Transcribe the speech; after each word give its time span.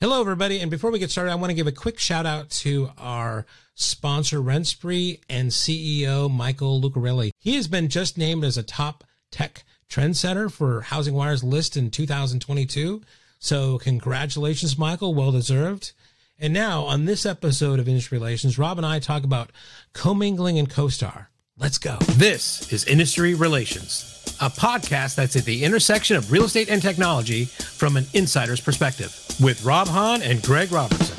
Hello, 0.00 0.20
everybody. 0.20 0.60
And 0.60 0.70
before 0.70 0.92
we 0.92 1.00
get 1.00 1.10
started, 1.10 1.32
I 1.32 1.34
want 1.34 1.50
to 1.50 1.54
give 1.54 1.66
a 1.66 1.72
quick 1.72 1.98
shout 1.98 2.24
out 2.24 2.50
to 2.50 2.92
our 2.98 3.44
sponsor, 3.74 4.38
RentSpree, 4.38 5.18
and 5.28 5.50
CEO 5.50 6.30
Michael 6.30 6.80
Lucarelli. 6.80 7.32
He 7.40 7.56
has 7.56 7.66
been 7.66 7.88
just 7.88 8.16
named 8.16 8.44
as 8.44 8.56
a 8.56 8.62
top 8.62 9.02
tech 9.32 9.64
trendsetter 9.90 10.52
for 10.52 10.82
Housing 10.82 11.14
Wire's 11.14 11.42
list 11.42 11.76
in 11.76 11.90
2022. 11.90 13.02
So, 13.40 13.78
congratulations, 13.78 14.78
Michael. 14.78 15.16
Well 15.16 15.32
deserved. 15.32 15.90
And 16.38 16.54
now, 16.54 16.84
on 16.84 17.06
this 17.06 17.26
episode 17.26 17.80
of 17.80 17.88
Industry 17.88 18.18
Relations, 18.18 18.56
Rob 18.56 18.78
and 18.78 18.86
I 18.86 19.00
talk 19.00 19.24
about 19.24 19.50
commingling 19.94 20.60
and 20.60 20.70
CoStar. 20.70 21.26
Let's 21.58 21.78
go. 21.78 21.96
This 22.16 22.72
is 22.72 22.84
Industry 22.84 23.34
Relations 23.34 24.14
a 24.40 24.48
podcast 24.48 25.16
that's 25.16 25.34
at 25.34 25.44
the 25.44 25.64
intersection 25.64 26.16
of 26.16 26.30
real 26.30 26.44
estate 26.44 26.68
and 26.68 26.80
technology 26.80 27.46
from 27.46 27.96
an 27.96 28.06
insider's 28.14 28.60
perspective 28.60 29.12
with 29.42 29.64
Rob 29.64 29.88
Hahn 29.88 30.22
and 30.22 30.40
Greg 30.42 30.70
Robertson. 30.70 31.16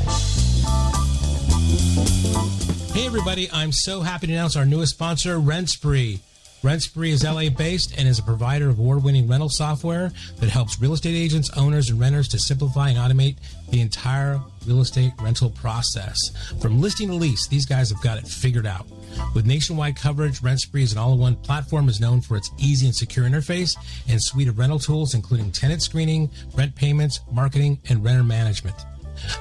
Hey, 2.94 3.06
everybody, 3.06 3.50
I'm 3.52 3.74
so 3.74 4.02
happy 4.02 4.28
to 4.28 4.34
announce 4.34 4.56
our 4.56 4.66
newest 4.66 4.94
sponsor, 4.94 5.38
RentSpree. 5.38 6.20
RentSpree 6.64 7.10
is 7.10 7.24
LA 7.24 7.50
based 7.50 7.98
and 7.98 8.06
is 8.06 8.20
a 8.20 8.24
provider 8.24 8.68
of 8.68 8.80
award 8.80 9.02
winning 9.02 9.30
rental 9.30 9.48
software 9.48 10.12
that 10.40 10.50
helps 10.50 10.82
real 10.82 10.92
estate 10.92 11.16
agents, 11.16 11.50
owners, 11.56 11.90
and 11.90 12.00
renters 12.00 12.28
to 12.30 12.40
simplify 12.40 12.90
and 12.90 12.98
automate 12.98 13.38
the 13.70 13.80
entire 13.80 14.42
real 14.68 14.82
estate 14.82 15.14
rental 15.22 15.50
process. 15.52 16.18
From 16.62 16.82
listing 16.82 17.08
to 17.08 17.14
lease, 17.14 17.48
these 17.48 17.66
guys 17.66 17.90
have 17.92 18.02
got 18.02 18.18
it 18.18 18.28
figured 18.28 18.68
out. 18.68 18.86
With 19.34 19.46
nationwide 19.46 19.96
coverage, 19.96 20.42
RentSpree 20.42 20.82
is 20.82 20.92
an 20.92 20.98
all-in-one 20.98 21.38
platform 21.38 21.88
is 21.88 22.02
known 22.02 22.20
for 22.20 22.36
its 22.36 22.52
easy 22.58 22.88
and 22.88 22.96
secure 22.96 23.26
interface 23.26 23.78
and 24.10 24.22
suite 24.22 24.50
of 24.50 24.60
rental 24.60 24.80
tools, 24.80 25.14
including 25.14 25.54
tenant 25.54 25.82
screening, 25.82 26.30
rent 26.56 26.76
payments, 26.76 27.22
marketing, 27.32 27.80
and 27.88 28.04
renter 28.04 28.24
management. 28.24 28.76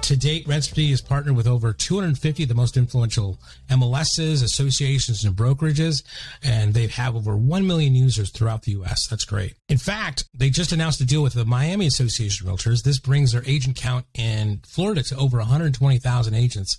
To 0.03 0.17
date, 0.17 0.47
RentSpree 0.47 0.91
has 0.91 1.01
partnered 1.01 1.37
with 1.37 1.47
over 1.47 1.73
250 1.73 2.43
of 2.43 2.49
the 2.49 2.55
most 2.55 2.77
influential 2.77 3.39
MLSs, 3.69 4.43
associations, 4.43 5.25
and 5.25 5.37
brokerages, 5.37 6.03
and 6.43 6.75
they 6.75 6.87
have 6.87 7.15
over 7.15 7.37
1 7.37 7.67
million 7.67 7.95
users 7.95 8.31
throughout 8.31 8.63
the 8.63 8.73
U.S. 8.73 9.07
That's 9.09 9.25
great. 9.25 9.55
In 9.69 9.79
fact, 9.79 10.25
they 10.35 10.51
just 10.51 10.73
announced 10.73 11.01
a 11.01 11.05
deal 11.05 11.23
with 11.23 11.35
the 11.35 11.45
Miami 11.45 11.87
Association 11.87 12.49
of 12.49 12.55
Realtors. 12.55 12.83
This 12.83 12.99
brings 12.99 13.33
their 13.33 13.45
agent 13.47 13.77
count 13.77 14.07
in 14.15 14.61
Florida 14.67 15.03
to 15.05 15.17
over 15.17 15.39
120,000 15.39 16.35
agents 16.35 16.79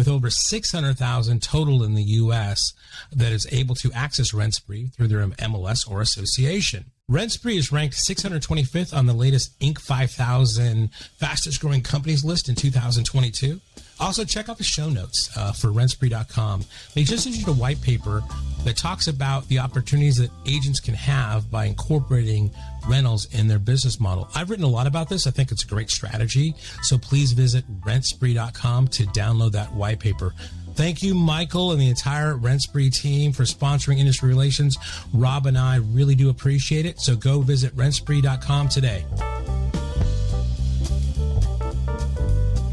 with 0.00 0.08
over 0.08 0.30
600,000 0.30 1.42
total 1.42 1.82
in 1.82 1.94
the 1.94 2.02
U.S. 2.02 2.72
that 3.12 3.32
is 3.32 3.46
able 3.52 3.74
to 3.74 3.92
access 3.92 4.32
RentSpree 4.32 4.94
through 4.94 5.08
their 5.08 5.26
MLS 5.26 5.86
or 5.86 6.00
association. 6.00 6.86
RentSpree 7.10 7.58
is 7.58 7.70
ranked 7.70 7.96
625th 8.08 8.96
on 8.96 9.04
the 9.04 9.12
latest 9.12 9.60
Inc. 9.60 9.78
5000 9.78 10.88
fastest 11.18 11.60
growing 11.60 11.82
companies 11.82 12.24
list 12.24 12.48
in 12.48 12.54
2022. 12.54 13.60
Also, 14.00 14.24
check 14.24 14.48
out 14.48 14.58
the 14.58 14.64
show 14.64 14.88
notes 14.88 15.30
uh, 15.36 15.52
for 15.52 15.68
rentspree.com. 15.68 16.64
They 16.94 17.04
just 17.04 17.26
issued 17.26 17.48
a 17.48 17.52
white 17.52 17.80
paper 17.82 18.22
that 18.64 18.76
talks 18.76 19.08
about 19.08 19.46
the 19.48 19.58
opportunities 19.58 20.16
that 20.16 20.30
agents 20.46 20.80
can 20.80 20.94
have 20.94 21.50
by 21.50 21.66
incorporating 21.66 22.50
rentals 22.88 23.26
in 23.34 23.48
their 23.48 23.58
business 23.58 24.00
model. 24.00 24.28
I've 24.34 24.50
written 24.50 24.64
a 24.64 24.68
lot 24.68 24.86
about 24.86 25.08
this. 25.08 25.26
I 25.26 25.30
think 25.30 25.52
it's 25.52 25.64
a 25.64 25.68
great 25.68 25.90
strategy. 25.90 26.54
So 26.82 26.98
please 26.98 27.32
visit 27.32 27.64
rentspree.com 27.82 28.88
to 28.88 29.04
download 29.06 29.52
that 29.52 29.72
white 29.72 30.00
paper. 30.00 30.34
Thank 30.74 31.02
you, 31.02 31.14
Michael, 31.14 31.72
and 31.72 31.80
the 31.80 31.88
entire 31.88 32.34
RentSpree 32.34 32.94
team 32.94 33.32
for 33.32 33.42
sponsoring 33.42 33.98
industry 33.98 34.28
relations. 34.28 34.78
Rob 35.12 35.46
and 35.46 35.58
I 35.58 35.76
really 35.76 36.14
do 36.14 36.30
appreciate 36.30 36.86
it. 36.86 37.00
So 37.00 37.16
go 37.16 37.40
visit 37.40 37.76
rentspree.com 37.76 38.68
today. 38.68 39.04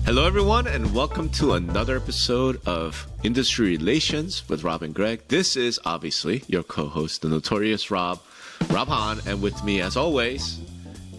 Hello, 0.08 0.26
everyone, 0.26 0.68
and 0.68 0.94
welcome 0.96 1.28
to 1.32 1.56
another 1.56 1.98
episode 1.98 2.66
of 2.66 3.06
Industry 3.24 3.76
Relations 3.76 4.48
with 4.48 4.64
Rob 4.64 4.82
and 4.82 4.96
Greg. 4.96 5.20
This 5.28 5.58
is 5.58 5.82
obviously 5.84 6.46
your 6.48 6.64
co 6.64 6.88
host, 6.88 7.24
the 7.24 7.28
notorious 7.28 7.92
Rob, 7.92 8.22
Rob 8.70 8.88
Hahn, 8.88 9.20
and 9.28 9.42
with 9.42 9.62
me, 9.66 9.82
as 9.82 9.98
always, 9.98 10.62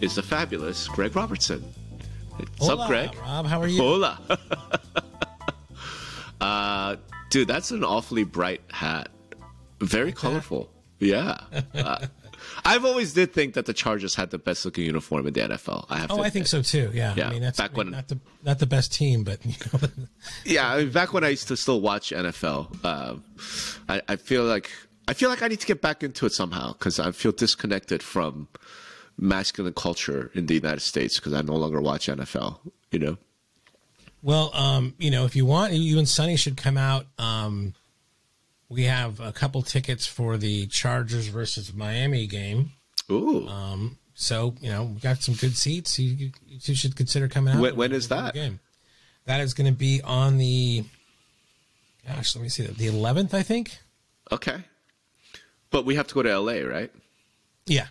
is 0.01 0.15
the 0.15 0.23
fabulous 0.23 0.87
Greg 0.87 1.15
Robertson. 1.15 1.63
What's 2.37 2.67
Hola, 2.67 2.81
up, 2.81 2.87
Greg? 2.87 3.15
Rob, 3.21 3.45
how 3.45 3.61
are 3.61 3.67
you? 3.67 3.79
Hola. 3.79 4.39
uh, 6.41 6.95
dude, 7.29 7.47
that's 7.47 7.69
an 7.69 7.83
awfully 7.83 8.23
bright 8.23 8.61
hat. 8.71 9.09
Very 9.81 10.11
colorful. 10.11 10.67
Yeah. 10.97 11.37
Uh, 11.75 12.07
I've 12.65 12.85
always 12.85 13.13
did 13.13 13.33
think 13.33 13.53
that 13.55 13.65
the 13.65 13.73
Chargers 13.73 14.15
had 14.15 14.29
the 14.31 14.37
best 14.37 14.65
looking 14.65 14.85
uniform 14.85 15.27
in 15.27 15.33
the 15.33 15.41
NFL. 15.41 15.85
I 15.89 15.97
have. 15.99 16.11
Oh, 16.11 16.21
I 16.21 16.29
think 16.29 16.47
so 16.47 16.61
too. 16.61 16.91
Yeah. 16.93 17.13
Yeah, 17.15 17.27
I 17.27 17.31
mean, 17.31 17.41
that's 17.41 17.57
back 17.57 17.71
I 17.71 17.73
mean, 17.73 17.77
when- 17.77 17.91
not 17.91 18.07
the 18.07 18.19
not 18.43 18.59
the 18.59 18.65
best 18.67 18.93
team, 18.93 19.23
but 19.23 19.43
you 19.45 19.53
know, 19.73 19.87
Yeah, 20.45 20.73
I 20.73 20.77
mean, 20.83 20.91
back 20.91 21.13
when 21.13 21.23
I 21.23 21.29
used 21.29 21.47
to 21.49 21.57
still 21.57 21.81
watch 21.81 22.11
NFL, 22.11 22.85
um, 22.85 23.23
I, 23.87 24.01
I 24.07 24.15
feel 24.15 24.43
like 24.43 24.69
I 25.07 25.13
feel 25.13 25.29
like 25.29 25.41
I 25.41 25.47
need 25.47 25.59
to 25.61 25.67
get 25.67 25.81
back 25.81 26.03
into 26.03 26.25
it 26.25 26.33
somehow 26.33 26.73
because 26.73 26.99
I 26.99 27.11
feel 27.11 27.31
disconnected 27.31 28.03
from 28.03 28.47
masculine 29.17 29.73
culture 29.73 30.31
in 30.33 30.45
the 30.45 30.53
United 30.55 30.81
States 30.81 31.17
because 31.19 31.33
I 31.33 31.41
no 31.41 31.55
longer 31.55 31.81
watch 31.81 32.07
NFL. 32.07 32.59
You 32.91 32.99
know. 32.99 33.17
Well, 34.21 34.53
um, 34.53 34.95
you 34.97 35.11
know, 35.11 35.25
if 35.25 35.35
you 35.35 35.45
want, 35.45 35.73
you 35.73 35.97
and 35.97 36.07
Sonny 36.07 36.35
should 36.35 36.57
come 36.57 36.77
out. 36.77 37.05
Um, 37.17 37.73
we 38.69 38.83
have 38.83 39.19
a 39.19 39.31
couple 39.31 39.61
tickets 39.63 40.05
for 40.05 40.37
the 40.37 40.67
Chargers 40.67 41.27
versus 41.27 41.73
Miami 41.73 42.27
game. 42.27 42.71
Ooh. 43.11 43.47
Um, 43.47 43.97
so 44.13 44.53
you 44.61 44.69
know, 44.69 44.83
we 44.83 44.99
got 44.99 45.21
some 45.23 45.33
good 45.35 45.55
seats. 45.57 45.97
You, 45.99 46.31
you 46.47 46.75
should 46.75 46.95
consider 46.95 47.27
coming 47.27 47.53
out. 47.55 47.61
When- 47.61 47.75
when 47.75 47.91
is 47.91 48.07
that? 48.09 48.33
Game. 48.33 48.59
That 49.25 49.41
is 49.41 49.53
going 49.53 49.71
to 49.71 49.77
be 49.77 50.01
on 50.03 50.37
the. 50.37 50.83
Gosh, 52.07 52.35
let 52.35 52.41
me 52.41 52.49
see. 52.49 52.63
The 52.65 52.87
eleventh, 52.87 53.33
I 53.33 53.43
think. 53.43 53.77
okay. 54.31 54.63
But 55.71 55.85
we 55.85 55.95
have 55.95 56.07
to 56.07 56.15
go 56.15 56.23
to 56.23 56.39
LA, 56.39 56.61
right? 56.67 56.91
Yeah. 57.67 57.87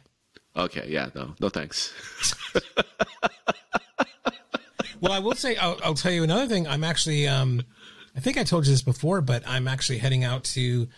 Okay. 0.57 0.87
Yeah. 0.89 1.11
No. 1.15 1.35
No. 1.41 1.49
Thanks. 1.49 1.95
Well, 5.01 5.13
I 5.13 5.21
will 5.21 5.37
say, 5.37 5.55
I'll, 5.55 5.79
I'll 5.85 5.95
tell 5.95 6.11
you 6.11 6.25
another 6.25 6.49
thing. 6.49 6.67
I'm 6.67 6.83
actually, 6.83 7.29
um, 7.29 7.63
I 8.19 8.21
think 8.21 8.37
I 8.37 8.43
told 8.43 8.67
you 8.67 8.73
this 8.73 8.83
before, 8.83 9.21
but 9.21 9.45
I'm 9.47 9.69
actually 9.69 9.99
heading 9.99 10.25
out 10.25 10.43
to 10.43 10.89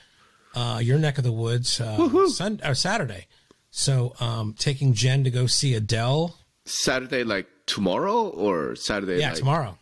uh, 0.54 0.80
your 0.82 0.98
neck 0.98 1.18
of 1.18 1.24
the 1.24 1.30
woods 1.30 1.78
uh, 1.78 2.26
Sun, 2.28 2.62
or 2.64 2.74
Saturday. 2.74 3.26
So, 3.70 4.14
um, 4.20 4.54
taking 4.58 4.94
Jen 4.94 5.24
to 5.24 5.30
go 5.30 5.46
see 5.46 5.74
Adele. 5.74 6.34
Saturday, 6.64 7.22
like 7.22 7.46
tomorrow, 7.66 8.28
or 8.30 8.74
Saturday? 8.74 9.18
Yeah, 9.20 9.28
like, 9.28 9.36
tomorrow. 9.38 9.76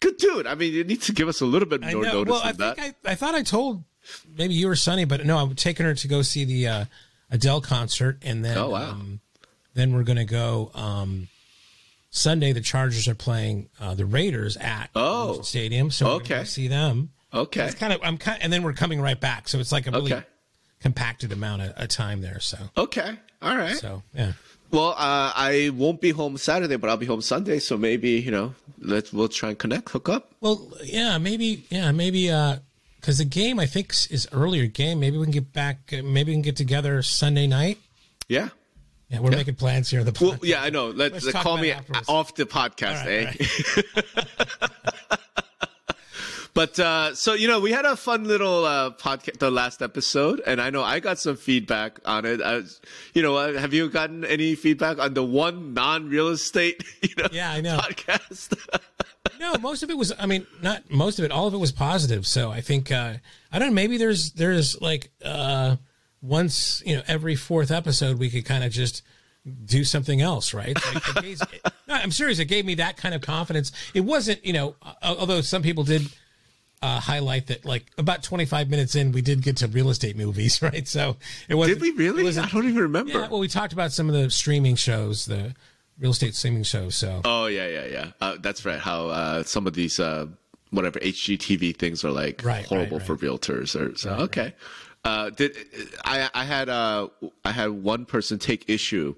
Good 0.00 0.18
dude. 0.18 0.46
I 0.46 0.54
mean, 0.54 0.74
you 0.74 0.84
need 0.84 1.00
to 1.02 1.12
give 1.14 1.26
us 1.26 1.40
a 1.40 1.46
little 1.46 1.66
bit 1.66 1.80
more 1.80 1.90
know. 2.04 2.12
notice 2.12 2.32
Well, 2.32 2.42
I 2.42 2.52
think 2.52 2.76
that. 2.76 2.78
I, 3.06 3.12
I 3.12 3.14
thought 3.14 3.34
I 3.34 3.42
told 3.42 3.82
maybe 4.36 4.52
you 4.52 4.68
or 4.68 4.76
Sunny, 4.76 5.06
but 5.06 5.24
no, 5.24 5.38
I'm 5.38 5.54
taking 5.54 5.86
her 5.86 5.94
to 5.94 6.06
go 6.06 6.20
see 6.20 6.44
the 6.44 6.68
uh, 6.68 6.84
Adele 7.30 7.62
concert, 7.62 8.18
and 8.20 8.44
then 8.44 8.58
Oh, 8.58 8.68
wow. 8.68 8.90
um, 8.90 9.20
then 9.72 9.94
we're 9.94 10.02
gonna 10.02 10.26
go 10.26 10.70
um, 10.74 11.28
Sunday. 12.12 12.52
The 12.52 12.60
Chargers 12.60 13.08
are 13.08 13.14
playing 13.16 13.68
uh, 13.80 13.94
the 13.94 14.04
Raiders 14.06 14.56
at 14.58 14.90
Oh. 14.94 15.38
Allegiant 15.40 15.44
Stadium, 15.46 15.90
so 15.90 16.06
Okay. 16.12 16.44
see 16.44 16.68
them. 16.68 17.10
okay. 17.34 17.64
It's 17.64 17.74
kind 17.74 17.92
of 17.92 18.00
I'm 18.04 18.18
kind, 18.18 18.40
and 18.42 18.52
then 18.52 18.62
we're 18.62 18.74
coming 18.74 19.00
right 19.00 19.18
back, 19.20 19.48
so 19.48 19.58
it's 19.58 19.72
like 19.72 19.86
a 19.88 19.90
really 19.90 20.12
Okay. 20.12 20.24
compacted 20.80 21.32
amount 21.32 21.62
of, 21.62 21.70
of 21.70 21.88
time 21.88 22.20
there. 22.20 22.38
So 22.40 22.58
Okay. 22.76 23.14
All 23.40 23.56
right. 23.56 23.76
so 23.76 24.02
yeah. 24.14 24.32
Well, 24.70 24.90
uh, 24.90 25.32
I 25.36 25.70
won't 25.74 26.00
be 26.00 26.10
home 26.10 26.36
Saturday, 26.38 26.76
but 26.76 26.88
I'll 26.88 26.96
be 26.96 27.06
home 27.06 27.20
Sunday. 27.22 27.58
So 27.58 27.76
maybe 27.76 28.10
you 28.12 28.30
know, 28.30 28.54
let's 28.78 29.12
we'll 29.12 29.28
try 29.28 29.48
and 29.50 29.58
connect, 29.58 29.88
hook 29.90 30.08
up. 30.08 30.32
Well, 30.40 30.70
yeah, 30.84 31.18
maybe, 31.18 31.64
yeah, 31.70 31.90
maybe, 31.92 32.30
uh, 32.30 32.56
because 32.96 33.18
the 33.18 33.24
game 33.24 33.58
I 33.58 33.66
think 33.66 33.90
is- 34.10 34.28
earlier 34.32 34.66
game. 34.66 35.00
Maybe 35.00 35.16
we 35.18 35.24
can 35.24 35.32
get 35.32 35.52
back. 35.52 35.90
Maybe 35.92 36.30
we 36.30 36.34
can 36.34 36.42
get 36.42 36.56
together 36.56 37.02
Sunday 37.02 37.46
night. 37.46 37.78
Yeah. 38.28 38.50
Yeah, 39.12 39.20
we're 39.20 39.30
making 39.30 39.56
plans 39.56 39.90
here. 39.90 40.02
The 40.04 40.16
Well, 40.18 40.38
yeah, 40.42 40.62
I 40.62 40.70
know. 40.70 40.86
Let, 40.86 41.12
Let's 41.12 41.26
let 41.26 41.32
talk 41.32 41.42
call 41.42 41.58
me 41.58 41.74
off 42.08 42.34
the 42.34 42.46
podcast, 42.46 43.04
right, 43.04 43.36
eh? 44.64 44.66
but 46.54 46.78
uh, 46.80 47.14
so 47.14 47.34
you 47.34 47.46
know, 47.46 47.60
we 47.60 47.72
had 47.72 47.84
a 47.84 47.94
fun 47.94 48.24
little 48.24 48.64
uh, 48.64 48.90
podcast 48.92 49.38
the 49.38 49.50
last 49.50 49.82
episode, 49.82 50.40
and 50.46 50.62
I 50.62 50.70
know 50.70 50.82
I 50.82 50.98
got 50.98 51.18
some 51.18 51.36
feedback 51.36 52.00
on 52.06 52.24
it. 52.24 52.40
Was, 52.40 52.80
you 53.12 53.20
know, 53.20 53.36
uh, 53.36 53.58
have 53.58 53.74
you 53.74 53.90
gotten 53.90 54.24
any 54.24 54.54
feedback 54.54 54.98
on 54.98 55.12
the 55.12 55.22
one 55.22 55.74
non-real 55.74 56.28
estate, 56.28 56.82
you 57.02 57.14
know, 57.18 57.28
Yeah, 57.30 57.52
I 57.52 57.60
know. 57.60 57.76
podcast? 57.76 58.58
no, 59.38 59.54
most 59.60 59.82
of 59.82 59.90
it 59.90 59.98
was. 59.98 60.14
I 60.18 60.24
mean, 60.24 60.46
not 60.62 60.90
most 60.90 61.18
of 61.18 61.26
it. 61.26 61.30
All 61.30 61.46
of 61.46 61.52
it 61.52 61.58
was 61.58 61.72
positive. 61.72 62.26
So 62.26 62.50
I 62.50 62.62
think 62.62 62.90
uh, 62.90 63.14
I 63.52 63.58
don't 63.58 63.68
know. 63.68 63.74
Maybe 63.74 63.98
there's 63.98 64.32
there's 64.32 64.80
like 64.80 65.10
uh, 65.22 65.76
once 66.22 66.82
you 66.86 66.96
know 66.96 67.02
every 67.06 67.34
fourth 67.34 67.70
episode 67.70 68.18
we 68.18 68.30
could 68.30 68.44
kind 68.44 68.64
of 68.64 68.72
just 68.72 69.02
do 69.64 69.84
something 69.84 70.20
else, 70.20 70.54
right? 70.54 70.76
Like 70.94 71.08
it 71.08 71.22
gave, 71.22 71.40
no, 71.88 71.94
I'm 71.94 72.12
serious. 72.12 72.38
It 72.38 72.44
gave 72.46 72.64
me 72.64 72.76
that 72.76 72.96
kind 72.96 73.14
of 73.14 73.22
confidence. 73.22 73.72
It 73.92 74.02
wasn't, 74.02 74.44
you 74.44 74.52
know, 74.52 74.76
although 75.02 75.40
some 75.40 75.62
people 75.62 75.84
did 75.84 76.08
uh, 76.80 77.00
highlight 77.00 77.48
that, 77.48 77.64
like 77.64 77.86
about 77.98 78.22
25 78.22 78.70
minutes 78.70 78.94
in, 78.94 79.12
we 79.12 79.22
did 79.22 79.42
get 79.42 79.56
to 79.58 79.68
real 79.68 79.90
estate 79.90 80.16
movies, 80.16 80.62
right? 80.62 80.86
So 80.86 81.16
it 81.48 81.54
was. 81.54 81.68
Did 81.68 81.80
we 81.80 81.90
really? 81.92 82.26
I 82.38 82.48
don't 82.48 82.64
even 82.64 82.82
remember. 82.82 83.12
Yeah, 83.12 83.28
well, 83.28 83.40
we 83.40 83.48
talked 83.48 83.72
about 83.72 83.92
some 83.92 84.08
of 84.08 84.14
the 84.14 84.30
streaming 84.30 84.76
shows, 84.76 85.26
the 85.26 85.54
real 85.98 86.12
estate 86.12 86.34
streaming 86.34 86.62
shows. 86.64 86.94
So 86.96 87.20
Oh 87.24 87.46
yeah, 87.46 87.66
yeah, 87.66 87.86
yeah. 87.86 88.06
Uh, 88.20 88.36
that's 88.40 88.64
right. 88.64 88.78
How 88.78 89.08
uh, 89.08 89.42
some 89.42 89.66
of 89.66 89.74
these 89.74 89.98
uh, 89.98 90.26
whatever 90.70 90.98
HGTV 91.00 91.76
things 91.76 92.04
are 92.04 92.10
like 92.10 92.42
Right, 92.44 92.64
horrible 92.64 92.98
right, 92.98 93.06
for 93.06 93.16
realtors. 93.16 93.78
Or 93.78 93.96
so 93.96 94.10
okay. 94.12 94.54
Uh, 95.04 95.30
did 95.30 95.56
I? 96.04 96.30
I 96.34 96.44
had 96.44 96.68
uh, 96.68 97.08
I 97.44 97.52
had 97.52 97.70
one 97.70 98.04
person 98.06 98.38
take 98.38 98.68
issue 98.68 99.14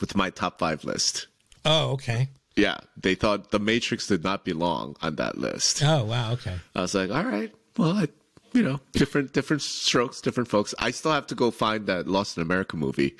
with 0.00 0.16
my 0.16 0.30
top 0.30 0.58
five 0.58 0.84
list. 0.84 1.26
oh 1.64 1.90
okay. 1.92 2.28
Yeah, 2.56 2.78
they 2.96 3.14
thought 3.14 3.50
The 3.50 3.58
Matrix 3.58 4.06
did 4.06 4.22
not 4.24 4.44
belong 4.44 4.96
on 5.02 5.16
that 5.16 5.38
list. 5.38 5.82
Oh 5.82 6.04
wow 6.04 6.32
okay. 6.32 6.56
I 6.74 6.80
was 6.82 6.94
like, 6.94 7.10
all 7.10 7.24
right, 7.24 7.52
well, 7.78 7.92
I, 7.92 8.08
you 8.52 8.62
know, 8.62 8.80
different 8.92 9.32
different 9.32 9.62
strokes, 9.62 10.20
different 10.20 10.48
folks. 10.48 10.74
I 10.78 10.90
still 10.92 11.12
have 11.12 11.26
to 11.28 11.34
go 11.34 11.50
find 11.50 11.86
that 11.86 12.06
Lost 12.08 12.36
in 12.36 12.42
America 12.42 12.76
movie 12.76 13.14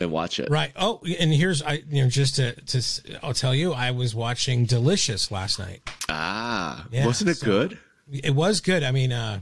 and 0.00 0.10
watch 0.10 0.38
it. 0.40 0.50
Right. 0.50 0.72
Oh, 0.76 1.00
and 1.20 1.32
here's 1.32 1.62
I 1.62 1.82
you 1.88 2.02
know 2.02 2.08
just 2.10 2.36
to 2.36 2.52
to 2.60 2.82
I'll 3.24 3.34
tell 3.34 3.54
you 3.54 3.72
I 3.72 3.92
was 3.92 4.14
watching 4.16 4.64
Delicious 4.66 5.30
last 5.30 5.58
night. 5.60 5.88
Ah, 6.08 6.86
Yeah, 6.90 7.06
wasn't 7.06 7.30
it 7.30 7.36
so- 7.38 7.46
good? 7.46 7.78
It 8.12 8.34
was 8.34 8.60
good. 8.60 8.82
I 8.82 8.90
mean, 8.92 9.12
uh, 9.12 9.40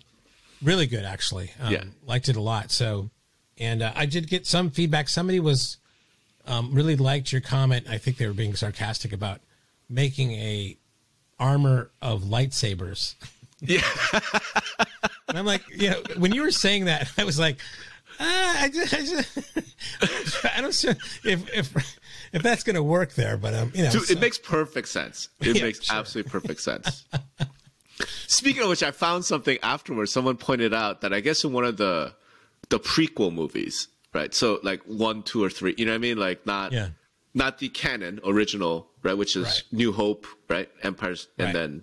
really 0.63 0.87
good 0.87 1.05
actually. 1.05 1.51
Um, 1.61 1.73
Yeah. 1.73 1.85
liked 2.07 2.29
it 2.29 2.37
a 2.37 2.41
lot. 2.41 2.71
So, 2.71 3.11
and 3.59 3.83
uh, 3.83 3.93
I 3.95 4.07
did 4.07 4.29
get 4.29 4.47
some 4.47 4.71
feedback. 4.71 5.09
Somebody 5.09 5.41
was 5.41 5.77
um, 6.47 6.73
really 6.75 6.97
liked 6.97 7.33
your 7.33 7.41
comment. 7.41 7.87
I 7.89 7.99
think 7.99 8.17
they 8.17 8.27
were 8.27 8.33
being 8.33 8.55
sarcastic 8.55 9.13
about 9.13 9.41
making 9.89 10.33
a 10.33 10.77
armor 11.39 11.91
of 12.01 12.23
lightsabers. 12.23 13.15
Yeah. 13.61 13.83
And 15.29 15.39
I'm 15.39 15.47
like, 15.47 15.63
you 15.75 15.89
know, 15.89 16.03
when 16.19 16.35
you 16.35 16.43
were 16.43 16.51
saying 16.51 16.87
that, 16.87 17.11
I 17.19 17.25
was 17.25 17.39
like, 17.39 17.57
ah, 18.21 18.63
I 18.65 18.69
just, 18.69 18.93
I, 18.93 18.99
just, 18.99 20.45
I 20.57 20.61
don't 20.61 20.75
sure 20.75 20.91
if 21.25 21.49
if 21.57 21.99
if 22.35 22.43
that's 22.43 22.65
going 22.65 22.77
to 22.77 22.83
work 22.83 23.15
there, 23.15 23.39
but 23.39 23.55
um, 23.55 23.73
you 23.75 23.85
know, 23.85 23.91
Dude, 23.93 24.03
so- 24.03 24.13
it 24.13 24.21
makes 24.21 24.37
perfect 24.37 24.89
sense. 24.89 25.31
It 25.41 25.57
Yeah, 25.57 25.63
makes 25.63 25.85
sure. 25.85 25.97
absolutely 25.97 26.31
perfect 26.31 26.61
sense. 26.61 27.07
Speaking 28.27 28.63
of 28.63 28.69
which, 28.69 28.83
I 28.83 28.91
found 28.91 29.25
something 29.25 29.59
afterwards. 29.63 30.13
Someone 30.13 30.37
pointed 30.37 30.73
out 30.75 31.01
that 31.03 31.13
I 31.13 31.21
guess 31.21 31.45
in 31.45 31.53
one 31.53 31.65
of 31.65 31.77
the 31.77 32.15
the 32.69 32.79
prequel 32.81 33.33
movies, 33.33 33.89
right? 34.15 34.33
So 34.35 34.59
like 34.63 34.81
one, 34.85 35.23
two, 35.23 35.43
or 35.45 35.51
three. 35.51 35.75
You 35.77 35.85
know 35.87 35.93
what 35.93 35.97
I 35.97 35.99
mean? 35.99 36.17
Like 36.19 36.47
not 36.47 36.73
Yeah. 36.73 36.89
not 37.35 37.59
the 37.59 37.69
canon 37.69 38.21
original, 38.25 38.89
right? 39.03 39.17
Which 39.17 39.37
is 39.37 39.45
Right. 39.47 39.63
New 39.73 39.93
Hope, 39.93 40.27
right? 40.49 40.69
Empires, 40.83 41.29
and 41.39 41.47
Right. 41.47 41.53
then 41.55 41.83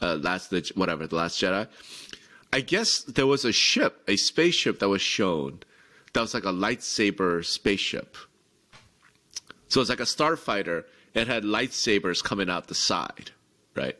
uh, 0.00 0.14
last 0.16 0.50
the 0.50 0.70
whatever 0.74 1.06
the 1.06 1.16
Last 1.16 1.40
Jedi. 1.40 1.68
I 2.52 2.60
guess 2.60 3.02
there 3.04 3.26
was 3.26 3.44
a 3.44 3.52
ship, 3.52 4.02
a 4.08 4.16
spaceship 4.16 4.78
that 4.80 4.88
was 4.88 5.00
shown 5.02 5.60
that 6.12 6.20
was 6.20 6.34
like 6.34 6.44
a 6.44 6.52
lightsaber 6.52 7.42
spaceship. 7.44 8.16
So 9.68 9.80
it's 9.80 9.88
like 9.90 10.00
a 10.00 10.04
starfighter. 10.04 10.84
It 11.14 11.26
had 11.28 11.44
lightsabers 11.44 12.22
coming 12.22 12.50
out 12.50 12.66
the 12.68 12.74
side, 12.74 13.30
right? 13.74 13.96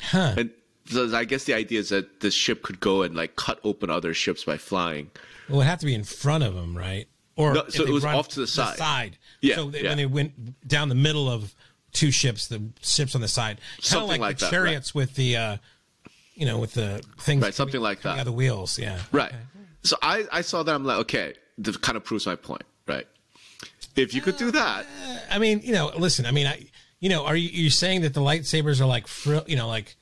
huh? 0.00 0.34
And 0.36 0.50
so 0.88 1.14
I 1.16 1.24
guess 1.24 1.44
the 1.44 1.54
idea 1.54 1.80
is 1.80 1.88
that 1.90 2.20
this 2.20 2.34
ship 2.34 2.62
could 2.62 2.80
go 2.80 3.02
and 3.02 3.14
like 3.14 3.36
cut 3.36 3.60
open 3.64 3.90
other 3.90 4.14
ships 4.14 4.44
by 4.44 4.56
flying. 4.56 5.10
Well, 5.48 5.56
it 5.56 5.58
would 5.58 5.66
have 5.66 5.78
to 5.80 5.86
be 5.86 5.94
in 5.94 6.04
front 6.04 6.44
of 6.44 6.54
them, 6.54 6.76
right? 6.76 7.06
Or 7.36 7.54
No, 7.54 7.68
so 7.68 7.84
it 7.84 7.90
was 7.90 8.04
off 8.04 8.28
to 8.30 8.40
the 8.40 8.46
side. 8.46 9.18
Yeah. 9.40 9.50
Yeah, 9.50 9.54
So 9.56 9.70
they, 9.70 9.82
yeah. 9.82 9.88
when 9.90 9.96
they 9.98 10.06
went 10.06 10.68
down 10.68 10.88
the 10.88 10.94
middle 10.96 11.30
of 11.30 11.54
two 11.92 12.10
ships, 12.10 12.48
the 12.48 12.62
ships 12.82 13.14
on 13.14 13.20
the 13.20 13.28
side, 13.28 13.60
kind 13.88 14.02
of 14.02 14.08
like, 14.08 14.20
like 14.20 14.38
the 14.38 14.46
that, 14.46 14.50
chariots 14.50 14.94
with 14.94 15.14
the, 15.14 15.36
uh, 15.36 15.56
you 16.34 16.44
know, 16.46 16.58
with 16.58 16.74
the 16.74 17.02
things, 17.20 17.42
Right, 17.42 17.54
something 17.54 17.72
coming- 17.74 17.82
like 17.84 18.02
that. 18.02 18.18
out 18.18 18.24
the 18.24 18.32
wheels. 18.32 18.78
Yeah. 18.78 18.98
Right. 19.12 19.32
So 19.84 19.96
I, 20.02 20.24
I 20.32 20.40
saw 20.40 20.62
that. 20.64 20.74
I'm 20.74 20.84
like, 20.84 20.98
okay, 20.98 21.34
this 21.56 21.76
kind 21.76 21.96
of 21.96 22.04
proves 22.04 22.26
my 22.26 22.34
point, 22.36 22.62
right? 22.86 23.06
If 23.96 24.14
you 24.14 24.20
could 24.20 24.36
do 24.36 24.50
that, 24.50 24.86
I 25.30 25.38
mean, 25.38 25.60
you 25.62 25.72
know, 25.72 25.90
listen. 25.96 26.26
I 26.26 26.30
mean, 26.32 26.46
I, 26.46 26.66
you 27.00 27.08
know, 27.08 27.24
are 27.24 27.34
you 27.36 27.48
you 27.48 27.70
saying 27.70 28.02
that 28.02 28.14
the 28.14 28.20
lightsabers 28.20 28.80
are 28.80 28.86
like, 28.86 29.06
frill, 29.06 29.44
you 29.46 29.56
know, 29.56 29.66
like, 29.68 29.96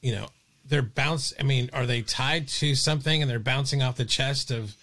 you 0.00 0.12
know, 0.12 0.28
they're 0.66 0.82
bounce. 0.82 1.32
I 1.38 1.42
mean, 1.42 1.70
are 1.72 1.86
they 1.86 2.02
tied 2.02 2.48
to 2.48 2.74
something 2.74 3.22
and 3.22 3.30
they're 3.30 3.38
bouncing 3.38 3.82
off 3.82 3.96
the 3.96 4.04
chest 4.04 4.50
of? 4.50 4.76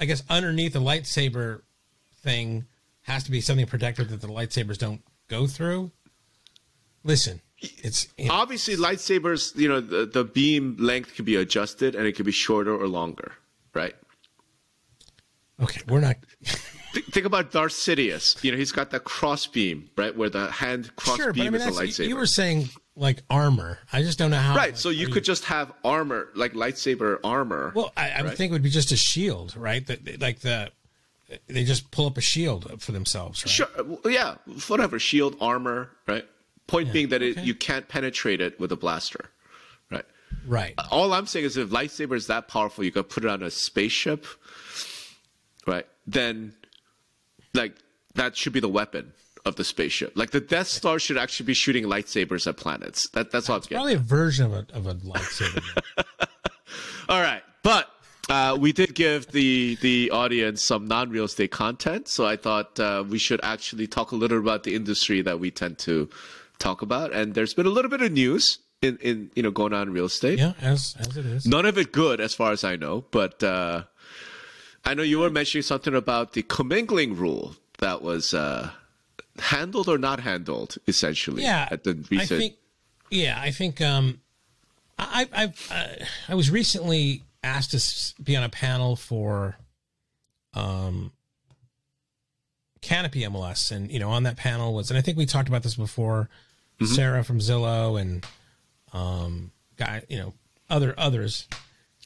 I 0.00 0.04
guess 0.04 0.22
underneath 0.30 0.74
the 0.74 0.80
lightsaber 0.80 1.62
thing 2.22 2.66
has 3.02 3.24
to 3.24 3.30
be 3.30 3.40
something 3.40 3.66
protective 3.66 4.10
that 4.10 4.20
the 4.20 4.28
lightsabers 4.28 4.78
don't 4.78 5.02
go 5.28 5.46
through. 5.46 5.90
Listen, 7.04 7.40
it's 7.60 8.06
you 8.16 8.26
know, 8.26 8.34
obviously 8.34 8.76
lightsabers, 8.76 9.56
you 9.56 9.68
know, 9.68 9.80
the, 9.80 10.06
the 10.06 10.24
beam 10.24 10.76
length 10.78 11.14
could 11.16 11.24
be 11.24 11.36
adjusted 11.36 11.94
and 11.94 12.06
it 12.06 12.12
could 12.12 12.26
be 12.26 12.32
shorter 12.32 12.74
or 12.74 12.86
longer, 12.86 13.32
right? 13.74 13.94
okay. 15.62 15.80
We're 15.88 16.00
not 16.00 16.16
think 17.10 17.26
about 17.26 17.50
Darth 17.50 17.72
Sidious. 17.72 18.42
You 18.42 18.52
know, 18.52 18.58
he's 18.58 18.72
got 18.72 18.90
that 18.90 19.04
cross 19.04 19.46
beam, 19.46 19.90
right, 19.96 20.16
where 20.16 20.30
the 20.30 20.50
hand 20.50 20.94
cross 20.96 21.16
sure, 21.16 21.32
beam 21.32 21.48
I 21.48 21.50
mean, 21.50 21.60
is 21.62 21.78
a 21.78 21.82
lightsaber. 21.82 22.08
you 22.08 22.16
were 22.16 22.26
saying 22.26 22.68
like 22.98 23.22
armor. 23.30 23.78
I 23.92 24.02
just 24.02 24.18
don't 24.18 24.30
know 24.30 24.38
how. 24.38 24.56
right. 24.56 24.70
like, 24.70 24.76
So 24.76 24.90
you 24.90 25.08
could 25.08 25.24
just 25.24 25.44
have 25.44 25.72
armor, 25.84 26.28
like 26.34 26.52
lightsaber 26.52 27.18
armor. 27.24 27.72
Well, 27.74 27.92
I, 27.96 28.10
I 28.10 28.22
would 28.22 28.28
Right. 28.28 28.36
think 28.36 28.50
it 28.50 28.52
would 28.54 28.62
be 28.62 28.70
just 28.70 28.92
a 28.92 28.96
shield, 28.96 29.56
right? 29.56 29.86
That 29.86 30.20
like 30.20 30.40
the 30.40 30.70
they 31.46 31.64
just 31.64 31.90
pull 31.90 32.06
up 32.06 32.16
a 32.16 32.22
shield 32.22 32.80
for 32.82 32.92
themselves, 32.92 33.44
right? 33.44 33.50
Sure. 33.50 33.68
well, 33.84 34.00
Yeah. 34.12 34.36
Whatever. 34.68 34.98
Shield, 34.98 35.36
armor, 35.40 35.90
right? 36.06 36.24
Point 36.66 36.92
being 36.92 37.08
that 37.10 37.22
it, 37.22 37.38
okay. 37.38 37.46
you 37.46 37.54
can't 37.54 37.88
penetrate 37.88 38.40
it 38.40 38.58
with 38.60 38.72
a 38.72 38.76
blaster, 38.76 39.30
right? 39.90 40.04
Right. 40.46 40.74
All 40.90 41.12
I'm 41.14 41.26
saying 41.26 41.46
is 41.46 41.56
if 41.56 41.68
lightsaber 41.70 42.14
is 42.16 42.26
that 42.26 42.48
powerful, 42.48 42.84
you 42.84 42.90
could 42.92 43.08
put 43.08 43.24
it 43.24 43.30
on 43.30 43.42
a 43.42 43.50
spaceship, 43.50 44.26
right? 45.66 45.86
Then, 46.06 46.54
like, 47.54 47.74
that 48.14 48.36
should 48.36 48.52
be 48.52 48.60
the 48.60 48.68
weapon 48.68 49.12
of 49.48 49.56
the 49.56 49.64
spaceship. 49.64 50.12
Like, 50.14 50.30
the 50.30 50.40
Death 50.40 50.68
Star 50.68 50.98
should 50.98 51.18
actually 51.18 51.46
be 51.46 51.54
shooting 51.54 51.84
lightsabers 51.84 52.46
at 52.46 52.56
planets. 52.56 53.08
That, 53.10 53.30
that's 53.32 53.48
all 53.48 53.56
I'm 53.56 53.62
getting. 53.62 53.76
Probably 53.78 53.94
a 53.94 53.98
version 53.98 54.46
of 54.46 54.52
a 54.52 54.66
of 54.72 54.86
a 54.86 54.94
lightsaber. 54.94 55.62
All 57.08 57.22
right, 57.22 57.42
but 57.62 57.88
uh, 58.28 58.56
we 58.60 58.72
did 58.72 58.94
give 58.94 59.28
the 59.28 59.76
the 59.80 60.10
audience 60.10 60.62
some 60.62 60.86
non 60.86 61.08
real 61.10 61.24
estate 61.24 61.50
content, 61.50 62.08
so 62.08 62.26
I 62.26 62.36
thought 62.36 62.78
uh, 62.78 63.02
we 63.08 63.18
should 63.18 63.40
actually 63.42 63.86
talk 63.86 64.12
a 64.12 64.16
little 64.16 64.38
about 64.38 64.64
the 64.64 64.74
industry 64.74 65.22
that 65.22 65.40
we 65.40 65.50
tend 65.50 65.78
to 65.78 66.10
talk 66.58 66.82
about. 66.82 67.12
And 67.12 67.34
there's 67.34 67.54
been 67.54 67.66
a 67.66 67.70
little 67.70 67.90
bit 67.90 68.02
of 68.02 68.12
news 68.12 68.58
in 68.82 68.98
in 68.98 69.30
you 69.34 69.42
know 69.42 69.50
going 69.50 69.72
on 69.72 69.88
in 69.88 69.94
real 69.94 70.04
estate. 70.04 70.38
yeah, 70.38 70.52
as 70.60 70.94
as 70.98 71.16
it 71.16 71.24
is. 71.24 71.46
None 71.46 71.64
of 71.64 71.78
it 71.78 71.92
good, 71.92 72.20
as 72.20 72.34
far 72.34 72.52
as 72.52 72.64
I 72.64 72.76
know, 72.76 73.06
but 73.10 73.42
uh, 73.42 73.84
I 74.84 74.94
know 74.94 75.02
you 75.02 75.20
were 75.20 75.30
mentioning 75.30 75.62
something 75.62 75.94
about 75.94 76.34
the 76.34 76.42
commingling 76.42 77.16
rule 77.16 77.56
that 77.78 78.02
was 78.02 78.34
uh, 78.34 78.70
handled 79.40 79.88
or 79.88 79.98
not 79.98 80.20
handled, 80.20 80.76
essentially. 80.86 81.42
Yeah, 81.42 81.68
at 81.70 81.84
the 81.84 81.94
recent. 82.10 82.32
I 82.32 82.38
think. 82.38 82.54
Yeah, 83.10 83.38
I 83.40 83.50
think. 83.50 83.80
Um, 83.80 84.20
I 84.98 85.28
I 85.32 85.74
uh, 85.74 86.04
I 86.28 86.34
was 86.34 86.50
recently 86.50 87.22
asked 87.42 87.70
to 87.70 88.22
be 88.22 88.36
on 88.36 88.42
a 88.42 88.48
panel 88.48 88.96
for, 88.96 89.56
um, 90.54 91.12
Canopy 92.80 93.20
MLS, 93.22 93.70
and 93.70 93.90
you 93.90 93.98
know, 93.98 94.10
on 94.10 94.24
that 94.24 94.36
panel 94.36 94.74
was, 94.74 94.90
and 94.90 94.98
I 94.98 95.02
think 95.02 95.18
we 95.18 95.26
talked 95.26 95.48
about 95.48 95.62
this 95.62 95.74
before. 95.74 96.28
Mm-hmm. 96.80 96.94
Sarah 96.94 97.24
from 97.24 97.40
Zillow 97.40 98.00
and, 98.00 98.24
um, 98.92 99.50
guy, 99.76 100.04
you 100.08 100.16
know, 100.16 100.32
other 100.70 100.94
others. 100.96 101.48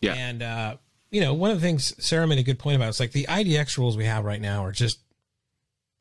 yeah, 0.01 0.15
And 0.15 0.43
uh, 0.43 0.77
you 1.11 1.21
know, 1.21 1.35
one 1.35 1.51
of 1.51 1.61
the 1.61 1.67
things 1.67 1.95
Sarah 2.03 2.27
made 2.27 2.39
a 2.39 2.43
good 2.43 2.59
point 2.59 2.77
about 2.77 2.89
is 2.89 2.99
like 2.99 3.13
the 3.13 3.25
IDX 3.25 3.77
rules 3.77 3.99
we 3.99 4.07
have 4.07 4.25
right 4.25 4.41
now 4.41 4.65
are 4.65 4.73
just 4.73 4.99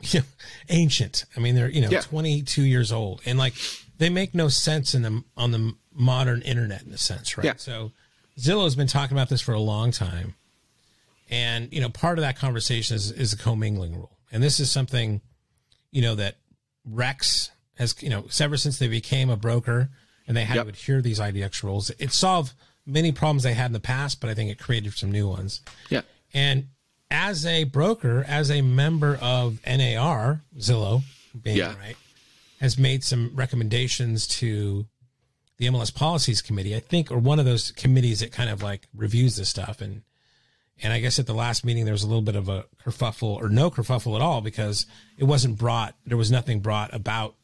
you 0.13 0.20
know, 0.22 0.25
ancient. 0.70 1.25
I 1.36 1.39
mean, 1.39 1.55
they're 1.55 1.70
you 1.70 1.81
know 1.81 1.89
Yeah. 1.89 2.01
22 2.01 2.63
years 2.63 2.91
old, 2.91 3.22
and 3.25 3.38
like 3.38 3.53
they 3.98 4.10
make 4.10 4.34
no 4.34 4.48
sense 4.50 4.93
in 4.96 5.01
the 5.01 5.24
on 5.38 5.51
the 5.51 5.74
modern 5.93 6.41
internet 6.41 6.84
in 6.84 6.91
a 6.93 6.98
sense, 6.98 7.38
right? 7.38 7.46
Yeah. 7.46 7.53
So 7.58 7.91
Zillow's 8.39 8.75
been 8.75 8.88
talking 8.88 9.15
about 9.17 9.29
this 9.29 9.41
for 9.41 9.53
a 9.53 9.60
long 9.60 9.91
time, 9.91 10.36
and 11.29 11.72
you 11.72 11.81
know, 11.81 11.89
part 11.89 12.17
of 12.17 12.24
that 12.24 12.38
conversation 12.38 12.96
is 12.96 13.12
is 13.12 13.31
the 13.31 13.38
commingling 13.41 13.96
rule, 13.96 14.17
and 14.31 14.41
this 14.43 14.60
is 14.60 14.70
something 14.72 15.22
you 15.91 16.01
know 16.01 16.15
that 16.15 16.36
Rex 16.86 17.51
has 17.75 17.96
you 18.01 18.10
know 18.10 18.25
ever 18.39 18.58
since 18.58 18.79
they 18.79 18.88
became 18.88 19.29
a 19.29 19.38
broker 19.38 19.89
and 20.27 20.38
they 20.38 20.43
had 20.46 20.55
Yep. 20.55 20.65
to 20.65 20.70
adhere 20.70 20.96
to 20.98 21.01
these 21.01 21.20
IDX 21.20 21.63
rules. 21.63 21.89
It 22.00 22.12
solved 22.12 22.53
many 22.86 23.12
problems 23.12 23.43
they 23.43 23.53
had 23.53 23.67
in 23.67 23.74
the 23.74 23.79
past, 23.79 24.22
but 24.22 24.29
I 24.29 24.34
think 24.34 24.50
it 24.51 24.60
created 24.60 24.93
some 24.93 25.12
new 25.12 25.27
ones. 25.27 25.62
yeah, 25.89 26.01
And 26.34 26.67
as 27.12 27.46
a 27.46 27.65
broker, 27.65 28.25
as 28.27 28.50
a 28.50 28.62
member 28.62 29.20
of 29.22 29.60
NAR, 29.68 30.41
Zillow, 30.58 31.03
being 31.39 31.58
Yeah. 31.58 31.75
right, 31.77 31.98
has 32.60 32.77
made 32.77 33.03
some 33.03 33.32
recommendations 33.36 34.25
to 34.27 34.88
the 35.58 35.68
MLS 35.68 35.91
Policies 35.94 36.41
Committee, 36.41 36.75
I 36.75 36.80
think, 36.80 37.12
or 37.12 37.20
one 37.20 37.38
of 37.38 37.46
those 37.46 37.72
committees 37.72 38.22
that 38.22 38.32
kind 38.32 38.50
of 38.50 38.63
like 38.63 38.88
reviews 38.96 39.36
this 39.36 39.50
stuff. 39.50 39.82
And 39.82 40.01
and 40.84 40.91
I 40.91 41.00
guess 41.00 41.20
at 41.20 41.27
the 41.27 41.36
last 41.36 41.63
meeting 41.63 41.86
there 41.86 41.94
was 41.94 42.01
a 42.01 42.08
little 42.08 42.24
bit 42.24 42.36
of 42.36 42.50
a 42.50 42.65
kerfuffle 42.84 43.36
or 43.36 43.50
no 43.50 43.70
kerfuffle 43.70 44.15
at 44.15 44.22
all 44.22 44.41
because 44.41 44.88
it 45.18 45.25
wasn't 45.25 45.60
brought. 45.60 45.96
There 46.08 46.18
was 46.18 46.32
nothing 46.32 46.60
brought 46.60 46.91
about 46.91 47.36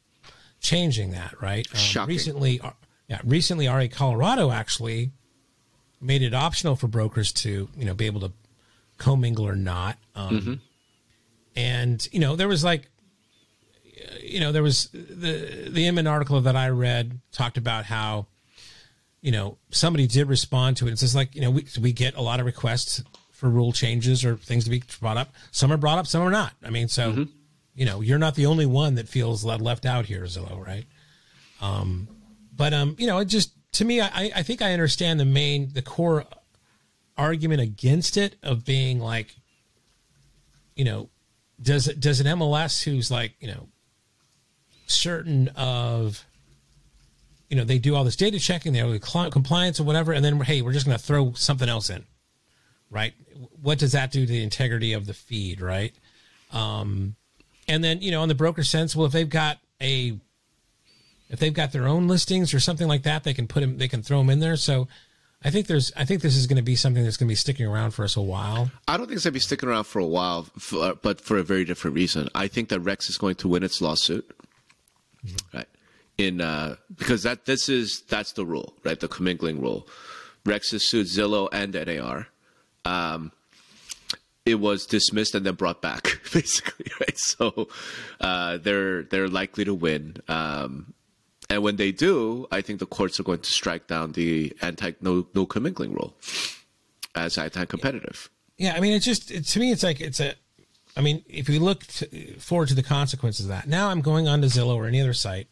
changing 0.60 1.12
that. 1.12 1.40
Right. 1.40 1.68
Um, 1.96 2.08
Recently, 2.08 2.60
uh, 2.60 2.70
yeah, 3.08 3.20
recently 3.22 3.66
REcolorado 3.66 4.52
actually 4.52 5.12
made 6.00 6.22
it 6.22 6.34
optional 6.34 6.74
for 6.74 6.88
brokers 6.88 7.32
to 7.32 7.68
you 7.76 7.84
know 7.84 7.94
be 7.94 8.06
able 8.06 8.20
to 8.22 8.32
commingle 8.98 9.46
or 9.46 9.56
not. 9.56 9.96
Um, 10.14 10.60
And 11.56 12.08
you 12.12 12.20
know 12.20 12.36
there 12.36 12.48
was 12.48 12.62
like 12.62 12.88
you 14.20 14.40
know, 14.40 14.52
there 14.52 14.62
was 14.62 14.88
the 14.92 15.68
the 15.68 15.86
Inman 15.86 16.06
article 16.06 16.40
that 16.40 16.56
I 16.56 16.68
read 16.68 17.20
talked 17.32 17.56
about 17.56 17.84
how, 17.84 18.26
you 19.20 19.32
know, 19.32 19.58
somebody 19.70 20.06
did 20.06 20.28
respond 20.28 20.76
to 20.78 20.88
it. 20.88 20.92
It's 20.92 21.00
just 21.00 21.14
like 21.14 21.34
you 21.34 21.40
know, 21.40 21.50
we 21.50 21.66
we 21.80 21.92
get 21.92 22.14
a 22.14 22.22
lot 22.22 22.40
of 22.40 22.46
requests 22.46 23.02
for 23.32 23.48
rule 23.48 23.72
changes 23.72 24.24
or 24.24 24.36
things 24.36 24.64
to 24.64 24.70
be 24.70 24.82
brought 25.00 25.16
up. 25.16 25.32
Some 25.50 25.72
are 25.72 25.76
brought 25.76 25.98
up, 25.98 26.06
some 26.06 26.22
are 26.22 26.30
not. 26.30 26.52
I 26.64 26.70
mean, 26.70 26.88
so 26.88 27.12
mm-hmm. 27.12 27.22
you 27.74 27.86
know, 27.86 28.00
you're 28.00 28.18
not 28.18 28.34
the 28.34 28.46
only 28.46 28.66
one 28.66 28.96
that 28.96 29.08
feels 29.08 29.44
left 29.44 29.86
out 29.86 30.06
here, 30.06 30.22
Zillow, 30.24 30.64
right? 30.64 30.84
Um, 31.60 32.08
but 32.54 32.72
um, 32.72 32.96
you 32.98 33.06
know, 33.06 33.18
it 33.18 33.26
just 33.26 33.52
to 33.72 33.84
me, 33.84 34.00
I 34.00 34.30
I 34.34 34.42
think 34.42 34.62
I 34.62 34.72
understand 34.72 35.20
the 35.20 35.24
main 35.24 35.72
the 35.72 35.82
core 35.82 36.24
argument 37.18 37.60
against 37.60 38.16
it 38.16 38.36
of 38.42 38.64
being 38.64 39.00
like, 39.00 39.34
you 40.74 40.84
know, 40.84 41.10
does 41.60 41.88
it 41.88 42.00
does 42.00 42.20
an 42.20 42.26
MLS 42.38 42.84
who's 42.84 43.10
like 43.10 43.34
you 43.40 43.48
know 43.48 43.68
certain 44.86 45.48
of 45.56 46.24
you 47.50 47.56
know 47.56 47.64
they 47.64 47.78
do 47.78 47.94
all 47.94 48.04
this 48.04 48.16
data 48.16 48.38
checking 48.38 48.72
they're 48.72 48.98
compliance 48.98 49.80
or 49.80 49.84
whatever 49.84 50.12
and 50.12 50.24
then 50.24 50.40
hey 50.40 50.62
we're 50.62 50.72
just 50.72 50.86
going 50.86 50.96
to 50.96 51.02
throw 51.02 51.32
something 51.32 51.68
else 51.68 51.90
in 51.90 52.04
right? 52.90 53.12
What 53.60 53.78
does 53.78 53.92
that 53.92 54.10
do 54.10 54.24
to 54.24 54.32
the 54.32 54.42
integrity 54.42 54.94
of 54.94 55.06
the 55.06 55.14
feed 55.14 55.60
right? 55.60 55.94
Um 56.52 57.16
and 57.66 57.82
then 57.82 58.00
you 58.00 58.10
know 58.10 58.22
in 58.22 58.28
the 58.28 58.34
broker 58.34 58.62
sense 58.62 58.94
well 58.94 59.06
if 59.06 59.12
they've 59.12 59.28
got 59.28 59.58
a 59.80 60.18
if 61.28 61.38
they've 61.38 61.52
got 61.52 61.72
their 61.72 61.86
own 61.86 62.08
listings 62.08 62.54
or 62.54 62.60
something 62.60 62.88
like 62.88 63.02
that 63.02 63.24
they 63.24 63.34
can 63.34 63.46
put 63.46 63.60
them 63.60 63.78
they 63.78 63.88
can 63.88 64.02
throw 64.02 64.18
them 64.18 64.30
in 64.30 64.40
there. 64.40 64.56
So 64.56 64.88
I 65.44 65.50
think 65.50 65.68
there's. 65.68 65.92
I 65.96 66.04
think 66.04 66.22
this 66.22 66.36
is 66.36 66.46
going 66.46 66.56
to 66.56 66.62
be 66.62 66.74
something 66.74 67.04
that's 67.04 67.16
going 67.16 67.28
to 67.28 67.32
be 67.32 67.36
sticking 67.36 67.66
around 67.66 67.92
for 67.92 68.04
us 68.04 68.16
a 68.16 68.20
while. 68.20 68.70
I 68.88 68.96
don't 68.96 69.06
think 69.06 69.16
it's 69.16 69.24
going 69.24 69.32
to 69.32 69.36
be 69.36 69.40
sticking 69.40 69.68
around 69.68 69.84
for 69.84 70.00
a 70.00 70.06
while, 70.06 70.44
for, 70.58 70.94
but 70.94 71.20
for 71.20 71.38
a 71.38 71.44
very 71.44 71.64
different 71.64 71.94
reason. 71.94 72.28
I 72.34 72.48
think 72.48 72.70
that 72.70 72.80
Rex 72.80 73.08
is 73.08 73.18
going 73.18 73.36
to 73.36 73.48
win 73.48 73.62
its 73.62 73.80
lawsuit, 73.80 74.28
mm-hmm. 75.24 75.56
right? 75.56 75.68
In 76.16 76.40
uh, 76.40 76.74
because 76.96 77.22
that 77.22 77.44
this 77.44 77.68
is 77.68 78.02
that's 78.08 78.32
the 78.32 78.44
rule, 78.44 78.74
right? 78.84 78.98
The 78.98 79.06
commingling 79.06 79.60
rule. 79.60 79.86
Rex 80.44 80.72
has 80.72 80.88
sued 80.88 81.06
Zillow 81.06 81.48
and 81.52 81.72
NAR. 81.72 82.26
Um, 82.84 83.30
it 84.44 84.56
was 84.58 84.86
dismissed 84.86 85.34
and 85.36 85.46
then 85.46 85.54
brought 85.54 85.82
back, 85.82 86.20
basically, 86.32 86.90
right? 87.00 87.16
So 87.16 87.68
uh, 88.20 88.56
they're 88.56 89.04
they're 89.04 89.28
likely 89.28 89.64
to 89.66 89.74
win. 89.74 90.16
Um, 90.26 90.94
and 91.50 91.62
when 91.62 91.76
they 91.76 91.92
do, 91.92 92.46
I 92.50 92.60
think 92.60 92.78
the 92.78 92.86
courts 92.86 93.18
are 93.18 93.22
going 93.22 93.40
to 93.40 93.50
strike 93.50 93.86
down 93.86 94.12
the 94.12 94.54
anti 94.60 94.92
no 95.00 95.26
no 95.34 95.46
commingling 95.46 95.92
rule 95.92 96.16
as 97.14 97.38
anti-competitive. 97.38 98.30
Yeah, 98.56 98.74
I 98.74 98.80
mean, 98.80 98.92
it's 98.92 99.04
just 99.04 99.30
it, 99.30 99.44
to 99.46 99.60
me, 99.60 99.72
it's 99.72 99.82
like 99.82 100.00
it's 100.00 100.20
a. 100.20 100.34
I 100.96 101.00
mean, 101.00 101.24
if 101.28 101.48
we 101.48 101.58
look 101.58 101.86
to, 101.86 102.38
forward 102.40 102.68
to 102.68 102.74
the 102.74 102.82
consequences 102.82 103.46
of 103.46 103.50
that, 103.50 103.68
now 103.68 103.88
I'm 103.88 104.00
going 104.00 104.26
on 104.26 104.40
to 104.40 104.48
Zillow 104.48 104.74
or 104.74 104.86
any 104.86 105.00
other 105.00 105.14
site, 105.14 105.48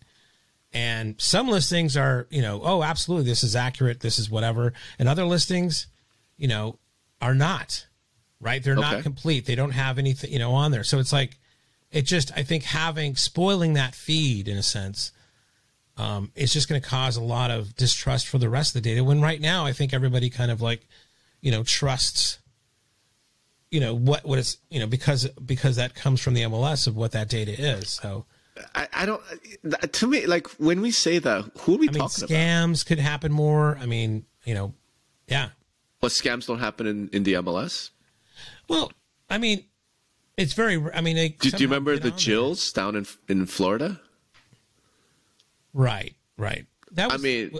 and 0.73 1.15
some 1.19 1.49
listings 1.49 1.97
are, 1.97 2.27
you 2.31 2.43
know, 2.43 2.61
oh, 2.65 2.83
absolutely, 2.83 3.31
this 3.31 3.45
is 3.45 3.55
accurate, 3.55 4.01
this 4.01 4.19
is 4.19 4.29
whatever, 4.29 4.73
and 4.99 5.09
other 5.09 5.25
listings, 5.25 5.87
you 6.37 6.49
know, 6.49 6.79
are 7.23 7.35
not, 7.35 7.87
right? 8.41 8.63
They're 8.63 8.77
okay. 8.77 8.91
not 8.91 9.03
complete. 9.03 9.47
They 9.47 9.55
don't 9.55 9.71
have 9.71 9.99
anything, 9.99 10.33
you 10.33 10.39
know, 10.39 10.53
on 10.53 10.73
there. 10.73 10.85
So 10.85 10.99
it's 10.99 11.13
like, 11.13 11.39
it 11.93 12.03
just, 12.03 12.33
I 12.37 12.43
think 12.43 12.65
having 12.65 13.15
spoiling 13.15 13.75
that 13.75 13.95
feed 13.95 14.49
in 14.49 14.59
a 14.59 14.63
sense 14.63 15.13
um, 15.97 16.31
it's 16.35 16.53
just 16.53 16.69
going 16.69 16.81
to 16.81 16.87
cause 16.87 17.17
a 17.17 17.23
lot 17.23 17.51
of 17.51 17.75
distrust 17.77 18.29
for 18.29 18.39
the 18.39 18.49
rest 18.49 18.77
of 18.77 18.83
the 18.83 18.89
data. 18.89 19.03
When 19.03 19.21
right 19.21 19.41
now, 19.41 19.65
I 19.65 19.73
think 19.73 19.95
everybody 19.95 20.29
kind 20.29 20.51
of 20.51 20.61
like, 20.61 20.87
you 21.41 21.51
know, 21.51 21.63
trusts, 21.63 22.39
you 23.71 23.81
know, 23.81 23.95
what 23.95 24.25
what 24.25 24.39
is 24.39 24.59
you 24.71 24.79
know 24.79 24.87
because 24.87 25.29
because 25.45 25.77
that 25.77 25.95
comes 25.95 26.21
from 26.21 26.35
the 26.35 26.43
MLS 26.43 26.87
of 26.87 26.97
what 26.97 27.13
that 27.13 27.29
data 27.29 27.53
is. 27.53 27.91
So. 27.91 28.27
I, 28.75 28.89
I 28.95 29.05
don't. 29.05 29.23
To 29.93 30.07
me, 30.07 30.25
like 30.25 30.47
when 30.59 30.81
we 30.81 30.91
say 30.91 31.19
that, 31.19 31.51
who 31.59 31.75
are 31.75 31.79
we 31.79 31.91
I 31.91 31.93
mean, 31.93 32.01
talking 32.01 32.25
scams 32.25 32.25
about? 32.25 32.31
Scams 32.31 32.87
could 32.87 32.99
happen 32.99 33.31
more. 33.31 33.77
I 33.79 33.85
mean, 33.85 34.25
you 34.47 34.55
know, 34.55 34.73
yeah. 35.29 35.51
But 36.01 36.13
scams 36.13 36.47
don't 36.47 36.59
happen 36.59 36.87
in, 36.87 37.11
in 37.13 37.23
the 37.25 37.35
MLS. 37.35 37.91
Well, 38.67 38.93
I 39.29 39.37
mean, 39.37 39.65
it's 40.39 40.55
very. 40.55 40.83
I 40.95 41.03
mean, 41.03 41.17
do, 41.39 41.51
do, 41.51 41.57
you 41.59 41.67
remember 41.67 41.99
the 41.99 42.13
Jills 42.13 42.73
there. 42.73 42.85
down 42.85 42.97
in 42.97 43.07
in 43.29 43.45
Florida? 43.45 44.01
Right, 45.77 46.15
right. 46.39 46.65
That 46.93 47.13
was, 47.13 47.21
I 47.21 47.23
mean, 47.23 47.59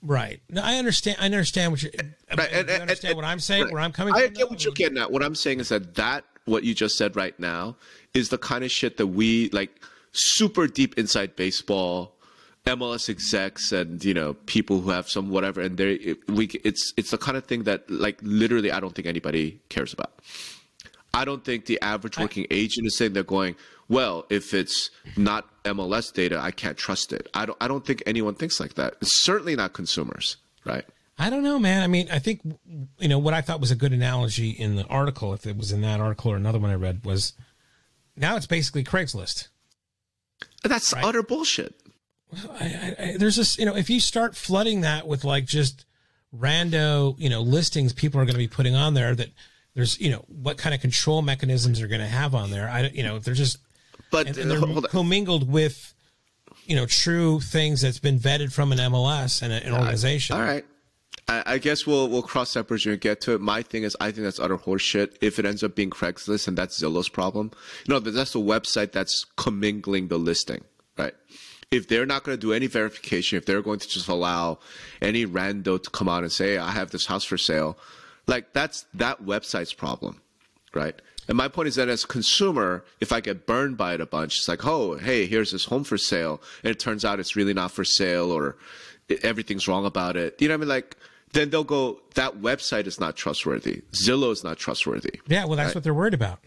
right. 0.00 0.40
No, 0.48 0.62
I 0.62 0.76
understand. 0.76 1.18
I 1.20 1.26
understand 1.26 1.70
what 1.70 1.82
you. 1.82 1.90
Right, 2.34 2.50
and, 2.50 2.70
and, 2.70 2.82
understand 2.82 3.10
and, 3.12 3.16
what 3.16 3.26
I'm 3.26 3.38
saying. 3.38 3.64
Right. 3.64 3.72
Where 3.74 3.82
I'm 3.82 3.92
coming. 3.92 4.14
I 4.14 4.24
from, 4.24 4.32
get 4.32 4.50
what 4.50 4.64
you're 4.64 4.72
getting 4.72 4.96
at. 4.96 5.12
What 5.12 5.22
I'm 5.22 5.34
saying 5.34 5.60
is 5.60 5.68
that 5.68 5.94
that 5.96 6.24
what 6.46 6.64
you 6.64 6.74
just 6.74 6.96
said 6.96 7.14
right 7.14 7.38
now 7.38 7.76
is 8.14 8.30
the 8.30 8.38
kind 8.38 8.64
of 8.64 8.70
shit 8.70 8.96
that 8.96 9.08
we 9.08 9.50
like 9.50 9.82
super 10.12 10.66
deep 10.66 10.98
inside 10.98 11.36
baseball. 11.36 12.16
MLS 12.64 13.08
execs 13.08 13.72
and 13.72 14.04
you 14.04 14.14
know 14.14 14.34
people 14.46 14.80
who 14.80 14.90
have 14.90 15.10
some 15.10 15.28
whatever, 15.30 15.60
and 15.60 15.76
they 15.76 15.94
it, 15.94 16.30
we 16.30 16.46
it's 16.64 16.94
it's 16.96 17.10
the 17.10 17.18
kind 17.18 17.36
of 17.36 17.44
thing 17.44 17.64
that 17.64 17.90
like 17.90 18.18
literally 18.22 18.70
I 18.70 18.80
don't 18.80 18.94
think 18.94 19.06
anybody 19.06 19.60
cares 19.68 19.92
about. 19.92 20.12
I 21.12 21.24
don't 21.24 21.44
think 21.44 21.66
the 21.66 21.78
average 21.82 22.18
working 22.18 22.44
I, 22.44 22.54
agent 22.54 22.86
is 22.86 22.96
saying 22.96 23.12
they're 23.12 23.22
going, 23.22 23.56
well, 23.88 24.26
if 24.30 24.54
it's 24.54 24.90
not 25.16 25.48
MLS 25.64 26.12
data, 26.12 26.38
I 26.38 26.50
can't 26.50 26.76
trust 26.76 27.12
it. 27.12 27.28
I 27.34 27.46
don't 27.46 27.58
I 27.60 27.68
don't 27.68 27.84
think 27.84 28.02
anyone 28.06 28.34
thinks 28.34 28.60
like 28.60 28.74
that. 28.74 28.94
It's 29.00 29.22
certainly 29.22 29.56
not 29.56 29.72
consumers, 29.72 30.36
right? 30.64 30.84
I 31.18 31.30
don't 31.30 31.42
know, 31.42 31.58
man. 31.58 31.82
I 31.82 31.86
mean, 31.86 32.08
I 32.10 32.18
think 32.18 32.40
you 32.98 33.08
know 33.08 33.18
what 33.18 33.34
I 33.34 33.40
thought 33.40 33.60
was 33.60 33.70
a 33.70 33.76
good 33.76 33.92
analogy 33.92 34.50
in 34.50 34.76
the 34.76 34.86
article, 34.86 35.34
if 35.34 35.46
it 35.46 35.56
was 35.56 35.72
in 35.72 35.82
that 35.82 36.00
article 36.00 36.32
or 36.32 36.36
another 36.36 36.58
one 36.58 36.70
I 36.70 36.74
read, 36.74 37.04
was 37.04 37.34
now 38.16 38.36
it's 38.36 38.46
basically 38.46 38.84
Craigslist. 38.84 39.48
That's 40.62 40.92
right? 40.92 41.04
utter 41.04 41.22
bullshit. 41.22 41.74
I, 42.58 42.64
I, 42.64 42.96
I, 42.98 43.16
there's 43.18 43.36
this, 43.36 43.58
you 43.58 43.66
know, 43.66 43.76
if 43.76 43.90
you 43.90 44.00
start 44.00 44.36
flooding 44.36 44.80
that 44.82 45.06
with 45.06 45.24
like 45.24 45.44
just 45.44 45.84
rando, 46.34 47.14
you 47.18 47.28
know, 47.28 47.42
listings 47.42 47.92
people 47.92 48.20
are 48.20 48.24
going 48.24 48.34
to 48.34 48.38
be 48.38 48.48
putting 48.48 48.74
on 48.74 48.94
there 48.94 49.14
that 49.14 49.30
there's, 49.74 50.00
you 50.00 50.10
know, 50.10 50.24
what 50.28 50.58
kind 50.58 50.74
of 50.74 50.80
control 50.80 51.22
mechanisms 51.22 51.80
are 51.80 51.88
going 51.88 52.00
to 52.00 52.06
have 52.06 52.34
on 52.34 52.50
there. 52.50 52.68
I, 52.68 52.88
you 52.88 53.02
know, 53.02 53.18
they're 53.18 53.34
just 53.34 53.58
but 54.12 54.28
and, 54.28 54.38
and 54.38 54.50
they're 54.50 54.62
uh, 54.62 54.82
commingled 54.82 55.50
with 55.50 55.94
you 56.66 56.76
know 56.76 56.86
true 56.86 57.40
things 57.40 57.80
that's 57.80 57.98
been 57.98 58.18
vetted 58.18 58.52
from 58.52 58.70
an 58.70 58.78
MLS 58.78 59.42
and 59.42 59.52
an 59.52 59.72
uh, 59.72 59.78
organization. 59.78 60.36
all 60.36 60.42
right. 60.42 60.64
I, 61.28 61.42
I 61.46 61.58
guess 61.58 61.86
we'll 61.86 62.08
we'll 62.08 62.22
cross 62.22 62.52
that 62.54 62.68
bridge 62.68 62.86
and 62.86 63.00
get 63.00 63.20
to 63.22 63.34
it. 63.34 63.40
My 63.40 63.62
thing 63.62 63.82
is, 63.84 63.96
I 64.00 64.10
think 64.10 64.24
that's 64.24 64.38
utter 64.38 64.58
horseshit. 64.58 65.16
If 65.20 65.38
it 65.38 65.46
ends 65.46 65.62
up 65.64 65.74
being 65.74 65.90
Craigslist 65.90 66.46
and 66.46 66.56
that's 66.56 66.80
Zillow's 66.80 67.08
problem, 67.08 67.50
you 67.86 67.94
know, 67.94 68.00
that's 68.00 68.32
the 68.32 68.40
website 68.40 68.92
that's 68.92 69.24
commingling 69.36 70.08
the 70.08 70.18
listing, 70.18 70.62
right? 70.98 71.14
If 71.70 71.88
they're 71.88 72.06
not 72.06 72.24
going 72.24 72.36
to 72.36 72.40
do 72.40 72.52
any 72.52 72.66
verification, 72.66 73.38
if 73.38 73.46
they're 73.46 73.62
going 73.62 73.78
to 73.78 73.88
just 73.88 74.08
allow 74.08 74.58
any 75.00 75.24
rando 75.24 75.82
to 75.82 75.90
come 75.90 76.08
out 76.08 76.22
and 76.22 76.30
say, 76.30 76.58
"I 76.58 76.70
have 76.72 76.90
this 76.90 77.06
house 77.06 77.24
for 77.24 77.38
sale," 77.38 77.78
like 78.26 78.52
that's 78.52 78.84
that 78.94 79.22
website's 79.22 79.72
problem, 79.72 80.20
right? 80.74 81.00
And 81.28 81.36
my 81.36 81.48
point 81.48 81.68
is 81.68 81.76
that 81.76 81.88
as 81.88 82.04
a 82.04 82.08
consumer, 82.08 82.84
if 83.00 83.12
I 83.12 83.20
get 83.20 83.46
burned 83.46 83.76
by 83.76 83.94
it 83.94 84.00
a 84.00 84.06
bunch, 84.06 84.38
it's 84.38 84.48
like, 84.48 84.66
oh, 84.66 84.96
hey, 84.96 85.26
here's 85.26 85.52
this 85.52 85.66
home 85.66 85.84
for 85.84 85.96
sale, 85.96 86.42
and 86.64 86.70
it 86.70 86.80
turns 86.80 87.04
out 87.04 87.20
it's 87.20 87.36
really 87.36 87.54
not 87.54 87.70
for 87.70 87.84
sale, 87.84 88.30
or 88.32 88.56
everything's 89.22 89.68
wrong 89.68 89.86
about 89.86 90.16
it. 90.16 90.40
You 90.40 90.48
know 90.48 90.54
what 90.54 90.58
I 90.58 90.60
mean? 90.60 90.68
Like, 90.68 90.96
then 91.32 91.50
they'll 91.50 91.64
go, 91.64 92.00
that 92.14 92.40
website 92.40 92.86
is 92.86 92.98
not 93.00 93.16
trustworthy. 93.16 93.82
Zillow 93.92 94.32
is 94.32 94.44
not 94.44 94.58
trustworthy. 94.58 95.20
Yeah, 95.28 95.44
well, 95.44 95.56
that's 95.56 95.68
right? 95.68 95.74
what 95.76 95.84
they're 95.84 95.94
worried 95.94 96.14
about. 96.14 96.40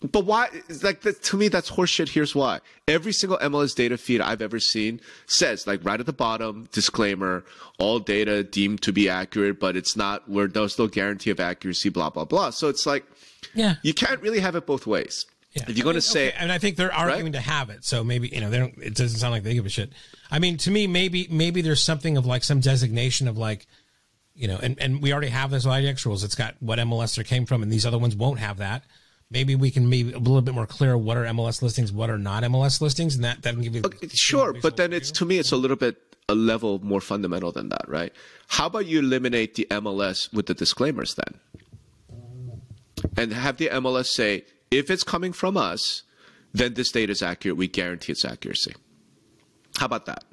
But 0.00 0.26
why? 0.26 0.48
Like 0.82 1.00
to 1.00 1.36
me, 1.36 1.48
that's 1.48 1.70
horseshit. 1.70 2.08
Here's 2.08 2.34
why: 2.34 2.60
every 2.86 3.12
single 3.12 3.38
MLS 3.38 3.74
data 3.74 3.98
feed 3.98 4.20
I've 4.20 4.40
ever 4.40 4.60
seen 4.60 5.00
says, 5.26 5.66
like 5.66 5.84
right 5.84 5.98
at 5.98 6.06
the 6.06 6.12
bottom, 6.12 6.68
disclaimer: 6.72 7.44
all 7.78 7.98
data 7.98 8.44
deemed 8.44 8.82
to 8.82 8.92
be 8.92 9.08
accurate, 9.08 9.58
but 9.58 9.76
it's 9.76 9.96
not. 9.96 10.28
Where 10.28 10.46
there's 10.46 10.78
no 10.78 10.86
guarantee 10.86 11.30
of 11.30 11.40
accuracy. 11.40 11.88
Blah 11.88 12.10
blah 12.10 12.24
blah. 12.24 12.50
So 12.50 12.68
it's 12.68 12.86
like 12.86 13.04
yeah. 13.54 13.76
You 13.82 13.94
can't 13.94 14.20
really 14.20 14.40
have 14.40 14.56
it 14.56 14.66
both 14.66 14.86
ways. 14.86 15.26
Yeah. 15.52 15.64
If 15.68 15.76
you're 15.76 15.84
going 15.84 15.96
to 15.96 16.02
say, 16.02 16.28
okay. 16.28 16.36
and 16.38 16.52
I 16.52 16.58
think 16.58 16.76
they're 16.76 16.92
arguing 16.92 17.32
right? 17.32 17.34
to 17.34 17.40
have 17.40 17.70
it, 17.70 17.84
so 17.84 18.04
maybe 18.04 18.28
you 18.28 18.40
know 18.40 18.50
they 18.50 18.58
don't. 18.58 18.74
It 18.78 18.94
doesn't 18.94 19.18
sound 19.18 19.32
like 19.32 19.42
they 19.42 19.54
give 19.54 19.66
a 19.66 19.70
shit. 19.70 19.92
I 20.30 20.38
mean, 20.38 20.58
to 20.58 20.70
me, 20.70 20.86
maybe 20.86 21.26
maybe 21.30 21.62
there's 21.62 21.82
something 21.82 22.16
of 22.16 22.26
like 22.26 22.44
some 22.44 22.60
designation 22.60 23.28
of 23.28 23.38
like, 23.38 23.66
you 24.34 24.46
know, 24.46 24.58
and 24.62 24.78
and 24.78 25.02
we 25.02 25.12
already 25.12 25.28
have 25.28 25.50
this 25.50 25.64
IDX 25.64 26.04
rules. 26.04 26.22
It's 26.22 26.34
got 26.34 26.54
what 26.60 26.78
MLS 26.80 27.16
there 27.16 27.24
came 27.24 27.46
from, 27.46 27.62
and 27.62 27.72
these 27.72 27.86
other 27.86 27.98
ones 27.98 28.14
won't 28.14 28.38
have 28.38 28.58
that. 28.58 28.84
Maybe 29.30 29.54
we 29.54 29.70
can 29.70 29.90
be 29.90 30.12
a 30.12 30.18
little 30.18 30.40
bit 30.40 30.54
more 30.54 30.66
clear 30.66 30.96
what 30.96 31.16
are 31.16 31.24
MLS 31.24 31.60
listings, 31.60 31.92
what 31.92 32.08
are 32.08 32.18
not 32.18 32.42
MLS 32.44 32.80
listings, 32.80 33.14
and 33.14 33.24
that 33.24 33.42
that 33.42 33.54
can 33.54 33.62
give 33.62 33.74
you. 33.74 33.82
Okay, 33.84 34.08
sure, 34.08 34.54
but 34.54 34.76
then 34.76 34.92
it's 34.92 35.10
to 35.12 35.26
me, 35.26 35.38
it's 35.38 35.52
a 35.52 35.56
little 35.56 35.76
bit 35.76 35.96
a 36.30 36.34
level 36.34 36.78
more 36.84 37.00
fundamental 37.00 37.52
than 37.52 37.68
that, 37.70 37.88
right? 37.88 38.12
How 38.48 38.66
about 38.66 38.86
you 38.86 39.00
eliminate 39.00 39.54
the 39.54 39.66
MLS 39.70 40.32
with 40.32 40.46
the 40.46 40.54
disclaimers 40.54 41.14
then? 41.14 41.40
and 43.16 43.32
have 43.32 43.56
the 43.56 43.68
MLS 43.68 44.06
say, 44.06 44.44
if 44.70 44.90
it's 44.90 45.02
coming 45.02 45.32
from 45.32 45.56
us, 45.56 46.02
then 46.52 46.74
this 46.74 46.90
data 46.90 47.12
is 47.12 47.22
accurate. 47.22 47.56
We 47.56 47.68
guarantee 47.68 48.12
its 48.12 48.24
accuracy. 48.24 48.74
How 49.78 49.86
about 49.86 50.06
that? 50.06 50.24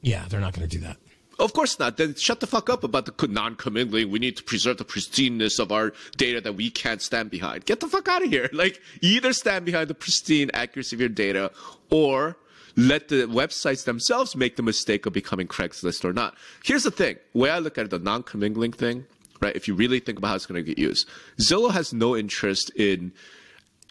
Yeah, 0.00 0.24
they're 0.28 0.40
not 0.40 0.54
going 0.54 0.68
to 0.68 0.76
do 0.76 0.82
that. 0.84 0.96
Of 1.40 1.54
course 1.54 1.78
not. 1.78 1.96
Then 1.96 2.14
shut 2.14 2.40
the 2.40 2.46
fuck 2.46 2.68
up 2.68 2.84
about 2.84 3.06
the 3.06 3.26
non-commingling. 3.26 4.10
We 4.10 4.18
need 4.18 4.36
to 4.36 4.42
preserve 4.44 4.76
the 4.76 4.84
pristineness 4.84 5.58
of 5.58 5.72
our 5.72 5.94
data 6.18 6.42
that 6.42 6.52
we 6.52 6.70
can't 6.70 7.00
stand 7.00 7.30
behind. 7.30 7.64
Get 7.64 7.80
the 7.80 7.88
fuck 7.88 8.08
out 8.08 8.22
of 8.22 8.30
here. 8.30 8.48
Like, 8.60 8.82
either 9.00 9.32
stand 9.32 9.64
behind 9.64 9.88
the 9.88 9.94
pristine 9.94 10.50
accuracy 10.52 10.94
of 10.94 11.00
your 11.00 11.08
data 11.08 11.50
or 11.88 12.36
let 12.76 13.08
the 13.08 13.26
websites 13.26 13.84
themselves 13.84 14.36
make 14.36 14.56
the 14.56 14.62
mistake 14.62 15.06
of 15.06 15.14
becoming 15.14 15.46
Craigslist 15.46 16.04
or 16.04 16.12
not. 16.12 16.36
Here's 16.62 16.82
the 16.82 16.90
thing. 16.90 17.16
The 17.32 17.38
way 17.38 17.48
I 17.48 17.58
look 17.58 17.78
at 17.78 17.86
it, 17.86 17.90
the 17.90 17.98
non-commingling 17.98 18.72
thing, 18.72 19.06
right? 19.40 19.56
If 19.56 19.66
you 19.66 19.74
really 19.74 19.98
think 19.98 20.18
about 20.18 20.28
how 20.28 20.34
it's 20.34 20.44
going 20.44 20.62
to 20.62 20.66
get 20.66 20.78
used, 20.78 21.08
Zillow 21.38 21.70
has 21.70 21.94
no 21.94 22.14
interest 22.14 22.70
in 22.76 23.12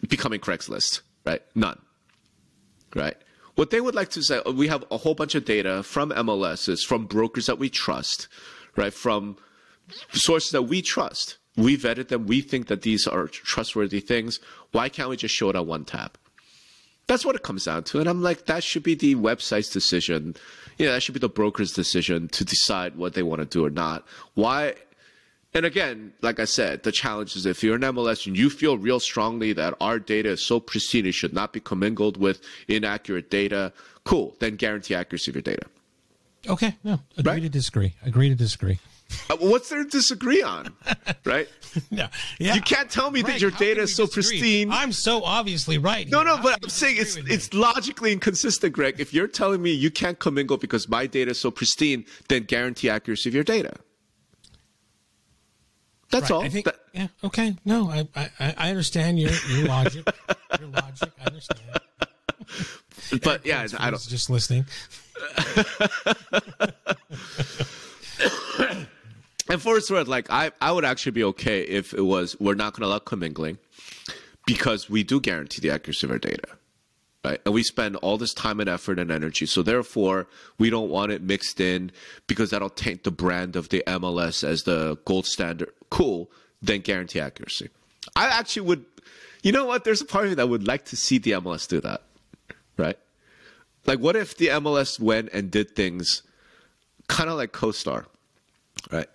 becoming 0.07 0.39
Craigslist, 0.39 1.01
right? 1.25 1.41
None. 1.55 1.79
Right? 2.95 3.17
What 3.59 3.71
they 3.71 3.81
would 3.81 3.93
like 3.93 4.07
to 4.11 4.23
say, 4.23 4.41
we 4.55 4.69
have 4.69 4.85
a 4.89 4.95
whole 4.95 5.15
bunch 5.15 5.35
of 5.35 5.43
data 5.43 5.83
from 5.83 6.11
MLSs, 6.11 6.85
from 6.85 7.05
brokers 7.05 7.47
that 7.47 7.59
we 7.59 7.69
trust, 7.69 8.29
right? 8.77 8.93
From 8.93 9.35
sources 10.13 10.51
that 10.51 10.61
we 10.61 10.81
trust. 10.81 11.39
We 11.57 11.75
vetted 11.75 12.07
them. 12.07 12.25
We 12.25 12.39
think 12.39 12.67
that 12.67 12.83
these 12.83 13.05
are 13.05 13.27
trustworthy 13.27 13.99
things. 13.99 14.39
Why 14.71 14.87
can't 14.87 15.09
we 15.09 15.17
just 15.17 15.35
show 15.35 15.49
it 15.49 15.57
on 15.57 15.67
one 15.67 15.83
tab? 15.83 16.17
That's 17.07 17.25
what 17.25 17.35
it 17.35 17.43
comes 17.43 17.65
down 17.65 17.83
to. 17.83 17.99
And 17.99 18.07
I'm 18.07 18.23
like, 18.23 18.45
that 18.45 18.63
should 18.63 18.83
be 18.83 18.95
the 18.95 19.15
website's 19.15 19.69
decision. 19.69 20.37
Yeah, 20.77 20.91
that 20.91 21.03
should 21.03 21.15
be 21.15 21.19
the 21.19 21.27
broker's 21.27 21.73
decision 21.73 22.29
to 22.29 22.45
decide 22.45 22.95
what 22.95 23.13
they 23.13 23.23
want 23.23 23.41
to 23.41 23.45
do 23.45 23.65
or 23.65 23.69
not. 23.69 24.07
Why 24.35 24.75
and 25.53 25.65
again, 25.65 26.13
like 26.21 26.39
I 26.39 26.45
said, 26.45 26.83
the 26.83 26.91
challenge 26.91 27.35
is 27.35 27.45
if 27.45 27.63
you're 27.63 27.75
an 27.75 27.81
MLS 27.81 28.27
and 28.27 28.37
you 28.37 28.49
feel 28.49 28.77
real 28.77 28.99
strongly 28.99 29.51
that 29.53 29.73
our 29.81 29.97
data 29.97 30.29
is 30.29 30.45
so 30.45 30.59
pristine, 30.59 31.05
it 31.07 31.13
should 31.13 31.33
not 31.33 31.53
be 31.53 31.59
commingled 31.59 32.17
with 32.17 32.41
inaccurate 32.67 33.31
data, 33.31 33.73
cool, 34.03 34.35
then 34.39 34.55
guarantee 34.57 34.93
accuracy 34.93 35.31
of 35.31 35.35
your 35.35 35.41
data. 35.41 35.65
Okay, 36.47 36.77
no, 36.83 36.99
agree 37.17 37.33
right? 37.33 37.41
to 37.41 37.49
disagree. 37.49 37.95
Agree 38.05 38.29
to 38.29 38.35
disagree. 38.35 38.79
Uh, 39.27 39.37
what's 39.39 39.69
there 39.69 39.83
to 39.83 39.89
disagree 39.89 40.43
on, 40.43 40.71
right? 41.25 41.49
no, 41.89 42.07
yeah. 42.37 42.53
You 42.53 42.61
can't 42.61 42.89
tell 42.89 43.09
me 43.09 43.23
Greg, 43.23 43.35
that 43.35 43.41
your 43.41 43.51
data 43.51 43.81
is 43.81 43.95
so 43.95 44.05
disagree? 44.05 44.39
pristine. 44.39 44.71
I'm 44.71 44.91
so 44.91 45.23
obviously 45.23 45.79
right. 45.79 46.07
No, 46.07 46.21
no, 46.21 46.37
how 46.37 46.43
but 46.43 46.59
I'm 46.63 46.69
saying 46.69 46.97
it's 46.99 47.15
it's 47.15 47.53
logically 47.55 48.13
inconsistent, 48.13 48.71
Greg. 48.73 48.99
If 48.99 49.13
you're 49.13 49.27
telling 49.27 49.63
me 49.63 49.71
you 49.71 49.89
can't 49.89 50.19
commingle 50.19 50.57
because 50.57 50.87
my 50.87 51.07
data 51.07 51.31
is 51.31 51.39
so 51.39 51.49
pristine, 51.49 52.05
then 52.27 52.43
guarantee 52.43 52.87
accuracy 52.89 53.29
of 53.29 53.35
your 53.35 53.43
data. 53.43 53.73
That's 56.11 56.29
right. 56.29 56.31
all. 56.31 56.41
I 56.41 56.49
think. 56.49 56.65
That, 56.65 56.79
yeah. 56.93 57.07
Okay. 57.23 57.55
No, 57.65 57.89
I, 57.89 58.07
I 58.15 58.53
I 58.57 58.69
understand 58.69 59.19
your 59.19 59.31
your 59.49 59.67
logic. 59.67 60.07
your 60.59 60.69
logic. 60.69 61.11
I 61.21 61.25
understand. 61.25 61.59
But 63.23 63.45
yeah, 63.45 63.65
I 63.79 63.89
don't. 63.89 64.01
Just 64.01 64.29
listening. 64.29 64.65
and 69.49 69.61
for 69.61 69.77
its 69.77 69.89
worth, 69.89 70.07
like 70.07 70.29
I, 70.29 70.51
I 70.61 70.71
would 70.71 70.85
actually 70.85 71.13
be 71.13 71.23
okay 71.25 71.61
if 71.61 71.93
it 71.93 72.01
was 72.01 72.35
we're 72.39 72.55
not 72.55 72.73
going 72.73 72.81
to 72.81 72.87
allow 72.87 72.99
commingling 72.99 73.57
because 74.45 74.89
we 74.89 75.03
do 75.03 75.19
guarantee 75.19 75.61
the 75.61 75.71
accuracy 75.71 76.05
of 76.07 76.11
our 76.11 76.19
data 76.19 76.47
right? 77.23 77.39
And 77.45 77.53
we 77.53 77.63
spend 77.63 77.95
all 77.97 78.17
this 78.17 78.33
time 78.33 78.59
and 78.59 78.69
effort 78.69 78.99
and 78.99 79.11
energy. 79.11 79.45
So 79.45 79.61
therefore, 79.61 80.27
we 80.57 80.69
don't 80.69 80.89
want 80.89 81.11
it 81.11 81.21
mixed 81.21 81.59
in 81.59 81.91
because 82.27 82.51
that'll 82.51 82.69
taint 82.69 83.03
the 83.03 83.11
brand 83.11 83.55
of 83.55 83.69
the 83.69 83.83
MLS 83.87 84.43
as 84.43 84.63
the 84.63 84.97
gold 85.05 85.25
standard. 85.25 85.71
Cool, 85.89 86.29
then 86.61 86.81
guarantee 86.81 87.19
accuracy. 87.19 87.69
I 88.15 88.27
actually 88.27 88.63
would, 88.63 88.85
you 89.43 89.51
know 89.51 89.65
what? 89.65 89.83
There's 89.83 90.01
a 90.01 90.05
part 90.05 90.25
of 90.25 90.31
me 90.31 90.35
that 90.35 90.47
would 90.47 90.65
like 90.65 90.85
to 90.85 90.95
see 90.95 91.17
the 91.17 91.31
MLS 91.31 91.67
do 91.67 91.81
that, 91.81 92.03
right? 92.77 92.97
Like, 93.85 93.99
what 93.99 94.15
if 94.15 94.37
the 94.37 94.47
MLS 94.47 94.99
went 94.99 95.29
and 95.33 95.49
did 95.49 95.75
things 95.75 96.23
kind 97.07 97.29
of 97.29 97.37
like 97.37 97.51
CoStar, 97.51 98.05
right? 98.91 99.09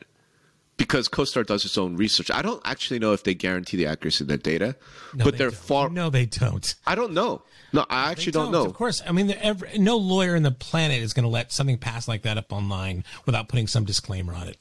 Because 0.76 1.09
CoStar 1.09 1.47
does 1.47 1.64
its 1.64 1.78
own 1.78 1.97
research. 1.97 2.31
I 2.31 2.43
don't 2.43 2.61
actually 2.64 2.99
know 2.99 3.12
if 3.12 3.23
they 3.23 3.35
guarantee 3.35 3.76
the 3.76 3.87
accuracy 3.87 4.25
of 4.25 4.28
their 4.28 4.37
data, 4.37 4.76
no, 5.14 5.25
but 5.25 5.38
they 5.38 5.45
are 5.45 5.50
far. 5.50 5.88
No, 5.88 6.11
they 6.11 6.26
don't. 6.26 6.75
I 6.87 6.95
don't 6.95 7.12
know. 7.12 7.43
No, 7.73 7.87
I 7.88 8.11
actually 8.11 8.33
don't. 8.33 8.52
don't. 8.52 8.52
know. 8.52 8.66
Of 8.66 8.75
course, 8.75 9.02
I 9.07 9.12
mean, 9.12 9.31
every, 9.40 9.78
no 9.78 9.97
lawyer 9.97 10.35
in 10.35 10.43
the 10.43 10.50
planet 10.50 11.00
is 11.00 11.12
going 11.12 11.25
to 11.25 11.28
let 11.28 11.52
something 11.52 11.78
pass 11.78 12.09
like 12.09 12.23
that 12.23 12.38
up 12.38 12.52
online 12.52 13.04
without 13.26 13.49
putting 13.49 13.66
some 13.66 13.85
disclaimer 13.85 14.35
on 14.35 14.49
it. 14.49 14.57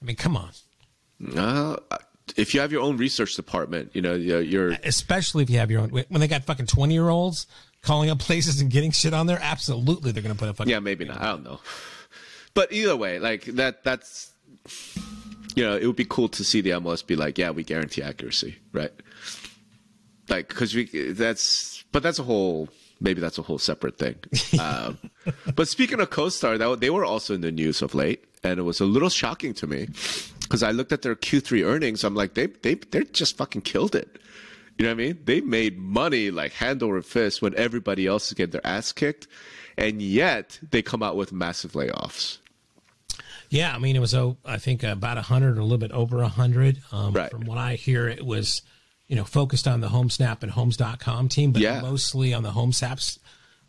I 0.00 0.04
mean, 0.04 0.16
come 0.16 0.36
on. 0.36 0.50
Uh, 1.36 1.76
if 2.36 2.54
you 2.54 2.60
have 2.60 2.72
your 2.72 2.82
own 2.82 2.96
research 2.96 3.36
department, 3.36 3.90
you 3.94 4.02
know, 4.02 4.14
you're 4.14 4.72
especially 4.84 5.42
if 5.44 5.50
you 5.50 5.58
have 5.58 5.70
your 5.70 5.80
own. 5.80 5.90
When 5.90 6.20
they 6.20 6.28
got 6.28 6.44
fucking 6.44 6.66
twenty 6.66 6.94
year 6.94 7.08
olds 7.08 7.46
calling 7.82 8.10
up 8.10 8.18
places 8.18 8.60
and 8.60 8.70
getting 8.70 8.90
shit 8.90 9.14
on 9.14 9.26
there, 9.26 9.38
absolutely 9.40 10.12
they're 10.12 10.22
going 10.22 10.34
to 10.34 10.38
put 10.38 10.48
a 10.48 10.54
fucking. 10.54 10.70
Yeah, 10.70 10.80
maybe 10.80 11.04
not. 11.04 11.20
I 11.20 11.26
don't 11.26 11.44
know. 11.44 11.60
But 12.54 12.72
either 12.72 12.96
way, 12.96 13.18
like 13.18 13.44
that. 13.44 13.84
That's 13.84 14.30
you 15.54 15.64
know, 15.64 15.76
it 15.76 15.86
would 15.86 15.96
be 15.96 16.04
cool 16.04 16.28
to 16.28 16.44
see 16.44 16.60
the 16.60 16.70
MLS 16.70 17.06
be 17.06 17.16
like, 17.16 17.38
yeah, 17.38 17.50
we 17.50 17.62
guarantee 17.62 18.02
accuracy, 18.02 18.56
right? 18.72 18.92
Like, 20.28 20.48
because 20.48 20.74
we 20.74 20.84
that's, 21.12 21.84
but 21.92 22.02
that's 22.02 22.18
a 22.18 22.22
whole 22.22 22.68
maybe 23.02 23.20
that's 23.20 23.38
a 23.38 23.42
whole 23.42 23.58
separate 23.58 23.98
thing. 23.98 24.16
um, 24.60 24.98
but 25.54 25.68
speaking 25.68 26.00
of 26.00 26.10
CoStar, 26.10 26.58
that 26.58 26.80
they 26.80 26.90
were 26.90 27.04
also 27.04 27.34
in 27.34 27.40
the 27.40 27.52
news 27.52 27.82
of 27.82 27.94
late, 27.94 28.24
and 28.42 28.58
it 28.58 28.62
was 28.62 28.80
a 28.80 28.84
little 28.84 29.08
shocking 29.08 29.52
to 29.54 29.66
me 29.66 29.88
because 30.40 30.62
I 30.62 30.70
looked 30.70 30.92
at 30.92 31.02
their 31.02 31.16
Q3 31.16 31.64
earnings. 31.64 32.04
I'm 32.04 32.14
like, 32.14 32.34
they 32.34 32.46
they 32.46 32.74
they 32.74 33.04
just 33.04 33.36
fucking 33.36 33.62
killed 33.62 33.94
it. 33.94 34.18
You 34.78 34.86
know 34.86 34.90
what 34.90 35.02
I 35.02 35.06
mean? 35.06 35.18
They 35.24 35.40
made 35.40 35.78
money 35.78 36.30
like 36.30 36.52
hand 36.52 36.82
over 36.82 37.02
fist 37.02 37.42
when 37.42 37.54
everybody 37.56 38.06
else 38.06 38.28
is 38.28 38.34
getting 38.34 38.52
their 38.52 38.66
ass 38.66 38.92
kicked, 38.92 39.26
and 39.76 40.00
yet 40.00 40.58
they 40.70 40.82
come 40.82 41.02
out 41.02 41.16
with 41.16 41.32
massive 41.32 41.72
layoffs. 41.72 42.38
Yeah, 43.52 43.74
I 43.74 43.78
mean, 43.78 43.96
it 43.96 43.98
was, 43.98 44.14
oh, 44.14 44.38
I 44.46 44.56
think 44.56 44.82
about 44.82 45.16
100 45.16 45.58
or 45.58 45.60
a 45.60 45.62
little 45.62 45.76
bit 45.76 45.92
over 45.92 46.16
100. 46.16 46.78
Um, 46.90 47.12
right. 47.12 47.30
From 47.30 47.42
what 47.42 47.58
I 47.58 47.74
hear, 47.74 48.08
it 48.08 48.24
was, 48.24 48.62
you 49.08 49.14
know, 49.14 49.24
focused 49.24 49.68
on 49.68 49.82
the 49.82 49.88
HomeSnap 49.88 50.42
and 50.42 50.50
Homes.com 50.50 51.28
team, 51.28 51.52
but 51.52 51.60
yeah. 51.60 51.82
mostly 51.82 52.32
on 52.32 52.42
the 52.42 52.52
HomeSnap's, 52.52 53.18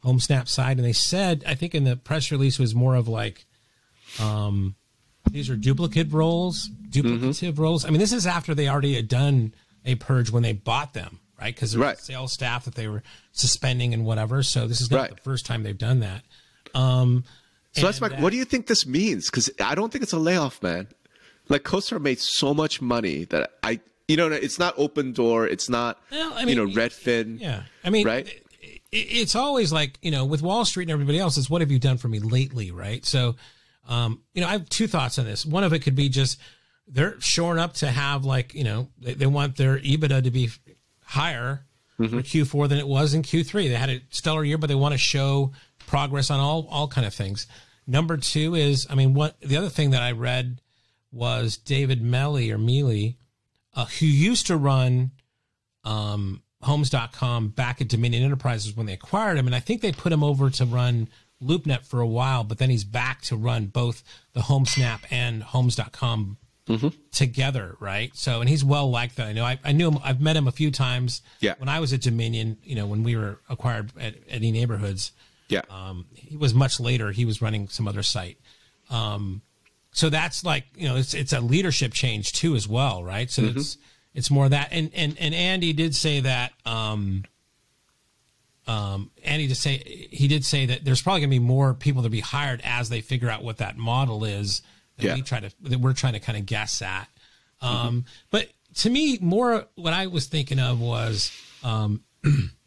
HomeSnap 0.02 0.48
side. 0.48 0.78
And 0.78 0.86
they 0.86 0.94
said, 0.94 1.44
I 1.46 1.56
think 1.56 1.76
in 1.76 1.84
the 1.84 1.98
press 1.98 2.32
release 2.32 2.58
was 2.58 2.74
more 2.74 2.96
of 2.96 3.10
like, 3.10 3.46
um, 4.22 4.76
these 5.30 5.50
are 5.50 5.58
duplicate 5.58 6.14
roles, 6.14 6.70
duplicative 6.90 7.52
mm-hmm. 7.52 7.62
roles. 7.62 7.84
I 7.84 7.90
mean, 7.90 8.00
this 8.00 8.14
is 8.14 8.26
after 8.26 8.56
they 8.56 8.70
already 8.70 8.96
had 8.96 9.10
done 9.10 9.54
a 9.84 9.96
purge 9.96 10.32
when 10.32 10.44
they 10.44 10.54
bought 10.54 10.94
them, 10.94 11.20
right? 11.38 11.54
Because 11.54 11.76
right. 11.76 11.98
sales 11.98 12.32
staff 12.32 12.64
that 12.64 12.76
they 12.76 12.88
were 12.88 13.04
suspending 13.34 13.94
and 13.94 14.06
whatever. 14.06 14.44
So 14.44 14.66
this 14.66 14.80
is 14.80 14.90
not 14.90 14.98
right. 14.98 15.10
the 15.10 15.22
first 15.24 15.46
time 15.46 15.64
they've 15.64 15.78
done 15.78 16.00
that. 16.00 16.24
Um, 16.74 17.26
so 17.74 17.82
that's 17.82 18.02
my. 18.02 18.10
That, 18.10 18.20
what 18.20 18.32
do 18.32 18.38
you 18.38 18.46
think 18.46 18.68
this 18.68 18.86
means? 18.86 19.30
Because 19.30 19.50
I 19.64 19.76
don't 19.76 19.92
think 19.92 20.04
it's 20.04 20.14
a 20.14 20.20
layoff, 20.20 20.62
man. 20.62 20.88
Like 21.50 21.64
CoStar 21.64 22.02
made 22.02 22.20
so 22.20 22.54
much 22.54 22.82
money 22.82 23.26
that 23.26 23.52
I, 23.64 23.80
you 24.08 24.16
know, 24.16 24.30
it's 24.30 24.60
not 24.60 24.78
Opendoor, 24.78 25.50
it's 25.50 25.70
not, 25.70 26.00
well, 26.10 26.34
I 26.36 26.46
mean, 26.46 26.58
you 26.58 26.66
know, 26.66 26.72
Redfin. 26.72 27.40
Yeah, 27.40 27.64
I 27.84 27.90
mean, 27.90 28.08
right. 28.08 28.42
It's 28.92 29.36
always 29.36 29.74
like 29.74 29.98
you 30.02 30.12
know, 30.12 30.24
with 30.24 30.42
Wall 30.42 30.66
Street 30.66 30.84
and 30.84 30.92
everybody 30.92 31.20
else, 31.20 31.38
is 31.38 31.50
what 31.50 31.62
have 31.62 31.72
you 31.72 31.80
done 31.80 31.98
for 31.98 32.08
me 32.08 32.20
lately, 32.20 32.72
right? 32.72 33.04
So, 33.04 33.36
um, 33.90 34.22
you 34.34 34.42
know, 34.42 34.48
I 34.48 34.52
have 34.52 34.70
two 34.70 34.88
thoughts 34.88 35.18
on 35.18 35.26
this. 35.26 35.46
One 35.46 35.64
of 35.64 35.74
it 35.74 35.80
could 35.80 35.96
be 35.96 36.10
just 36.10 36.40
they're 36.88 37.20
shoring 37.20 37.60
up 37.60 37.74
to 37.74 37.88
have 37.88 38.24
like 38.24 38.54
you 38.54 38.64
know 38.64 38.90
they, 39.00 39.16
they 39.16 39.26
want 39.26 39.58
their 39.58 39.80
EBITDA 39.80 40.24
to 40.24 40.32
be 40.32 40.50
higher 41.06 41.66
mm-hmm. 42.00 42.18
for 42.18 42.24
Q4 42.24 42.70
than 42.70 42.78
it 42.78 42.88
was 42.88 43.14
in 43.14 43.24
Q3. 43.24 43.70
They 43.70 43.76
had 43.76 43.90
a 43.90 44.02
stellar 44.10 44.44
year, 44.44 44.58
but 44.58 44.68
they 44.68 44.76
want 44.76 44.94
to 44.94 44.98
show 44.98 45.52
progress 45.88 46.30
on 46.30 46.40
all 46.40 46.68
all 46.70 46.88
kind 46.88 47.06
of 47.06 47.14
things. 47.14 47.48
Number 47.86 48.18
two 48.18 48.56
is, 48.56 48.88
I 48.90 48.96
mean, 48.96 49.14
what 49.14 49.40
the 49.42 49.58
other 49.58 49.70
thing 49.70 49.92
that 49.92 50.02
I 50.02 50.14
read 50.14 50.62
was 51.12 51.58
David 51.58 52.02
Melly 52.02 52.52
or 52.52 52.58
Mealy, 52.58 53.18
uh, 53.74 53.86
who 53.86 54.06
used 54.06 54.48
to 54.48 54.58
run 54.58 55.12
um, 55.84 56.42
Homes.com 56.62 57.50
back 57.50 57.82
at 57.82 57.90
Dominion 57.90 58.24
Enterprises 58.24 58.76
when 58.76 58.86
they 58.86 58.94
acquired 58.94 59.38
him, 59.38 59.48
and 59.48 59.56
I 59.56 59.60
think 59.60 59.82
they 59.82 59.92
put 59.92 60.14
him 60.14 60.24
over 60.24 60.50
to 60.50 60.66
run 60.66 61.10
LoopNet 61.44 61.86
for 61.86 62.00
a 62.00 62.08
while, 62.08 62.44
but 62.44 62.58
then 62.58 62.70
he's 62.70 62.86
back 62.86 63.22
to 63.24 63.36
run 63.36 63.66
both 63.68 64.04
the 64.34 64.42
HomeSnap 64.42 65.02
and 65.12 65.44
Homes.com 65.44 66.38
mm-hmm. 66.68 66.88
together, 67.12 67.76
right? 67.80 68.16
So, 68.16 68.40
and 68.40 68.50
he's 68.50 68.64
well 68.64 68.90
liked 68.90 69.18
that. 69.18 69.28
I 69.28 69.34
know 69.34 69.46
I, 69.46 69.60
I 69.64 69.72
knew 69.72 69.92
him. 69.92 70.00
I've 70.04 70.22
met 70.22 70.36
him 70.36 70.48
a 70.48 70.52
few 70.52 70.72
times. 70.72 71.22
Yeah. 71.40 71.56
When 71.58 71.70
I 71.70 71.80
was 71.80 71.94
at 71.94 72.02
Dominion, 72.02 72.58
you 72.64 72.76
know, 72.76 72.88
when 72.88 73.04
we 73.04 73.16
were 73.16 73.40
acquired 73.50 73.92
at 74.00 74.28
eNeighborhoods. 74.28 75.12
Yeah. 75.48 75.62
Um, 75.70 76.06
he 76.14 76.38
was 76.38 76.54
much 76.54 76.80
later. 76.80 77.12
He 77.12 77.26
was 77.26 77.42
running 77.42 77.68
some 77.68 77.88
other 77.88 78.04
site. 78.04 78.38
Um, 78.90 79.42
so 79.92 80.10
that's 80.10 80.44
like 80.44 80.66
you 80.76 80.88
know 80.88 80.96
it's 80.96 81.14
it's 81.14 81.34
a 81.34 81.40
leadership 81.40 81.94
change 81.94 82.34
too 82.34 82.56
as 82.56 82.68
well, 82.68 83.04
right? 83.04 83.30
So 83.30 83.44
mm-hmm. 83.44 83.60
it's 83.60 83.78
it's 84.14 84.32
more 84.32 84.50
that. 84.50 84.70
And 84.72 84.92
and 84.96 85.18
and 85.20 85.34
Andy 85.34 85.74
did 85.74 85.96
say 85.96 86.22
that. 86.22 86.54
Um, 86.66 87.24
um, 88.66 89.12
Andy 89.24 89.50
to 89.50 89.56
say 89.56 90.08
he 90.12 90.28
did 90.28 90.46
say 90.46 90.68
that 90.68 90.86
there's 90.86 91.02
probably 91.02 91.20
going 91.20 91.32
to 91.32 91.36
be 91.36 91.40
more 91.40 91.74
people 91.74 92.04
to 92.04 92.10
be 92.10 92.22
hired 92.22 92.62
as 92.64 92.90
they 92.90 93.02
figure 93.02 93.30
out 93.30 93.44
what 93.44 93.58
that 93.58 93.78
model 93.78 94.24
is 94.24 94.62
that 94.98 95.06
yeah. 95.06 95.16
we 95.16 95.22
try 95.22 95.40
to 95.40 95.52
that 95.64 95.80
we're 95.80 95.94
trying 95.94 96.14
to 96.14 96.20
kind 96.20 96.38
of 96.38 96.46
guess 96.46 96.82
at. 96.82 97.08
Um, 97.62 97.76
mm-hmm. 97.76 98.00
But 98.32 98.50
to 98.76 98.90
me, 98.90 99.18
more 99.22 99.66
what 99.76 99.94
I 99.94 100.08
was 100.08 100.28
thinking 100.28 100.60
of 100.60 100.80
was, 100.80 101.32
um, 101.64 102.04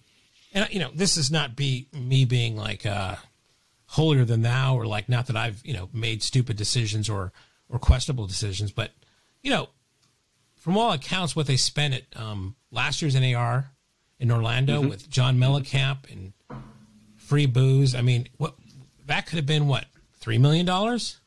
and 0.57 0.73
you 0.73 0.81
know, 0.81 0.91
this 0.93 1.17
is 1.17 1.31
not 1.31 1.55
be 1.55 1.87
me 1.93 2.25
being 2.25 2.57
like, 2.57 2.85
uh, 2.85 3.17
holier 3.87 4.25
than 4.25 4.43
thou 4.43 4.77
or 4.77 4.87
like 4.87 5.09
not 5.09 5.27
that 5.29 5.37
I've 5.37 5.63
you 5.65 5.73
know 5.73 5.89
made 5.93 6.23
stupid 6.23 6.57
decisions 6.57 7.09
or 7.09 7.33
or 7.69 7.79
questionable 7.79 8.27
decisions, 8.27 8.73
but 8.73 8.91
you 9.43 9.51
know, 9.51 9.69
from 10.57 10.77
all 10.77 10.93
accounts, 10.93 11.37
what 11.37 11.47
they 11.47 11.57
spent 11.57 11.95
at 11.95 12.21
um, 12.21 12.57
last 12.71 13.01
year's 13.03 13.15
NAR 13.15 13.71
in 14.19 14.31
Orlando 14.31 14.81
mm-hmm. 14.81 14.89
with 14.89 15.09
John 15.09 15.39
Mellencamp 15.39 16.11
and 16.11 16.33
free 17.17 17.47
booze. 17.47 17.95
I 17.95 18.03
mean, 18.03 18.29
what 18.39 18.55
that 19.07 19.27
could 19.27 19.37
have 19.37 19.47
been 19.47 19.67
what 19.69 19.87
three 20.15 20.39
million 20.39 20.67
dollars? 20.67 21.21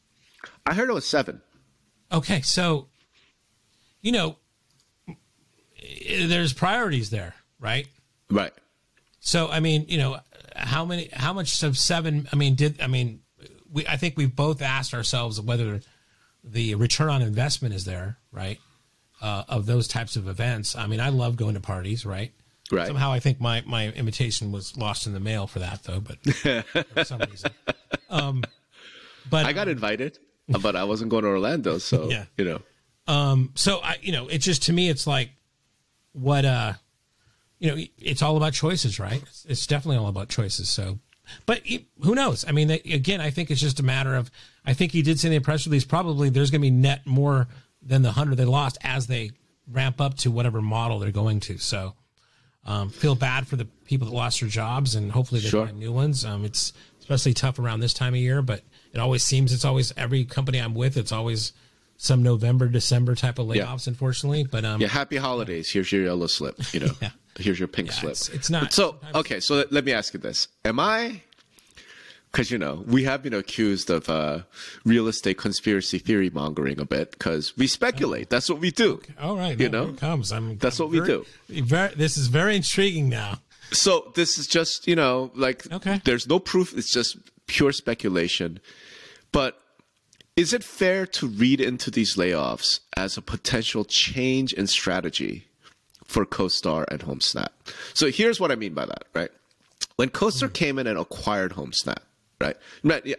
I 0.66 0.74
heard 0.74 0.90
it 0.90 0.94
was 0.94 1.08
seven. 1.08 1.42
Okay, 2.12 2.42
so 2.42 2.88
you 4.02 4.12
know, 4.12 4.38
there's 6.10 6.54
priorities 6.54 7.10
there, 7.10 7.36
right? 7.60 7.88
Right. 8.30 8.54
So 9.20 9.48
I 9.50 9.60
mean, 9.60 9.86
you 9.88 9.98
know, 9.98 10.20
how 10.56 10.86
many, 10.86 11.10
how 11.14 11.34
much 11.34 11.62
of 11.64 11.78
seven? 11.78 12.28
I 12.32 12.36
mean, 12.36 12.56
did 12.56 12.82
I 12.82 12.88
mean? 12.88 13.22
We 13.72 13.86
I 13.88 13.98
think 13.98 14.18
we've 14.18 14.36
both 14.36 14.62
asked 14.62 14.94
ourselves 14.94 15.40
whether 15.40 15.82
the 16.44 16.76
return 16.76 17.10
on 17.10 17.22
investment 17.22 17.74
is 17.74 17.86
there, 17.86 18.18
right? 18.32 18.60
Uh, 19.22 19.44
of 19.50 19.66
those 19.66 19.88
types 19.88 20.16
of 20.16 20.28
events. 20.28 20.76
I 20.76 20.88
mean, 20.88 21.00
I 21.00 21.10
love 21.10 21.36
going 21.36 21.56
to 21.56 21.60
parties, 21.60 22.06
right? 22.06 22.32
Right. 22.72 22.88
Somehow, 22.88 23.12
I 23.12 23.20
think 23.20 23.42
my 23.42 23.64
my 23.66 23.90
invitation 23.90 24.52
was 24.52 24.78
lost 24.78 25.08
in 25.08 25.14
the 25.14 25.20
mail 25.20 25.48
for 25.48 25.60
that, 25.60 25.84
though. 25.84 26.00
But 26.00 26.24
for 26.94 27.04
some 27.04 27.20
reason, 27.22 27.52
um, 28.10 28.44
but 29.30 29.46
I 29.46 29.54
got 29.54 29.68
invited, 29.68 30.20
but 30.48 30.76
I 30.76 30.84
wasn't 30.84 31.10
going 31.10 31.24
to 31.24 31.30
Orlando, 31.30 31.80
so 31.80 32.10
yeah. 32.10 32.26
you 32.38 32.46
know. 32.46 32.62
Um, 33.08 33.52
so 33.56 33.80
I, 33.80 33.98
you 34.02 34.12
know, 34.12 34.28
it's 34.28 34.46
just 34.46 34.64
to 34.64 34.74
me, 34.74 34.88
it's 34.88 35.08
like 35.08 35.32
what 36.14 36.46
uh, 36.46 36.74
you 37.60 37.70
know, 37.70 37.84
it's 37.98 38.22
all 38.22 38.38
about 38.38 38.54
choices, 38.54 39.00
right? 39.00 39.22
It's, 39.48 39.68
definitely 39.68 39.98
all 39.98 40.08
about 40.08 40.30
choices. 40.30 40.70
So, 40.70 41.00
but 41.46 41.62
who 42.02 42.16
knows? 42.16 42.46
I 42.48 42.52
mean, 42.52 42.70
they, 42.70 42.80
again, 42.80 43.22
I 43.22 43.30
think 43.30 43.52
it's 43.52 43.62
just 43.62 43.80
a 43.80 43.84
matter 43.84 44.16
of. 44.16 44.32
I 44.66 44.74
think 44.74 44.92
he 44.92 45.02
did 45.02 45.20
say 45.20 45.28
in 45.28 45.34
the 45.34 45.40
press 45.40 45.66
release 45.66 45.84
probably 45.84 46.30
there's 46.30 46.52
going 46.52 46.62
to 46.62 46.66
be 46.66 46.72
net 46.72 47.06
more 47.06 47.48
than 47.82 48.02
the 48.02 48.12
hundred 48.12 48.36
they 48.36 48.46
lost 48.46 48.78
as 48.84 49.08
they 49.08 49.32
ramp 49.72 50.02
up 50.02 50.16
to 50.18 50.32
whatever 50.32 50.62
model 50.62 51.00
they're 51.00 51.12
going 51.12 51.40
to. 51.42 51.58
So 51.58 51.94
um, 52.66 52.90
feel 52.90 53.16
bad 53.16 53.48
for 53.48 53.56
the 53.56 53.66
people 53.66 54.08
that 54.08 54.14
lost 54.16 54.40
their 54.40 54.50
jobs, 54.50 54.96
and 54.96 55.12
hopefully 55.12 55.42
they 55.42 55.50
sure. 55.50 55.66
find 55.66 55.80
new 55.80 55.92
ones. 55.92 56.26
Um, 56.26 56.46
it's 56.46 56.74
especially 57.00 57.34
tough 57.34 57.60
around 57.60 57.80
this 57.80 57.94
time 57.94 58.14
of 58.14 58.20
year, 58.20 58.42
but 58.42 58.64
it 58.94 59.00
always 59.00 59.24
seems 59.24 59.54
it's 59.54 59.66
always 59.66 59.94
every 59.98 60.24
company 60.26 60.60
I'm 60.60 60.76
with. 60.76 60.98
It's 60.98 61.12
always 61.12 61.54
some 61.98 62.24
November, 62.24 62.68
December 62.68 63.16
type 63.16 63.40
of 63.40 63.48
layoffs, 63.48 63.88
yeah. 63.88 63.92
unfortunately. 63.92 64.44
But 64.44 64.66
um, 64.66 64.82
yeah, 64.82 64.88
happy 64.88 65.18
holidays. 65.18 65.70
Here's 65.70 65.92
your 65.92 66.04
yellow 66.04 66.28
slip. 66.28 66.56
You 66.74 66.82
know, 66.82 66.92
yeah. 67.02 67.10
Here's 67.38 67.60
your 67.60 67.68
pink 67.68 67.90
yeah, 67.90 67.94
slip. 67.94 68.12
It's, 68.12 68.30
it's 68.30 68.50
not. 68.50 68.74
So 68.74 68.98
okay, 69.16 69.40
so 69.40 69.66
let 69.72 69.86
me 69.86 69.94
ask 69.94 70.14
you 70.14 70.20
this: 70.20 70.48
Am 70.66 70.80
I 70.80 71.22
because 72.32 72.52
you 72.52 72.58
know 72.58 72.84
we 72.86 73.04
have 73.04 73.24
been 73.24 73.34
accused 73.34 73.90
of 73.90 74.10
uh, 74.10 74.40
real 74.86 75.08
estate 75.08 75.38
conspiracy 75.38 76.00
theory 76.00 76.30
mongering 76.30 76.80
a 76.80 76.86
bit 76.86 77.12
because 77.12 77.58
we 77.58 77.68
speculate. 77.68 78.28
Oh. 78.28 78.36
That's 78.36 78.50
what 78.50 78.60
we 78.60 78.72
do. 78.72 78.94
Okay. 78.94 79.14
All 79.20 79.38
right, 79.38 79.60
you 79.60 79.70
no, 79.70 79.88
know, 79.88 79.94
comes. 79.94 80.32
I'm. 80.32 80.58
That's 80.58 80.80
I'm 80.80 80.88
what 80.88 81.06
very, 81.06 81.18
we 81.18 81.26
do. 81.58 81.64
Very, 81.64 81.96
this 81.96 82.18
is 82.18 82.28
very 82.28 82.56
intriguing 82.56 83.10
now. 83.10 83.40
So 83.72 84.12
this 84.16 84.38
is 84.38 84.48
just 84.48 84.88
you 84.88 84.96
know 84.96 85.32
like 85.36 85.72
okay. 85.72 86.02
There's 86.04 86.28
no 86.28 86.40
proof. 86.40 86.78
It's 86.78 86.92
just 86.92 87.18
pure 87.48 87.72
speculation. 87.72 88.60
But 89.32 89.60
is 90.36 90.54
it 90.54 90.64
fair 90.64 91.06
to 91.06 91.28
read 91.28 91.60
into 91.60 91.92
these 91.92 92.16
layoffs 92.16 92.80
as 92.96 93.18
a 93.18 93.22
potential 93.22 93.84
change 93.86 94.54
in 94.54 94.68
strategy 94.68 95.49
for 96.10 96.26
CoStar 96.26 96.86
and 96.90 97.02
HomeSnap? 97.02 97.50
So 97.94 98.10
here's 98.10 98.40
what 98.40 98.52
I 98.52 98.56
mean 98.56 98.74
by 98.74 98.86
that. 98.86 99.06
Right, 99.14 99.32
when 99.96 100.10
CoStar 100.10 100.50
mm. 100.50 100.54
came 100.54 100.80
in 100.80 100.88
and 100.88 101.00
acquired 101.00 101.54
HomeSnap 101.54 102.00
right? 102.42 102.58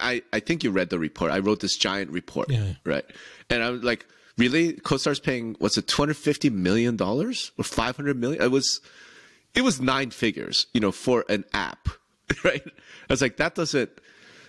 I, 0.00 0.22
I 0.33 0.40
think 0.40 0.64
you 0.64 0.70
read 0.70 0.90
the 0.90 0.98
report. 0.98 1.31
I 1.31 1.38
wrote 1.38 1.61
this 1.61 1.76
giant 1.76 2.11
report, 2.11 2.50
yeah. 2.50 2.74
right? 2.85 3.05
And 3.48 3.62
I'm 3.62 3.81
like, 3.83 4.07
really? 4.38 4.74
CoStar's 4.74 5.20
paying 5.20 5.57
what's 5.59 5.76
it, 5.76 5.87
250 5.87 6.50
million 6.50 6.96
dollars 6.96 7.53
or 7.59 7.64
500 7.64 8.18
million? 8.18 8.42
It 8.42 8.50
was, 8.50 8.81
it 9.55 9.62
was 9.62 9.81
nine 9.81 10.11
figures, 10.11 10.66
you 10.72 10.81
know, 10.81 10.92
for 10.92 11.24
an 11.29 11.44
app, 11.53 11.88
right? 12.44 12.62
I 12.64 13.12
was 13.12 13.22
like, 13.22 13.37
that 13.37 13.55
doesn't. 13.55 13.90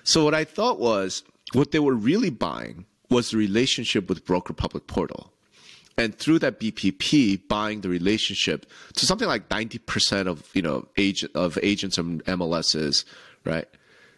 So 0.04 0.24
what 0.24 0.34
I 0.34 0.46
thought 0.46 0.80
was, 0.80 1.24
what 1.54 1.72
they 1.72 1.80
were 1.80 1.94
really 1.94 2.30
buying 2.30 2.86
was 3.10 3.32
the 3.32 3.38
relationship 3.38 4.08
with 4.08 4.26
Broker 4.26 4.54
Public 4.54 4.88
Portal. 4.88 5.34
And 5.98 6.18
through 6.18 6.40
that 6.40 6.60
BPP, 6.60 7.48
buying 7.48 7.82
the 7.82 7.90
relationship 7.90 8.66
to 8.96 9.06
something 9.06 9.28
like 9.28 9.50
90% 9.50 10.28
of, 10.28 10.50
you 10.54 10.62
know, 10.62 10.88
agent, 10.98 11.32
of 11.36 11.60
agents 11.62 11.98
and 11.98 12.24
MLSs, 12.26 13.04
right? 13.46 13.68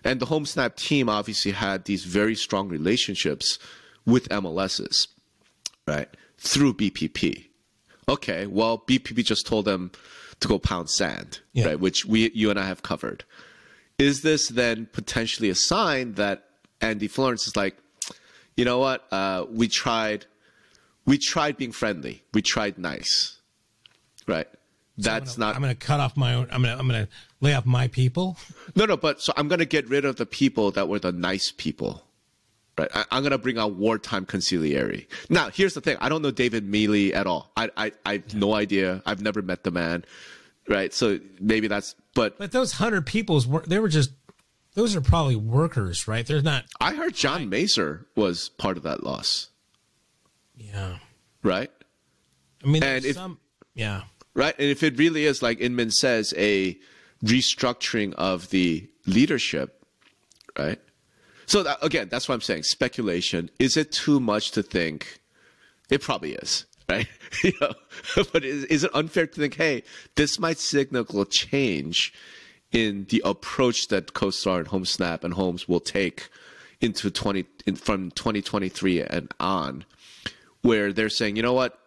And 0.03 0.19
the 0.19 0.25
HomeSnap 0.25 0.75
team 0.75 1.09
obviously 1.09 1.51
had 1.51 1.85
these 1.85 2.03
very 2.03 2.35
strong 2.35 2.69
relationships 2.69 3.57
with 4.05 4.29
MLSs, 4.29 5.07
right? 5.87 6.09
Through 6.37 6.75
BPP. 6.75 7.47
Okay, 8.09 8.47
well, 8.47 8.79
BPP 8.79 9.23
just 9.23 9.47
told 9.47 9.65
them 9.65 9.91
to 10.41 10.47
go 10.47 10.59
pound 10.59 10.89
sand, 10.89 11.39
yeah. 11.53 11.67
right? 11.67 11.79
Which 11.79 12.05
we, 12.05 12.31
you 12.33 12.49
and 12.49 12.59
I 12.59 12.67
have 12.67 12.83
covered. 12.83 13.23
Is 13.97 14.21
this 14.21 14.49
then 14.49 14.87
potentially 14.91 15.49
a 15.49 15.55
sign 15.55 16.13
that 16.13 16.45
Andy 16.81 17.07
Florence 17.07 17.47
is 17.47 17.55
like, 17.55 17.77
you 18.57 18.65
know 18.65 18.79
what? 18.79 19.07
Uh, 19.11 19.45
we 19.49 19.67
tried, 19.67 20.25
we 21.05 21.17
tried 21.17 21.57
being 21.57 21.71
friendly. 21.71 22.23
We 22.33 22.41
tried 22.41 22.77
nice, 22.77 23.39
right? 24.27 24.47
That's 24.97 25.33
so 25.33 25.35
I'm 25.35 25.39
gonna, 25.39 25.47
not. 25.47 25.55
I'm 25.55 25.61
going 25.61 25.75
to 25.75 25.85
cut 25.85 25.99
off 25.99 26.15
my 26.15 26.35
own. 26.35 26.47
I'm 26.51 26.61
going 26.61 26.75
to. 26.75 26.79
I'm 26.79 26.87
going 26.87 27.05
to 27.05 27.11
lay 27.41 27.53
off 27.53 27.65
my 27.65 27.87
people. 27.87 28.37
No, 28.75 28.85
no. 28.85 28.97
But 28.97 29.21
so 29.21 29.33
I'm 29.37 29.47
going 29.47 29.59
to 29.59 29.65
get 29.65 29.87
rid 29.87 30.03
of 30.05 30.15
the 30.15 30.25
people 30.25 30.71
that 30.71 30.87
were 30.87 30.97
the 30.97 31.11
nice 31.11 31.53
people. 31.55 32.03
Right. 32.77 32.89
I, 32.93 33.05
am 33.11 33.21
going 33.21 33.31
to 33.31 33.37
bring 33.37 33.59
out 33.59 33.75
wartime 33.75 34.25
consigliere. 34.25 35.05
Now, 35.29 35.49
here's 35.51 35.75
the 35.75 35.81
thing. 35.81 35.97
I 35.99 36.09
don't 36.09 36.23
know 36.23 36.31
David 36.31 36.67
Mealy 36.67 37.13
at 37.13 37.27
all. 37.27 37.51
I, 37.55 37.69
I, 37.77 37.91
I 38.03 38.13
have 38.13 38.33
no 38.33 38.55
idea. 38.55 39.03
I've 39.05 39.21
never 39.21 39.43
met 39.43 39.63
the 39.63 39.69
man. 39.69 40.05
Right. 40.67 40.91
So 40.91 41.19
maybe 41.39 41.67
that's. 41.67 41.95
But 42.15 42.37
but 42.37 42.51
those 42.51 42.73
hundred 42.73 43.05
people's 43.05 43.45
were 43.45 43.63
they 43.67 43.79
were 43.79 43.89
just. 43.89 44.11
Those 44.75 44.95
are 44.95 45.01
probably 45.01 45.35
workers, 45.35 46.07
right? 46.07 46.25
They're 46.25 46.41
not. 46.41 46.65
I 46.79 46.95
heard 46.95 47.13
John 47.13 47.47
Mazur 47.47 48.07
was 48.15 48.49
part 48.49 48.77
of 48.77 48.83
that 48.83 49.03
loss. 49.03 49.49
Yeah. 50.71 50.97
Right. 51.43 51.71
I 52.63 52.67
mean, 52.67 52.83
and 52.83 53.03
if, 53.03 53.15
some. 53.15 53.39
Yeah 53.73 54.03
right? 54.33 54.55
And 54.57 54.67
if 54.67 54.83
it 54.83 54.97
really 54.97 55.25
is, 55.25 55.41
like 55.41 55.59
Inman 55.59 55.91
says, 55.91 56.33
a 56.37 56.77
restructuring 57.23 58.13
of 58.13 58.49
the 58.49 58.89
leadership, 59.05 59.85
right? 60.57 60.79
So 61.45 61.63
that, 61.63 61.77
again, 61.81 62.07
that's 62.09 62.27
what 62.27 62.35
I'm 62.35 62.41
saying. 62.41 62.63
Speculation. 62.63 63.49
Is 63.59 63.77
it 63.77 63.91
too 63.91 64.19
much 64.19 64.51
to 64.51 64.63
think? 64.63 65.19
It 65.89 66.01
probably 66.01 66.33
is, 66.33 66.65
right? 66.89 67.07
you 67.43 67.53
know, 67.59 67.73
but 68.31 68.43
is, 68.43 68.65
is 68.65 68.83
it 68.83 68.91
unfair 68.93 69.27
to 69.27 69.41
think, 69.41 69.55
hey, 69.55 69.83
this 70.15 70.39
might 70.39 70.57
signal 70.57 71.05
a 71.21 71.25
change 71.25 72.13
in 72.71 73.05
the 73.09 73.21
approach 73.23 73.89
that 73.89 74.13
CoStar 74.13 74.59
and 74.59 74.67
HomeSnap 74.67 75.23
and 75.23 75.35
Homes 75.35 75.67
will 75.67 75.79
take 75.79 76.29
into 76.81 77.11
20 77.11 77.45
in, 77.67 77.75
from 77.75 78.09
2023 78.11 79.03
and 79.03 79.31
on, 79.39 79.85
where 80.63 80.91
they're 80.91 81.09
saying, 81.09 81.35
you 81.35 81.43
know 81.43 81.53
what, 81.53 81.77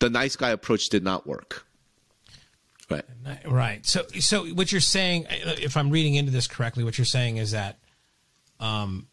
the 0.00 0.10
nice 0.10 0.36
guy 0.36 0.50
approach 0.50 0.88
did 0.88 1.04
not 1.04 1.26
work 1.26 1.64
Right. 3.24 3.46
Right. 3.46 3.86
So, 3.86 4.04
so 4.20 4.46
what 4.46 4.72
you're 4.72 4.80
saying, 4.80 5.26
if 5.30 5.76
I'm 5.76 5.90
reading 5.90 6.14
into 6.14 6.32
this 6.32 6.46
correctly, 6.46 6.84
what 6.84 6.98
you're 6.98 7.04
saying 7.04 7.36
is 7.36 7.52
that 7.52 7.78
um, 8.60 9.08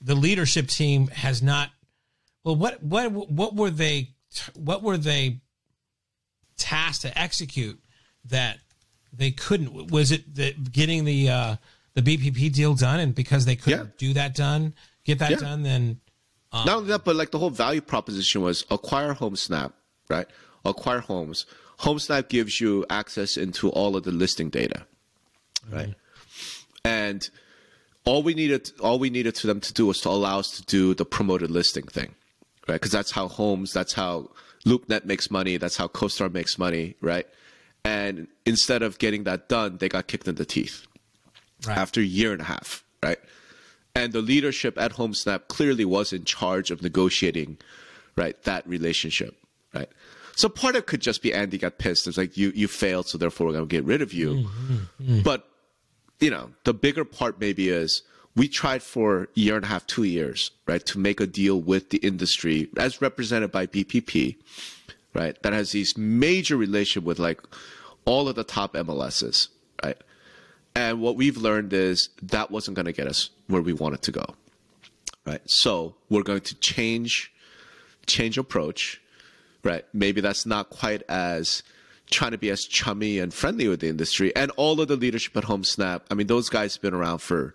the 0.00 0.14
leadership 0.14 0.68
team 0.68 1.08
has 1.08 1.42
not. 1.42 1.70
Well, 2.44 2.56
what 2.56 2.82
what 2.82 3.10
what 3.10 3.54
were 3.54 3.70
they? 3.70 4.10
What 4.54 4.82
were 4.82 4.98
they 4.98 5.40
tasked 6.56 7.02
to 7.02 7.18
execute 7.18 7.80
that 8.26 8.58
they 9.12 9.30
couldn't? 9.30 9.90
Was 9.90 10.12
it 10.12 10.34
the, 10.34 10.52
getting 10.52 11.04
the 11.04 11.30
uh, 11.30 11.56
the 11.94 12.02
BPP 12.02 12.52
deal 12.52 12.74
done, 12.74 13.00
and 13.00 13.14
because 13.14 13.46
they 13.46 13.56
couldn't 13.56 13.86
yeah. 13.86 13.92
do 13.98 14.12
that 14.14 14.34
done, 14.34 14.74
get 15.04 15.18
that 15.18 15.30
yeah. 15.32 15.36
done, 15.38 15.62
then 15.62 16.00
um, 16.56 16.66
not 16.66 16.76
only 16.78 16.88
that, 16.88 17.04
but 17.04 17.16
like 17.16 17.30
the 17.30 17.38
whole 17.38 17.50
value 17.50 17.80
proposition 17.80 18.42
was 18.42 18.64
acquire 18.70 19.14
HomeSnap, 19.14 19.72
right? 20.08 20.26
Acquire 20.64 21.00
homes 21.00 21.46
HomeSnap 21.80 22.28
gives 22.28 22.60
you 22.60 22.86
access 22.88 23.36
into 23.36 23.68
all 23.70 23.96
of 23.96 24.04
the 24.04 24.12
listing 24.12 24.48
data, 24.50 24.86
right? 25.70 25.88
Mm-hmm. 25.88 25.92
And 26.84 27.30
all 28.04 28.22
we 28.22 28.34
needed, 28.34 28.70
all 28.80 28.98
we 28.98 29.10
needed 29.10 29.36
for 29.36 29.46
them 29.46 29.60
to 29.60 29.72
do 29.72 29.86
was 29.86 30.00
to 30.02 30.08
allow 30.08 30.38
us 30.38 30.50
to 30.52 30.62
do 30.62 30.94
the 30.94 31.04
promoted 31.04 31.50
listing 31.50 31.86
thing, 31.86 32.14
right? 32.66 32.74
Because 32.74 32.92
that's 32.92 33.10
how 33.10 33.28
Homes, 33.28 33.72
that's 33.72 33.92
how 33.92 34.30
LoopNet 34.64 35.04
makes 35.04 35.30
money, 35.30 35.56
that's 35.56 35.76
how 35.76 35.88
CoStar 35.88 36.32
makes 36.32 36.58
money, 36.58 36.94
right? 37.00 37.26
And 37.84 38.28
instead 38.46 38.82
of 38.82 38.98
getting 38.98 39.24
that 39.24 39.48
done, 39.48 39.78
they 39.78 39.88
got 39.88 40.06
kicked 40.06 40.28
in 40.28 40.36
the 40.36 40.46
teeth 40.46 40.86
right. 41.66 41.76
after 41.76 42.00
a 42.00 42.04
year 42.04 42.32
and 42.32 42.40
a 42.40 42.44
half, 42.44 42.84
right? 43.02 43.18
And 44.06 44.12
the 44.12 44.22
leadership 44.22 44.78
at 44.78 44.92
HomeSnap 44.92 45.48
clearly 45.48 45.84
was 45.84 46.12
in 46.12 46.22
charge 46.22 46.70
of 46.70 46.80
negotiating, 46.80 47.58
right, 48.14 48.40
that 48.44 48.64
relationship, 48.64 49.34
right? 49.74 49.88
So 50.36 50.48
part 50.48 50.76
of 50.76 50.82
it 50.82 50.86
could 50.86 51.00
just 51.00 51.22
be 51.22 51.34
Andy 51.34 51.58
got 51.58 51.78
pissed. 51.78 52.06
It's 52.06 52.16
like 52.16 52.36
you 52.36 52.52
you 52.54 52.68
failed, 52.68 53.08
so 53.08 53.18
therefore 53.18 53.48
we're 53.48 53.54
gonna 53.54 53.66
get 53.66 53.82
rid 53.82 54.02
of 54.02 54.12
you. 54.12 54.28
Mm-hmm. 54.34 54.74
mm-hmm. 55.02 55.20
But 55.22 55.48
you 56.20 56.30
know, 56.30 56.52
the 56.62 56.72
bigger 56.72 57.04
part 57.04 57.40
maybe 57.40 57.68
is 57.68 58.02
we 58.36 58.46
tried 58.46 58.84
for 58.84 59.24
a 59.24 59.28
year 59.34 59.56
and 59.56 59.64
a 59.64 59.68
half, 59.68 59.84
two 59.88 60.04
years, 60.04 60.52
right, 60.68 60.86
to 60.86 61.00
make 61.00 61.18
a 61.18 61.26
deal 61.26 61.60
with 61.60 61.90
the 61.90 61.98
industry 61.98 62.68
as 62.76 63.02
represented 63.02 63.50
by 63.50 63.66
BPP, 63.66 64.36
right, 65.14 65.36
that 65.42 65.52
has 65.52 65.72
these 65.72 65.98
major 65.98 66.56
relationship 66.56 67.02
with 67.02 67.18
like 67.18 67.42
all 68.04 68.28
of 68.28 68.36
the 68.36 68.44
top 68.44 68.74
MLSs, 68.74 69.48
right? 69.82 70.00
And 70.76 71.00
what 71.00 71.16
we've 71.16 71.38
learned 71.38 71.72
is 71.72 72.10
that 72.22 72.50
wasn't 72.50 72.74
going 72.74 72.84
to 72.84 72.92
get 72.92 73.06
us 73.06 73.30
where 73.46 73.62
we 73.62 73.72
wanted 73.72 74.02
to 74.02 74.12
go, 74.12 74.26
right? 75.24 75.40
So 75.46 75.94
we're 76.10 76.22
going 76.22 76.42
to 76.42 76.54
change, 76.56 77.32
change 78.06 78.36
approach, 78.36 79.00
right? 79.64 79.86
Maybe 79.94 80.20
that's 80.20 80.44
not 80.44 80.68
quite 80.68 81.02
as 81.08 81.62
trying 82.10 82.32
to 82.32 82.38
be 82.38 82.50
as 82.50 82.66
chummy 82.66 83.18
and 83.18 83.32
friendly 83.32 83.68
with 83.68 83.80
the 83.80 83.88
industry. 83.88 84.36
And 84.36 84.50
all 84.58 84.78
of 84.78 84.88
the 84.88 84.96
leadership 84.96 85.34
at 85.34 85.44
HomeSnap 85.44 86.02
I 86.10 86.14
mean, 86.14 86.26
those 86.26 86.50
guys 86.50 86.74
have 86.74 86.82
been 86.82 86.92
around 86.92 87.20
for, 87.20 87.54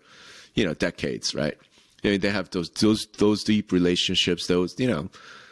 you 0.55 0.65
know, 0.65 0.73
decades, 0.73 1.35
right? 1.35 1.55
I 2.03 2.07
mean, 2.07 2.21
they 2.21 2.31
have 2.31 2.49
those 2.49 2.71
those 2.71 3.05
those 3.19 3.43
deep 3.43 3.71
relationships. 3.71 4.47
Those, 4.47 4.79
you 4.79 4.87
know, 4.87 5.09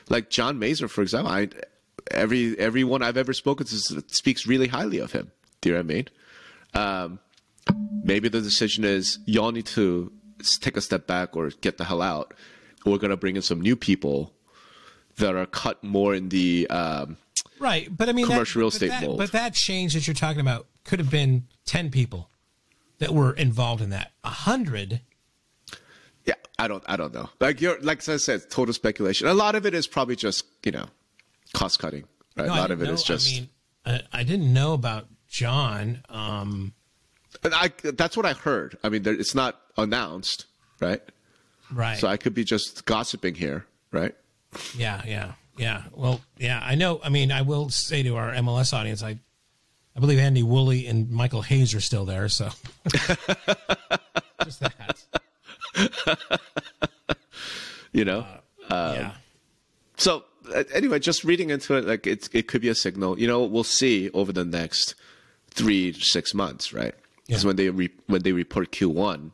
like 0.10 0.32
John 0.32 0.58
Mazur, 0.58 0.88
for 0.88 1.04
example. 1.04 1.32
I 1.32 1.50
every 2.10 2.58
everyone 2.58 3.04
I've 3.04 3.18
ever 3.18 3.34
spoken 3.34 3.68
to 3.68 4.04
speaks 4.08 4.48
really 4.48 4.68
highly 4.68 4.98
of 4.98 5.12
him. 5.12 5.32
Do 5.62 5.70
you 5.70 5.76
know 5.76 5.82
what 5.82 5.86
I 5.86 5.94
mean? 5.94 6.08
Um, 6.74 7.20
maybe 8.04 8.30
the 8.30 8.42
decision 8.42 8.84
is 8.84 9.20
y'all 9.26 9.52
need 9.52 9.66
to 9.68 10.12
take 10.62 10.78
a 10.78 10.82
step 10.82 11.08
back 11.08 11.36
or 11.36 11.50
get 11.62 11.78
the 11.78 11.86
hell 11.86 12.02
out. 12.02 12.34
We're 12.86 12.98
gonna 12.98 13.18
bring 13.18 13.36
in 13.36 13.42
some 13.42 13.62
new 13.62 13.76
people 13.76 14.34
that 15.18 15.36
are 15.36 15.46
cut 15.46 15.84
more 15.84 16.16
in 16.16 16.30
the 16.30 16.68
um, 16.70 17.18
right. 17.60 17.88
But 17.96 18.10
I 18.10 18.14
mean, 18.14 18.26
commercial 18.26 18.60
that, 18.60 18.64
real 18.64 18.68
estate 18.70 18.90
but 18.90 19.00
that, 19.00 19.06
mold. 19.06 19.18
But 19.18 19.32
that 19.34 19.54
change 19.54 19.94
that 19.94 20.08
you're 20.08 20.14
talking 20.14 20.42
about 20.42 20.68
could 20.84 21.00
have 21.00 21.12
been 21.12 21.48
ten 21.66 21.92
people 21.92 22.30
that 23.00 23.12
were 23.12 23.34
involved 23.34 23.82
in 23.82 23.90
that. 23.90 24.12
A 24.24 24.30
hundred. 24.30 25.02
Yeah, 26.26 26.36
I 26.58 26.68
don't, 26.68 26.84
I 26.88 26.96
don't 26.96 27.14
know. 27.14 27.30
Like 27.40 27.62
you're, 27.62 27.80
like 27.82 28.08
I 28.08 28.18
said, 28.18 28.50
total 28.50 28.74
speculation. 28.74 29.28
A 29.28 29.34
lot 29.34 29.56
of 29.56 29.66
it 29.66 29.74
is 29.74 29.88
probably 29.88 30.16
just 30.16 30.46
you 30.64 30.72
know, 30.72 30.86
cost 31.54 31.80
cutting. 31.80 32.06
Right? 32.38 32.48
No, 32.48 32.54
a 32.54 32.56
lot 32.56 32.72
of 32.72 32.82
it 32.82 32.90
is 32.90 33.04
just. 33.04 33.28
I 33.28 33.40
mean, 33.40 33.50
I, 33.86 34.20
I 34.20 34.24
didn't 34.24 34.54
know 34.54 34.74
about 34.74 35.08
John. 35.28 36.04
Um, 36.10 36.74
I, 37.44 37.72
that's 37.84 38.18
what 38.18 38.26
I 38.26 38.34
heard. 38.34 38.78
I 38.84 38.90
mean, 38.90 39.04
there, 39.04 39.14
it's 39.14 39.36
not 39.36 39.62
announced, 39.78 40.46
right? 40.80 41.02
right. 41.72 41.98
So 41.98 42.08
I 42.08 42.18
could 42.18 42.34
be 42.34 42.44
just 42.44 42.86
gossiping 42.86 43.36
here, 43.36 43.66
right? 43.92 44.16
Yeah, 44.76 45.02
yeah, 45.06 45.34
yeah. 45.58 45.84
Well, 45.94 46.22
yeah, 46.38 46.62
I 46.64 46.76
know. 46.76 47.00
I 47.04 47.10
mean, 47.10 47.32
I 47.32 47.44
will 47.44 47.70
say 47.70 48.04
to 48.04 48.16
our 48.16 48.34
MLS 48.34 48.74
audience, 48.74 49.04
I, 49.04 49.20
I 49.96 50.00
believe 50.00 50.20
Andy 50.20 50.44
Woolley 50.44 50.88
and 50.88 51.10
Michael 51.10 51.42
Hayes 51.44 51.74
are 51.76 51.82
still 51.82 52.06
there. 52.06 52.30
So, 52.30 52.50
just 54.44 54.60
that. 54.60 54.98
You 57.92 58.06
know. 58.06 58.26
yeah. 58.70 59.14
so 59.98 60.24
uh, 60.54 60.64
anyway, 60.74 61.00
just 61.00 61.24
reading 61.24 61.50
into 61.50 61.76
it, 61.76 61.86
like 61.86 62.08
it's 62.08 62.30
it 62.34 62.48
could 62.48 62.62
be 62.62 62.70
a 62.70 62.76
signal. 62.76 63.20
You 63.20 63.28
know, 63.28 63.44
we'll 63.44 63.64
see 63.64 64.10
over 64.12 64.32
the 64.32 64.46
next 64.46 64.96
three 65.50 65.94
six 65.94 66.34
months, 66.34 66.74
right? 66.74 66.96
Because 67.30 67.44
Yeah. 67.44 67.48
when 67.50 67.56
they 67.58 67.70
re- 67.70 67.90
when 68.08 68.24
they 68.24 68.32
report 68.32 68.72
Q 68.72 68.90
one, 68.90 69.32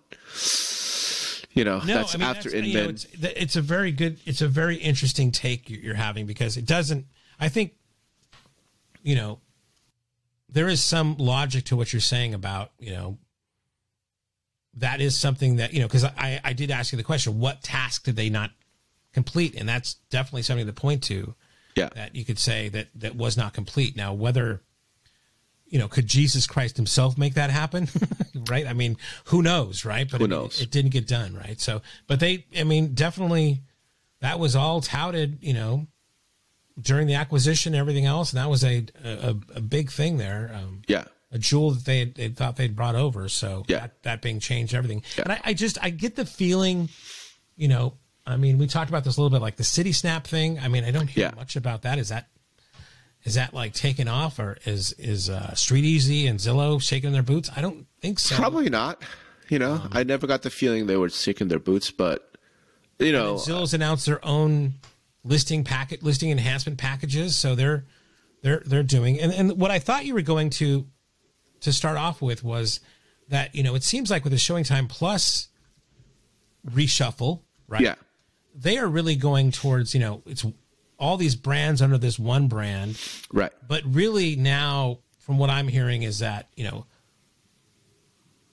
you 1.53 1.63
know, 1.63 1.79
No, 1.79 1.86
that's 1.86 2.13
I 2.13 2.17
mean, 2.17 2.27
after 2.27 2.49
that's, 2.49 2.67
you 2.67 2.73
know, 2.73 2.89
it's, 2.89 3.08
it's 3.13 3.55
a 3.55 3.62
very 3.62 3.93
good, 3.93 4.19
it's 4.25 4.41
a 4.41 4.49
very 4.49 4.75
interesting 4.75 5.31
take 5.31 5.69
you're 5.69 5.95
having 5.95 6.25
because 6.25 6.58
it 6.58 6.65
doesn't. 6.65 7.05
I 7.39 7.47
think, 7.47 7.73
you 9.01 9.15
know, 9.15 9.39
there 10.49 10.67
is 10.67 10.84
some 10.84 11.15
logic 11.17 11.63
to 11.65 11.77
what 11.77 11.93
you're 11.93 12.01
saying 12.01 12.34
about 12.34 12.71
you 12.79 12.91
know. 12.91 13.17
That 14.77 14.99
is 14.99 15.17
something 15.17 15.55
that 15.55 15.73
you 15.73 15.79
know 15.79 15.88
because 15.88 16.03
I 16.03 16.41
I 16.43 16.51
did 16.51 16.69
ask 16.69 16.91
you 16.91 16.97
the 16.97 17.03
question: 17.03 17.39
what 17.39 17.63
task 17.63 18.03
did 18.03 18.17
they 18.17 18.29
not 18.29 18.51
complete? 19.13 19.55
And 19.55 19.69
that's 19.69 19.93
definitely 20.10 20.41
something 20.41 20.65
to 20.65 20.73
point 20.73 21.01
to. 21.03 21.34
yeah, 21.77 21.89
that 21.95 22.13
you 22.13 22.25
could 22.25 22.39
say 22.39 22.67
that 22.69 22.88
that 22.95 23.15
was 23.15 23.38
not 23.38 23.53
complete. 23.53 23.95
Now, 23.95 24.13
whether 24.13 24.63
you 25.67 25.80
know, 25.80 25.88
could 25.88 26.08
Jesus 26.08 26.45
Christ 26.47 26.78
Himself 26.78 27.17
make 27.17 27.34
that 27.36 27.49
happen? 27.49 27.88
right? 28.49 28.67
I 28.67 28.73
mean, 28.73 28.97
who 29.25 29.41
knows, 29.41 29.84
right? 29.86 30.10
But 30.10 30.21
Who 30.21 30.28
knows? 30.28 30.62
It, 30.62 30.71
didn't 30.71 30.91
get 30.91 31.08
done, 31.08 31.36
right? 31.36 31.60
So, 31.60 31.82
but 32.08 32.19
they, 32.19 32.45
I 32.58 32.63
mean, 32.63 32.93
definitely, 32.93 33.62
that 34.21 34.39
was 34.39 34.56
all 34.56 34.82
touted, 34.82 35.39
you 35.41 35.54
know, 35.54 35.88
during 36.80 37.08
the 37.08 37.15
acquisition, 37.15 37.73
and 37.73 37.80
everything 37.80 38.06
else, 38.06 38.32
and 38.34 38.39
that 38.41 38.49
was 38.49 38.63
a 38.63 38.86
a, 39.04 39.36
a 39.56 39.62
big 39.62 39.91
thing 39.91 40.17
there. 40.17 40.51
Um, 40.54 40.82
yeah, 40.88 41.06
a 41.32 41.38
jewel 41.39 41.71
that 41.71 41.86
they, 41.86 42.04
they 42.06 42.28
thought 42.30 42.56
they'd 42.58 42.75
brought 42.75 42.95
over. 42.95 43.28
So 43.30 43.63
Yeah. 43.67 43.80
that, 43.80 44.04
that 44.04 44.21
being 44.21 44.39
changed, 44.39 44.73
everything. 44.73 45.01
Yeah. 45.17 45.23
And 45.23 45.32
I, 45.34 45.41
I 45.45 45.54
just 45.54 45.78
I 45.82 45.89
get 45.89 46.15
the 46.15 46.25
feeling, 46.25 46.89
you 47.58 47.67
know, 47.67 47.93
I 48.25 48.38
mean, 48.38 48.58
we 48.58 48.67
talked 48.67 48.89
about 48.89 49.04
this 49.04 49.17
a 49.17 49.21
little 49.21 49.36
bit, 49.36 49.41
like 49.41 49.56
the 49.56 49.63
CitySnap 49.63 50.25
thing. 50.25 50.60
I 50.60 50.67
mean, 50.67 50.84
I 50.84 50.91
don't 50.91 51.08
hear 51.08 51.25
Yeah. 51.30 51.36
much 51.36 51.56
about 51.56 51.82
that. 51.84 51.97
Is 51.97 52.10
that 52.10 52.28
is 53.25 53.33
that 53.35 53.53
like 53.53 53.73
taken 53.73 54.07
off, 54.07 54.39
or 54.39 54.57
is 54.65 54.93
is 54.93 55.29
uh, 55.29 55.51
StreetEasy 55.53 56.29
and 56.29 56.39
Zillow 56.39 56.81
shaking 56.81 57.11
their 57.11 57.23
boots? 57.23 57.49
I 57.55 57.61
don't 57.61 57.85
think 57.99 58.19
so. 58.19 58.35
probably 58.35 58.69
not. 58.69 59.01
You 59.49 59.59
know, 59.59 59.73
Um, 59.73 59.89
I 59.91 60.03
never 60.03 60.25
got 60.25 60.41
the 60.41 60.49
feeling 60.49 60.88
they 60.88 60.97
were 60.97 61.09
shaking 61.09 61.47
their 61.49 61.59
boots, 61.59 61.91
but 61.91 62.38
you 62.99 63.11
know, 63.11 63.35
Zillow's 63.35 63.73
announced 63.73 64.05
their 64.05 64.23
own 64.25 64.75
listing 65.23 65.63
packet, 65.63 66.01
listing 66.01 66.31
enhancement 66.31 66.77
packages, 66.79 67.35
so 67.35 67.53
they're 67.55 67.85
they're 68.41 68.63
they're 68.65 68.83
doing. 68.83 69.19
And 69.19 69.33
and 69.33 69.59
what 69.59 69.69
I 69.71 69.79
thought 69.79 70.05
you 70.05 70.13
were 70.13 70.21
going 70.21 70.49
to 70.51 70.88
to 71.61 71.73
start 71.73 71.97
off 71.97 72.21
with 72.21 72.43
was 72.43 72.79
that 73.29 73.53
you 73.55 73.63
know 73.63 73.73
it 73.75 73.83
seems 73.83 74.09
like 74.11 74.23
with 74.23 74.31
the 74.33 74.39
Showing 74.39 74.63
Time 74.63 74.88
Plus 74.88 75.47
reshuffle, 76.69 77.41
right? 77.67 77.81
yeah, 77.81 77.95
they 78.55 78.77
are 78.77 78.88
really 78.88 79.15
going 79.15 79.51
towards 79.51 79.93
you 79.93 79.99
know 79.99 80.21
it's 80.25 80.45
all 80.97 81.17
these 81.17 81.36
brands 81.36 81.81
under 81.81 81.97
this 81.97 82.17
one 82.17 82.47
brand, 82.47 82.99
right, 83.31 83.51
but 83.67 83.84
really 83.86 84.36
now 84.36 84.99
from 85.19 85.38
what 85.38 85.49
I'm 85.49 85.67
hearing 85.67 86.03
is 86.03 86.19
that 86.19 86.49
you 86.55 86.63
know 86.63 86.86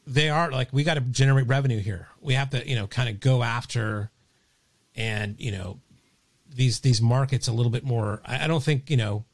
they 0.06 0.30
are 0.30 0.50
like 0.50 0.72
we 0.72 0.84
got 0.84 0.94
to 0.94 1.00
generate 1.00 1.46
revenue 1.46 1.80
here. 1.80 2.08
We 2.20 2.34
have 2.34 2.50
to 2.50 2.68
you 2.68 2.76
know 2.76 2.86
kind 2.86 3.08
of 3.08 3.20
go 3.20 3.42
after 3.42 4.10
and 4.94 5.36
you 5.38 5.52
know 5.52 5.80
these 6.54 6.80
these 6.80 7.00
markets 7.00 7.48
a 7.48 7.52
little 7.52 7.72
bit 7.72 7.84
more. 7.84 8.20
I, 8.24 8.44
I 8.44 8.46
don't 8.46 8.62
think 8.62 8.90
you 8.90 8.96
know 8.96 9.24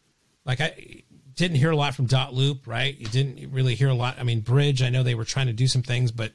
like 0.45 0.61
I 0.61 1.03
didn't 1.35 1.57
hear 1.57 1.71
a 1.71 1.77
lot 1.77 1.95
from 1.95 2.09
dotloop, 2.09 2.67
right? 2.67 2.99
You 2.99 3.07
didn't 3.07 3.53
really 3.53 3.75
hear 3.75 3.89
a 3.89 3.95
lot. 3.95 4.17
I 4.19 4.25
mean, 4.25 4.41
Bridge. 4.41 4.83
I 4.83 4.91
know 4.91 5.03
they 5.03 5.15
were 5.15 5.25
trying 5.25 5.47
to 5.47 5.53
do 5.53 5.69
some 5.69 5.83
things, 5.83 6.11
but 6.11 6.33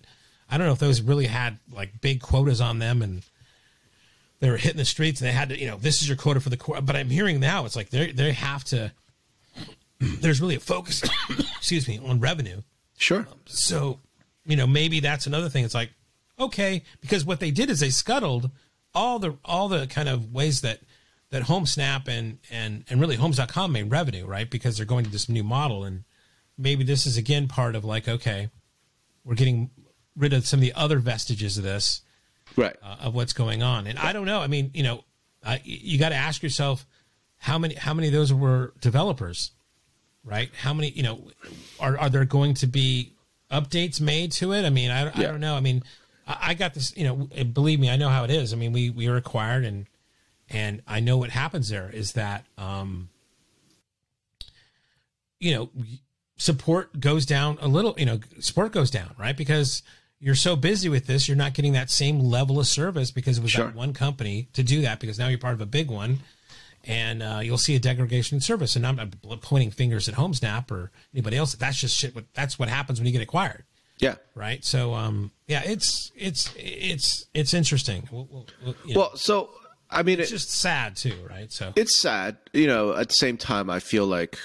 I 0.49 0.57
don't 0.57 0.67
know 0.67 0.73
if 0.73 0.79
those 0.79 1.01
really 1.01 1.27
had 1.27 1.59
like 1.71 1.99
big 1.99 2.21
quotas 2.21 2.61
on 2.61 2.79
them 2.79 3.01
and 3.01 3.23
they 4.43 4.49
were 4.49 4.57
hitting 4.57 4.77
the 4.77 4.83
streets 4.83 5.21
and 5.21 5.29
they 5.29 5.31
had 5.31 5.47
to, 5.49 5.57
you 5.57 5.67
know, 5.67 5.77
this 5.77 6.01
is 6.01 6.09
your 6.09 6.17
quota 6.17 6.41
for 6.41 6.49
the 6.49 6.57
quarter. 6.57 6.81
But 6.81 6.97
I'm 6.97 7.09
hearing 7.09 7.39
now 7.39 7.63
it's 7.63 7.77
like 7.77 7.91
they 7.91 8.11
they 8.11 8.33
have 8.33 8.65
to. 8.65 8.91
There's 10.01 10.41
really 10.41 10.55
a 10.55 10.59
focus, 10.59 11.01
excuse 11.55 11.87
me, 11.87 11.97
on 12.05 12.19
revenue. 12.19 12.61
sure, 12.97 13.25
So, 13.45 14.01
you 14.45 14.57
know, 14.57 14.67
maybe 14.67 14.99
that's 14.99 15.27
another 15.27 15.47
thing. 15.47 15.63
It's 15.63 15.73
like, 15.73 15.91
okay, 16.37 16.83
because 16.99 17.23
what 17.23 17.39
they 17.39 17.51
did 17.51 17.69
is 17.69 17.79
they 17.79 17.89
scuttled 17.89 18.51
all 18.93 19.17
the 19.17 19.37
all 19.45 19.69
the 19.69 19.87
kind 19.87 20.09
of 20.09 20.33
ways 20.33 20.59
that 20.59 20.81
that 21.29 21.43
HomeSnap 21.43 22.09
and 22.09 22.39
and 22.51 22.83
and 22.89 22.99
really 22.99 23.15
Homes.com 23.15 23.71
made 23.71 23.91
revenue, 23.91 24.25
right? 24.25 24.49
Because 24.49 24.75
they're 24.75 24.85
going 24.85 25.05
to 25.05 25.09
this 25.09 25.29
new 25.29 25.45
model, 25.45 25.85
and 25.85 26.03
maybe 26.57 26.83
this 26.83 27.05
is 27.05 27.15
again 27.15 27.47
part 27.47 27.77
of 27.77 27.85
like, 27.85 28.09
okay, 28.09 28.49
we're 29.23 29.35
getting 29.35 29.69
rid 30.17 30.33
of 30.33 30.45
some 30.45 30.57
of 30.57 30.61
the 30.61 30.73
other 30.73 30.99
vestiges 30.99 31.57
of 31.57 31.63
this 31.63 32.01
right, 32.55 32.75
uh, 32.83 32.97
of 33.01 33.15
what's 33.15 33.33
going 33.33 33.63
on. 33.63 33.87
And 33.87 33.97
I 33.99 34.13
don't 34.13 34.25
know. 34.25 34.39
I 34.39 34.47
mean, 34.47 34.71
you 34.73 34.83
know, 34.83 35.03
uh, 35.43 35.57
you 35.63 35.99
got 35.99 36.09
to 36.09 36.15
ask 36.15 36.41
yourself 36.43 36.85
how 37.37 37.57
many 37.57 37.75
how 37.75 37.93
many 37.93 38.07
of 38.07 38.13
those 38.13 38.33
were 38.33 38.73
developers, 38.79 39.51
right? 40.23 40.49
How 40.61 40.73
many, 40.73 40.89
you 40.89 41.03
know, 41.03 41.27
are 41.79 41.97
are 41.97 42.09
there 42.09 42.25
going 42.25 42.53
to 42.55 42.67
be 42.67 43.13
updates 43.51 43.99
made 43.99 44.31
to 44.33 44.53
it? 44.53 44.65
I 44.65 44.69
mean, 44.69 44.91
I, 44.91 45.07
I 45.07 45.23
don't 45.23 45.41
know. 45.41 45.55
I 45.55 45.59
mean, 45.59 45.83
I, 46.27 46.37
I 46.41 46.53
got 46.53 46.73
this. 46.73 46.95
You 46.95 47.03
know, 47.03 47.43
believe 47.43 47.79
me, 47.79 47.89
I 47.89 47.97
know 47.97 48.09
how 48.09 48.23
it 48.23 48.31
is. 48.31 48.53
I 48.53 48.55
mean, 48.55 48.71
we 48.71 48.89
we 48.89 49.07
are 49.07 49.17
acquired 49.17 49.65
and 49.65 49.85
and 50.49 50.81
I 50.87 50.99
know 50.99 51.17
what 51.17 51.31
happens 51.31 51.69
there 51.69 51.89
is 51.91 52.13
that 52.13 52.45
um, 52.57 53.09
you 55.39 55.53
know 55.55 55.69
support 56.37 56.99
goes 56.99 57.25
down 57.25 57.57
a 57.61 57.67
little. 57.67 57.95
You 57.97 58.05
know, 58.05 58.19
support 58.39 58.71
goes 58.71 58.91
down, 58.91 59.15
right? 59.17 59.35
Because 59.35 59.81
you're 60.23 60.35
so 60.35 60.55
busy 60.55 60.87
with 60.87 61.05
this, 61.05 61.27
you're 61.27 61.35
not 61.35 61.53
getting 61.53 61.73
that 61.73 61.89
same 61.91 62.19
level 62.19 62.57
of 62.57 62.65
service 62.65 63.11
because 63.11 63.37
it 63.37 63.41
was 63.41 63.51
Sure. 63.51 63.65
that 63.65 63.75
one 63.75 63.93
company 63.93 64.47
to 64.53 64.63
do 64.63 64.81
that. 64.81 64.99
Because 65.01 65.19
now 65.19 65.27
you're 65.27 65.37
part 65.37 65.53
of 65.53 65.59
a 65.61 65.65
big 65.65 65.91
one, 65.91 66.19
and 66.85 67.21
uh, 67.21 67.39
you'll 67.43 67.57
see 67.57 67.75
a 67.75 67.79
degradation 67.79 68.37
in 68.37 68.41
service. 68.41 68.75
And 68.77 68.87
I'm 68.87 68.95
not 68.95 69.41
pointing 69.41 69.69
fingers 69.71 70.07
at 70.07 70.15
HomeSnap 70.15 70.71
or 70.71 70.91
anybody 71.13 71.35
else. 71.35 71.55
That's 71.55 71.77
just 71.77 71.97
shit. 71.97 72.15
What 72.15 72.25
that's 72.33 72.57
what 72.57 72.69
happens 72.69 72.99
when 72.99 73.05
you 73.05 73.11
get 73.11 73.21
acquired, 73.21 73.65
yeah. 73.99 74.15
right? 74.33 74.63
So, 74.63 74.93
um, 74.93 75.31
yeah, 75.47 75.61
it's 75.65 76.11
it's 76.15 76.53
it's 76.55 77.25
it's 77.33 77.53
interesting. 77.53 78.07
We'll, 78.09 78.27
we'll, 78.31 78.47
we'll, 78.63 78.75
you 78.85 78.93
know, 78.93 78.99
Well, 79.01 79.17
so 79.17 79.49
I 79.91 80.03
mean, 80.03 80.21
it's 80.21 80.29
it, 80.29 80.35
just 80.35 80.51
sad 80.51 80.95
too, 80.95 81.17
right? 81.29 81.51
So, 81.51 81.73
it's 81.75 82.01
sad. 82.01 82.37
You 82.53 82.67
know, 82.67 82.93
at 82.95 83.09
the 83.09 83.13
same 83.15 83.35
time, 83.35 83.69
I 83.69 83.79
feel 83.79 84.07
like 84.07 84.39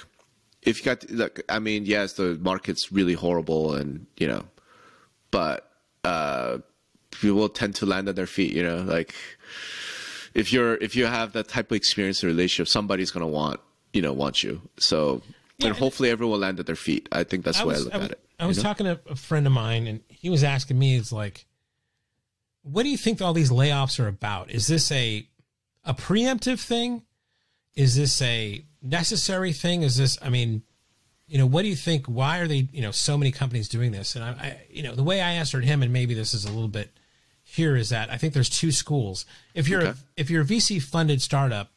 if 0.62 0.78
you 0.80 0.84
got, 0.84 1.08
look, 1.08 1.40
I 1.48 1.60
mean, 1.60 1.86
yes, 1.86 2.14
the 2.14 2.36
market's 2.40 2.90
really 2.90 3.14
horrible, 3.14 3.74
and 3.74 4.06
you 4.16 4.26
know, 4.26 4.44
but 5.30 5.67
uh, 6.04 6.58
people 7.10 7.48
tend 7.48 7.74
to 7.76 7.86
land 7.86 8.08
on 8.08 8.14
their 8.14 8.26
feet. 8.26 8.52
You 8.52 8.62
know, 8.62 8.78
like 8.78 9.14
if 10.34 10.52
you're 10.52 10.74
if 10.76 10.96
you 10.96 11.06
have 11.06 11.32
that 11.32 11.48
type 11.48 11.70
of 11.70 11.76
experience 11.76 12.22
in 12.22 12.28
a 12.28 12.32
relationship, 12.32 12.68
somebody's 12.68 13.10
gonna 13.10 13.26
want 13.26 13.60
you 13.92 14.02
know 14.02 14.12
want 14.12 14.42
you. 14.42 14.60
So 14.78 15.22
Yeah, 15.58 15.68
and 15.68 15.76
hopefully 15.76 16.10
everyone 16.10 16.32
will 16.32 16.38
land 16.38 16.60
at 16.60 16.66
their 16.66 16.76
feet. 16.76 17.08
I 17.12 17.24
think 17.24 17.44
that's 17.44 17.60
the 17.60 17.66
way 17.66 17.74
I 17.74 17.78
look 17.78 17.94
was, 17.94 18.02
at 18.02 18.10
it. 18.12 18.20
I 18.38 18.46
was 18.46 18.58
know? 18.58 18.62
talking 18.62 18.86
to 18.86 19.00
a 19.08 19.16
friend 19.16 19.46
of 19.46 19.52
mine, 19.52 19.86
and 19.86 20.00
he 20.08 20.30
was 20.30 20.44
asking 20.44 20.78
me, 20.78 20.96
"Is 20.96 21.12
like, 21.12 21.46
what 22.62 22.82
do 22.84 22.88
you 22.88 22.98
think 22.98 23.20
all 23.20 23.32
these 23.32 23.50
layoffs 23.50 23.98
are 23.98 24.08
about? 24.08 24.50
Is 24.50 24.66
this 24.66 24.92
a 24.92 25.26
a 25.84 25.94
preemptive 25.94 26.60
thing? 26.60 27.02
Is 27.74 27.96
this 27.96 28.20
a 28.22 28.64
necessary 28.82 29.52
thing? 29.52 29.82
Is 29.82 29.96
this? 29.96 30.18
I 30.22 30.28
mean, 30.28 30.62
you 31.28 31.38
know, 31.38 31.46
what 31.46 31.62
do 31.62 31.68
you 31.68 31.76
think? 31.76 32.06
Why 32.06 32.38
are 32.38 32.48
they? 32.48 32.68
You 32.72 32.82
know, 32.82 32.90
so 32.90 33.16
many 33.18 33.30
companies 33.32 33.68
doing 33.68 33.92
this? 33.92 34.16
And 34.16 34.24
I, 34.24 34.28
I 34.30 34.60
you 34.70 34.82
know, 34.82 34.94
the 34.94 35.02
way 35.02 35.20
I 35.20 35.32
answered 35.32 35.64
him, 35.64 35.82
and 35.82 35.92
maybe 35.92 36.14
this 36.14 36.34
is 36.34 36.44
a 36.44 36.50
little 36.52 36.68
bit 36.68 36.90
here, 37.44 37.76
is 37.76 37.90
that 37.90 38.10
I 38.10 38.16
think 38.16 38.34
there's 38.34 38.50
two 38.50 38.72
schools. 38.72 39.26
If 39.54 39.68
you're 39.68 39.82
Okay. 39.82 39.98
if 40.16 40.30
you're 40.30 40.42
a 40.42 40.46
VC 40.46 40.82
funded 40.82 41.20
startup, 41.22 41.70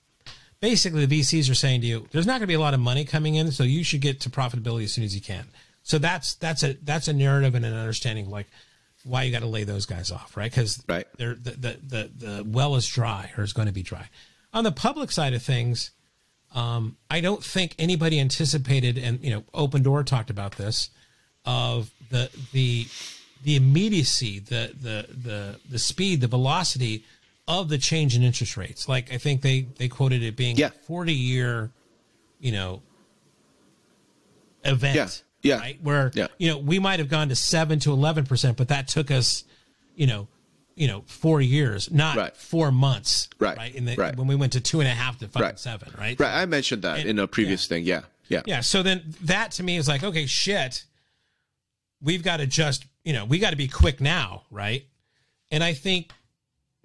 basically 0.59 1.05
the 1.05 1.19
VCs 1.21 1.49
are 1.51 1.55
saying 1.55 1.81
to 1.81 1.87
you, 1.87 2.07
there's 2.11 2.25
not 2.25 2.33
going 2.33 2.41
to 2.41 2.47
be 2.47 2.53
a 2.53 2.59
lot 2.59 2.73
of 2.73 2.79
money 2.79 3.03
coming 3.05 3.35
in, 3.35 3.51
so 3.51 3.63
you 3.63 3.83
should 3.83 4.01
get 4.01 4.21
to 4.21 4.29
profitability 4.29 4.83
as 4.85 4.93
soon 4.93 5.03
as 5.03 5.13
you 5.15 5.21
can. 5.21 5.45
So 5.83 5.97
that's 5.97 6.35
that's 6.35 6.63
a 6.63 6.73
that's 6.83 7.07
a 7.07 7.13
narrative 7.13 7.55
and 7.55 7.65
an 7.65 7.73
understanding 7.73 8.29
like 8.29 8.47
why 9.03 9.23
you 9.23 9.31
got 9.31 9.39
to 9.39 9.47
lay 9.47 9.63
those 9.63 9.85
guys 9.87 10.11
off, 10.11 10.37
right? 10.37 10.51
Because 10.51 10.83
Right. 10.87 11.07
they're 11.17 11.33
the, 11.35 11.51
the 11.51 11.79
the 11.83 12.11
the 12.25 12.43
well 12.45 12.75
is 12.75 12.87
dry 12.87 13.31
or 13.37 13.43
is 13.43 13.51
going 13.53 13.65
to 13.67 13.73
be 13.73 13.81
dry. 13.83 14.09
On 14.53 14.63
the 14.63 14.71
public 14.71 15.11
side 15.11 15.33
of 15.33 15.41
things, 15.41 15.91
um, 16.53 16.97
I 17.09 17.21
don't 17.21 17.43
think 17.43 17.75
anybody 17.79 18.19
anticipated, 18.19 18.97
and 18.97 19.23
you 19.23 19.31
know, 19.31 19.41
Opendoor 19.53 20.05
talked 20.05 20.29
about 20.29 20.53
this 20.57 20.89
of 21.45 21.89
the 22.09 22.29
the 22.51 22.87
the 23.43 23.55
immediacy, 23.55 24.39
the 24.39 24.73
the 24.79 25.07
the 25.15 25.59
the 25.69 25.79
speed, 25.79 26.21
the 26.21 26.27
velocity 26.27 27.03
of 27.47 27.69
the 27.69 27.77
change 27.77 28.15
in 28.15 28.21
interest 28.23 28.55
rates. 28.57 28.87
Like 28.87 29.11
I 29.11 29.17
think 29.17 29.41
they 29.41 29.61
they 29.77 29.87
quoted 29.87 30.23
it 30.23 30.35
being 30.35 30.57
Yeah. 30.57 30.67
a 30.67 30.71
forty 30.71 31.13
year, 31.13 31.71
you 32.39 32.51
know, 32.51 32.81
event. 34.63 34.95
Yeah. 34.95 35.07
Yeah. 35.43 35.59
Right. 35.59 35.79
Where 35.81 36.11
Yeah. 36.13 36.27
you 36.37 36.49
know 36.49 36.57
we 36.57 36.79
might 36.79 36.99
have 36.99 37.09
gone 37.09 37.29
to 37.29 37.35
seven 37.35 37.79
to 37.79 37.91
eleven 37.91 38.25
percent, 38.25 38.57
but 38.57 38.67
that 38.67 38.87
took 38.87 39.09
us, 39.09 39.43
you 39.95 40.05
know, 40.07 40.27
you 40.81 40.87
know, 40.87 41.03
four 41.05 41.39
years, 41.41 41.91
not 41.91 42.17
Right. 42.17 42.35
four 42.35 42.71
months. 42.71 43.29
Right. 43.37 43.55
Right. 43.55 43.75
In 43.75 43.85
the, 43.85 43.95
Right. 43.95 44.15
when 44.15 44.25
we 44.25 44.33
went 44.35 44.53
to 44.53 44.59
two 44.59 44.79
and 44.81 44.89
a 44.89 44.93
half 44.95 45.19
to 45.19 45.27
five 45.27 45.41
Right. 45.43 45.59
seven. 45.59 45.93
Right. 45.95 46.19
Right, 46.19 46.33
I 46.41 46.45
mentioned 46.47 46.81
that 46.81 47.01
And- 47.01 47.07
in 47.09 47.19
a 47.19 47.27
previous 47.27 47.67
thing. 47.67 47.83
Yeah, 47.85 48.01
yeah, 48.29 48.41
Yeah. 48.47 48.61
So 48.61 48.81
then 48.81 49.13
that 49.21 49.51
to 49.53 49.63
me 49.63 49.77
is 49.77 49.87
like, 49.87 50.01
okay, 50.03 50.25
shit. 50.25 50.85
We've 52.01 52.23
got 52.23 52.37
to 52.37 52.47
just, 52.47 52.85
you 53.03 53.13
know, 53.13 53.25
we 53.25 53.37
got 53.37 53.51
to 53.51 53.55
be 53.55 53.67
quick 53.67 54.01
now, 54.01 54.41
right? 54.49 54.87
And 55.51 55.63
I 55.63 55.73
think 55.75 56.11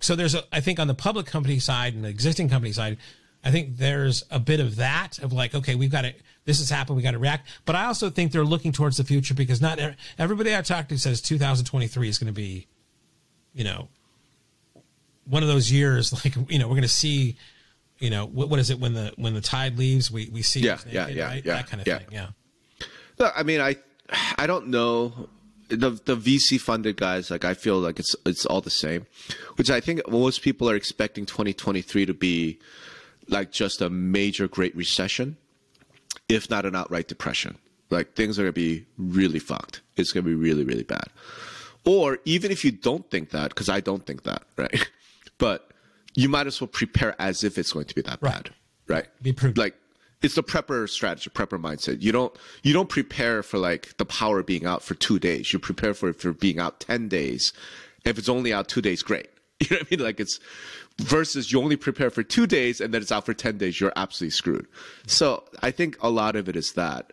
so. 0.00 0.14
There's 0.14 0.35
a, 0.35 0.44
I 0.52 0.61
think 0.61 0.78
on 0.78 0.88
the 0.88 0.94
public 0.94 1.24
company 1.24 1.59
side 1.59 1.94
and 1.94 2.04
the 2.04 2.09
existing 2.11 2.50
company 2.50 2.72
side, 2.72 2.98
I 3.42 3.50
think 3.50 3.78
there's 3.78 4.24
a 4.30 4.38
bit 4.38 4.61
of 4.61 4.76
that 4.76 5.18
of 5.20 5.32
like, 5.32 5.54
okay, 5.54 5.74
we've 5.74 5.90
got 5.90 6.02
to, 6.02 6.12
this 6.44 6.59
has 6.59 6.68
happened, 6.68 6.96
we 6.98 7.02
got 7.02 7.12
to 7.12 7.18
react. 7.18 7.48
But 7.64 7.76
I 7.76 7.87
also 7.87 8.11
think 8.11 8.32
they're 8.32 8.44
looking 8.44 8.72
towards 8.72 8.98
the 8.98 9.04
future 9.04 9.32
because 9.32 9.62
not 9.62 9.78
everybody 10.18 10.54
I 10.54 10.61
talked 10.61 10.90
to 10.90 10.98
says 10.98 11.22
2023 11.22 12.09
is 12.11 12.18
going 12.18 12.26
to 12.26 12.32
be, 12.35 12.66
you 13.57 13.64
know, 13.64 13.88
one 15.25 15.42
of 15.42 15.49
those 15.49 15.73
years 15.73 16.12
like, 16.25 16.37
you 16.49 16.59
know, 16.59 16.66
we're 16.69 16.75
going 16.75 16.83
to 16.83 16.88
see, 16.88 17.37
you 17.99 18.11
know, 18.11 18.27
what, 18.27 18.49
what 18.49 18.59
is 18.61 18.71
it 18.71 18.79
when 18.79 18.95
the 18.95 19.12
when 19.16 19.35
the 19.35 19.40
tide 19.40 19.79
leaves, 19.79 20.11
we 20.11 20.29
we 20.29 20.42
see 20.42 20.61
Yeah, 20.61 20.77
who's 20.77 20.92
yeah, 20.92 21.03
naked, 21.07 21.16
yeah, 21.16 21.27
right? 21.27 21.45
yeah, 21.45 21.55
that 21.55 21.66
kind 21.66 21.81
of 21.81 21.87
yeah. 21.88 21.99
thing. 21.99 22.09
Yeah. 22.12 22.29
Look, 23.19 23.33
I 23.35 23.42
mean, 23.42 23.61
I, 23.61 23.77
I 24.38 24.47
don't 24.47 24.69
know. 24.69 25.29
The 25.69 25.99
the 26.05 26.16
VC 26.16 26.61
funded 26.61 26.97
guys, 26.97 27.29
like 27.31 27.45
I 27.45 27.55
feel 27.55 27.81
like 27.81 27.99
it's 27.99 28.14
it's 28.25 28.47
all 28.47 28.61
the 28.61 28.71
same, 28.71 29.07
which 29.57 29.69
I 29.69 29.81
think 29.81 30.01
most 30.09 30.42
people 30.42 30.71
are 30.71 30.77
expecting 30.77 31.27
2023 31.27 32.07
to 32.07 32.14
be 32.14 32.61
like 33.27 33.51
just 33.51 33.81
a 33.81 33.90
major 33.90 34.47
Great 34.47 34.77
Recession, 34.77 35.37
if 36.29 36.49
not 36.49 36.66
an 36.66 36.77
outright 36.77 37.09
depression. 37.09 37.59
Like 37.90 38.14
things 38.14 38.38
are 38.38 38.42
gonna 38.42 38.53
be 38.53 38.87
really 38.97 39.40
fucked. 39.40 39.81
It's 39.97 40.12
gonna 40.12 40.23
be 40.27 40.35
really 40.37 40.62
really 40.62 40.85
bad. 40.85 41.09
Or 41.87 42.18
even 42.25 42.51
if 42.51 42.64
you 42.64 42.72
don't 42.72 43.09
think 43.11 43.31
that, 43.31 43.51
because 43.51 43.68
I 43.68 43.81
don't 43.81 44.05
think 44.05 44.25
that, 44.25 44.42
right? 44.57 44.90
But 45.38 45.70
you 46.14 46.29
might 46.31 46.46
as 46.46 46.61
well 46.62 46.68
prepare 46.68 47.14
as 47.18 47.44
if 47.44 47.59
it's 47.59 47.72
going 47.72 47.85
to 47.87 47.94
be 47.94 48.01
that 48.03 48.18
Right. 48.22 48.33
bad, 48.44 48.51
right? 48.88 49.07
Be 49.22 49.33
prudent. 49.35 49.59
Like 49.59 49.75
it's 50.22 50.35
the 50.35 50.42
prepper 50.42 50.88
strategy, 50.88 51.29
prepper 51.29 51.61
mindset. 51.61 52.01
You 52.01 52.11
don't 52.11 52.35
you 52.62 52.72
don't 52.72 52.88
prepare 52.88 53.42
for 53.42 53.59
like 53.59 53.94
the 53.99 54.07
power 54.07 54.42
being 54.42 54.64
out 54.64 54.83
for 54.83 54.94
two 54.94 55.18
days. 55.18 55.53
You 55.53 55.59
prepare 55.59 55.92
for 55.92 56.09
it 56.09 56.18
for 56.20 56.33
being 56.33 56.59
out 56.59 56.81
ten 56.81 57.09
days. 57.09 57.53
If 58.07 58.16
it's 58.18 58.31
only 58.31 58.51
out 58.53 58.66
two 58.68 58.81
days, 58.81 59.03
great. 59.03 59.29
You 59.61 59.68
know 59.70 59.77
what 59.81 59.87
I 59.92 59.96
mean? 59.96 60.05
Like 60.07 60.20
it's 60.20 60.40
versus 61.01 61.53
you 61.53 61.61
only 61.61 61.77
prepare 61.77 62.09
for 62.11 62.22
two 62.22 62.46
days 62.46 62.81
and 62.81 62.92
then 62.94 63.03
it's 63.03 63.12
out 63.12 63.27
for 63.27 63.35
ten 63.35 63.59
days. 63.59 63.79
You're 63.79 63.92
absolutely 63.96 64.31
screwed. 64.33 64.66
So 65.07 65.44
I 65.62 65.70
think 65.70 65.96
a 66.03 66.09
lot 66.09 66.35
of 66.37 66.49
it 66.49 66.57
is 66.57 66.72
that. 66.77 67.12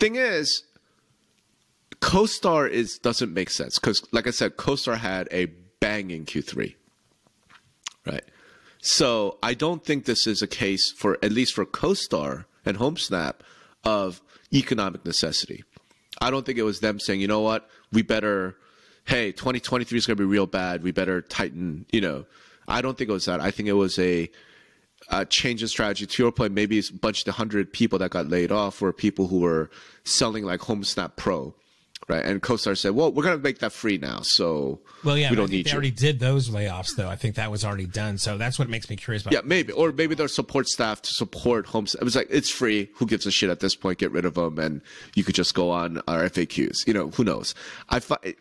Thing 0.00 0.16
is, 0.16 0.62
CoStar 2.04 2.68
is 2.68 2.98
doesn't 2.98 3.32
make 3.32 3.48
sense 3.48 3.78
because, 3.78 4.06
like 4.12 4.26
I 4.26 4.30
said, 4.30 4.58
CoStar 4.58 4.98
had 4.98 5.26
a 5.32 5.46
bang 5.80 6.10
in 6.10 6.26
Q3, 6.26 6.74
right? 8.06 8.24
So 8.82 9.38
I 9.42 9.54
don't 9.54 9.82
think 9.82 10.04
this 10.04 10.26
is 10.26 10.42
a 10.42 10.46
case 10.46 10.92
for 10.92 11.16
at 11.22 11.32
least 11.32 11.54
for 11.54 11.64
CoStar 11.64 12.44
and 12.66 12.76
HomeSnap 12.76 13.36
of 13.84 14.20
economic 14.52 15.06
necessity. 15.06 15.64
I 16.20 16.30
don't 16.30 16.44
think 16.44 16.58
it 16.58 16.62
was 16.64 16.80
them 16.80 17.00
saying, 17.00 17.22
you 17.22 17.26
know 17.26 17.40
what, 17.40 17.70
we 17.90 18.02
better, 18.02 18.56
hey, 19.06 19.32
2023 19.32 19.96
is 19.96 20.06
going 20.06 20.18
to 20.18 20.22
be 20.22 20.26
real 20.26 20.46
bad. 20.46 20.82
We 20.82 20.92
better 20.92 21.22
tighten. 21.22 21.86
You 21.90 22.02
know, 22.02 22.26
I 22.68 22.82
don't 22.82 22.98
think 22.98 23.08
it 23.08 23.14
was 23.14 23.24
that. 23.24 23.40
I 23.40 23.50
think 23.50 23.66
it 23.70 23.72
was 23.72 23.98
a 23.98 24.30
uh, 25.08 25.24
change 25.24 25.62
in 25.62 25.68
strategy. 25.68 26.04
To 26.04 26.22
your 26.22 26.32
point, 26.32 26.52
maybe 26.52 26.78
it's 26.78 26.90
a 26.90 26.94
bunch 26.94 27.26
of 27.26 27.34
hundred 27.34 27.72
people 27.72 27.98
that 28.00 28.10
got 28.10 28.28
laid 28.28 28.52
off 28.52 28.82
were 28.82 28.92
people 28.92 29.28
who 29.28 29.38
were 29.38 29.70
selling 30.04 30.44
like 30.44 30.60
HomeSnap 30.60 31.16
Pro, 31.16 31.54
right? 32.08 32.24
And 32.24 32.42
CoStar 32.42 32.76
said, 32.76 32.94
"Well, 32.94 33.12
we're 33.12 33.22
going 33.22 33.36
to 33.36 33.42
make 33.42 33.58
that 33.60 33.72
free 33.72 33.98
now, 33.98 34.20
so 34.22 34.80
Well, 35.02 35.16
yeah, 35.16 35.30
we 35.30 35.36
don't 35.36 35.50
need 35.50 35.66
they 35.66 35.70
you." 35.70 35.74
already 35.74 35.90
did 35.90 36.18
those 36.20 36.50
layoffs, 36.50 36.96
though. 36.96 37.08
I 37.08 37.16
think 37.16 37.36
that 37.36 37.50
was 37.50 37.64
already 37.64 37.86
done. 37.86 38.18
So 38.18 38.36
that's 38.38 38.58
what 38.58 38.68
makes 38.68 38.88
me 38.90 38.96
curious 38.96 39.22
about. 39.22 39.32
Yeah, 39.32 39.40
maybe, 39.44 39.72
or 39.72 39.92
maybe 39.92 40.14
their 40.14 40.28
support 40.28 40.68
staff 40.68 41.02
to 41.02 41.10
support 41.14 41.66
homes. 41.66 41.94
It 41.94 42.04
was 42.04 42.16
like 42.16 42.28
it's 42.30 42.50
free. 42.50 42.90
Who 42.96 43.06
gives 43.06 43.26
a 43.26 43.30
shit 43.30 43.50
at 43.50 43.60
this 43.60 43.74
point? 43.74 43.98
Get 43.98 44.12
rid 44.12 44.24
of 44.24 44.34
them, 44.34 44.58
and 44.58 44.80
you 45.14 45.24
could 45.24 45.34
just 45.34 45.54
go 45.54 45.70
on 45.70 46.02
our 46.08 46.22
FAQs. 46.24 46.86
You 46.86 46.94
know, 46.94 47.08
who 47.10 47.24
knows? 47.24 47.54
I 47.88 48.00
fi- 48.00 48.34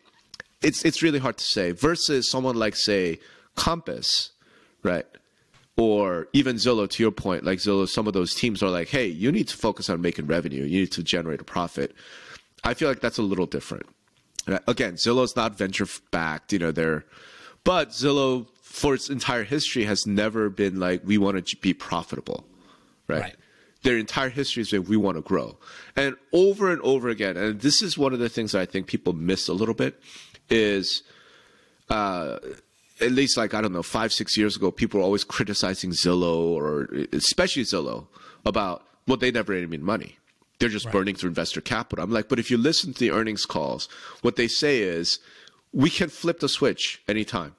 it's 0.62 0.84
it's 0.86 1.02
really 1.02 1.20
hard 1.20 1.38
to 1.38 1.44
say. 1.44 1.72
Versus 1.72 2.30
someone 2.30 2.56
like 2.56 2.76
say 2.76 3.20
Compass, 3.56 4.32
right? 4.84 5.06
Or 5.76 6.28
even 6.34 6.58
Zillow, 6.58 6.88
to 6.88 7.02
your 7.04 7.12
point, 7.12 7.44
like 7.44 7.58
Zillow, 7.58 7.88
some 7.90 8.06
of 8.06 8.14
those 8.14 8.36
teams 8.36 8.62
are 8.62 8.70
like, 8.70 8.90
hey, 8.90 9.08
you 9.08 9.32
need 9.32 9.48
to 9.48 9.58
focus 9.58 9.90
on 9.90 10.02
making 10.02 10.28
revenue. 10.28 10.64
You 10.64 10.82
need 10.82 10.92
to 10.92 11.02
generate 11.04 11.42
a 11.42 11.44
profit. 11.44 11.96
I 12.64 12.74
feel 12.74 12.88
like 12.90 13.02
that's 13.02 13.18
a 13.18 13.24
little 13.24 13.46
different. 13.46 13.86
And 14.48 14.60
Again, 14.68 14.94
Zillow's 14.94 15.36
not 15.36 15.58
venture 15.58 15.88
backed, 16.12 16.54
you 16.54 16.60
know, 16.60 16.72
they're, 16.72 17.06
but 17.64 17.90
Zillow 17.90 18.48
for 18.62 18.94
its 18.94 19.10
entire 19.10 19.44
history 19.44 19.86
has 19.86 20.06
never 20.08 20.50
been 20.50 20.80
like, 20.80 21.02
we 21.04 21.18
want 21.18 21.46
to 21.46 21.58
be 21.58 21.74
profitable, 21.74 22.46
right? 23.08 23.22
Right. 23.22 23.36
Their 23.84 23.98
entire 23.98 24.30
history 24.30 24.62
has 24.62 24.72
been, 24.72 24.86
we 24.86 24.98
want 24.98 25.18
to 25.18 25.22
grow. 25.22 25.58
And 25.96 26.16
over 26.32 26.72
and 26.72 26.82
over 26.82 27.10
again, 27.10 27.36
and 27.38 27.60
this 27.60 27.82
is 27.82 27.98
one 27.98 28.14
of 28.14 28.20
the 28.20 28.30
things 28.30 28.54
that 28.54 28.62
I 28.62 28.66
think 28.66 28.88
people 28.88 29.14
miss 29.14 29.48
a 29.48 29.54
little 29.54 29.76
bit 29.76 30.02
is, 30.50 31.04
uh, 31.90 32.40
at 33.02 33.12
least 33.12 33.38
like 33.38 33.54
I 33.54 33.62
don't 33.62 33.74
know, 33.74 33.84
five 33.84 34.14
six 34.14 34.38
years 34.38 34.56
ago, 34.56 34.72
people 34.72 35.00
were 35.00 35.06
always 35.06 35.24
criticizing 35.24 35.92
Zillow 35.92 36.38
or 36.38 36.88
especially 37.12 37.64
Zillow 37.64 38.08
about 38.46 38.84
well, 39.08 39.18
they 39.18 39.32
never 39.32 39.54
made 39.68 39.82
money. 39.82 40.18
They're 40.60 40.70
just 40.70 40.92
burning 40.92 41.16
through 41.16 41.30
investor 41.30 41.62
capital. 41.62 42.04
I'm 42.04 42.12
like, 42.12 42.30
but 42.30 42.40
if 42.40 42.50
you 42.50 42.58
listen 42.58 42.94
to 42.94 43.00
the 43.00 43.12
earnings 43.12 43.46
calls, 43.46 43.90
what 44.22 44.36
they 44.36 44.48
say 44.48 44.82
is 44.82 45.20
we 45.74 45.90
can 45.90 46.10
flip 46.10 46.40
the 46.40 46.48
switch 46.48 47.02
anytime, 47.08 47.56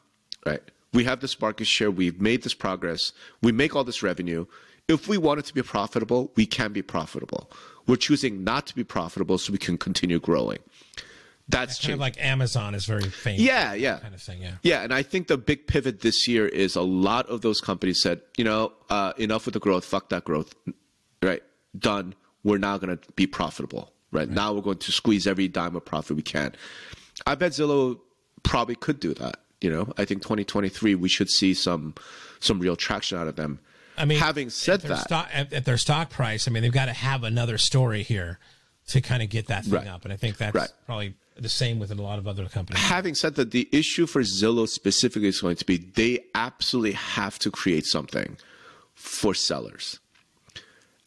right? 0.46 0.62
We 0.92 1.04
have 1.04 1.20
this 1.20 1.38
market 1.40 1.66
share. 1.66 1.90
We've 1.90 2.20
made 2.20 2.44
this 2.44 2.54
progress. 2.54 3.12
We 3.42 3.52
make 3.52 3.74
all 3.74 3.85
this 3.85 4.02
revenue. 4.02 4.46
If 4.88 5.09
we 5.09 5.18
want 5.18 5.40
it 5.40 5.46
to 5.46 5.54
be 5.54 5.62
profitable, 5.62 6.30
we 6.37 6.46
can 6.46 6.72
be 6.72 6.83
profitable. 6.83 7.50
We're 7.87 7.96
choosing 7.96 8.44
not 8.44 8.66
to 8.68 8.74
be 8.74 8.85
profitable 8.85 9.38
so 9.38 9.52
we 9.52 9.58
can 9.58 9.77
continue 9.77 10.21
growing. 10.21 10.58
That's 11.48 11.79
kind 11.79 11.94
of 11.94 12.00
like 12.00 12.16
Amazon 12.18 12.75
is 12.75 12.87
very 12.87 13.08
famous. 13.10 13.40
yeah, 13.40 13.75
yeah. 13.75 13.98
kind 13.98 14.14
of 14.14 14.23
thing. 14.23 14.40
Yeah. 14.40 14.54
Yeah, 14.62 14.83
and 14.83 14.94
I 14.94 15.02
think 15.02 15.27
the 15.27 15.37
big 15.37 15.66
pivot 15.66 16.00
this 16.00 16.27
year 16.27 16.46
is 16.48 16.75
a 16.75 16.83
lot 16.83 17.27
of 17.29 17.42
those 17.42 17.60
companies 17.60 18.00
said, 18.00 18.23
you 18.38 18.44
know, 18.44 18.73
uh, 18.88 19.12
enough 19.18 19.44
with 19.44 19.52
the 19.52 19.60
growth, 19.60 19.85
fuck 19.85 20.08
that 20.08 20.25
growth, 20.25 20.54
right? 21.23 21.42
Done. 21.79 22.14
We're 22.44 22.58
now 22.58 22.78
going 22.78 22.96
to 22.96 23.12
be 23.12 23.26
profitable, 23.26 23.92
right? 24.12 24.28
Now 24.28 24.52
we're 24.52 24.60
going 24.62 24.78
to 24.78 24.92
squeeze 24.92 25.26
every 25.26 25.48
dime 25.48 25.74
of 25.74 25.84
profit 25.84 26.16
we 26.16 26.22
can. 26.22 26.54
I 27.26 27.34
bet 27.34 27.52
Zillow 27.52 27.98
probably 28.42 28.76
could 28.76 29.00
do 29.00 29.14
that. 29.14 29.40
You 29.60 29.70
know, 29.70 29.92
I 29.96 30.04
think 30.04 30.22
2023 30.22 30.94
we 30.94 31.08
should 31.08 31.30
see 31.30 31.54
some 31.54 31.94
some 32.40 32.58
real 32.60 32.76
traction 32.76 33.18
out 33.18 33.26
of 33.28 33.36
them. 33.36 33.58
I 33.96 34.04
mean, 34.04 34.18
having 34.18 34.50
said 34.50 34.82
at 34.84 34.88
that, 34.88 35.00
stock, 35.04 35.28
at, 35.32 35.52
at 35.52 35.64
their 35.64 35.78
stock 35.78 36.10
price, 36.10 36.46
I 36.46 36.50
mean, 36.50 36.62
they've 36.62 36.72
got 36.72 36.86
to 36.86 36.92
have 36.92 37.24
another 37.24 37.58
story 37.58 38.02
here. 38.02 38.38
to 38.88 39.00
kind 39.00 39.22
of 39.22 39.30
get 39.30 39.46
that 39.46 39.64
thing 39.64 39.72
Right. 39.72 39.86
up. 39.86 40.04
And 40.04 40.12
I 40.12 40.16
think 40.18 40.36
that's 40.36 40.54
Right. 40.54 40.68
probably 40.84 41.14
the 41.40 41.48
same 41.48 41.78
with 41.78 41.90
a 41.90 41.94
lot 41.94 42.18
of 42.18 42.28
other 42.28 42.46
companies. 42.50 42.82
Having 42.82 43.14
said 43.14 43.34
that, 43.36 43.50
the 43.50 43.66
issue 43.72 44.06
for 44.06 44.20
Zillow 44.20 44.68
specifically 44.68 45.28
is 45.28 45.40
going 45.40 45.56
to 45.56 45.64
be 45.64 45.78
they 45.78 46.22
absolutely 46.34 46.92
have 46.92 47.38
to 47.38 47.50
create 47.50 47.86
something 47.86 48.36
for 48.94 49.32
sellers. 49.32 50.00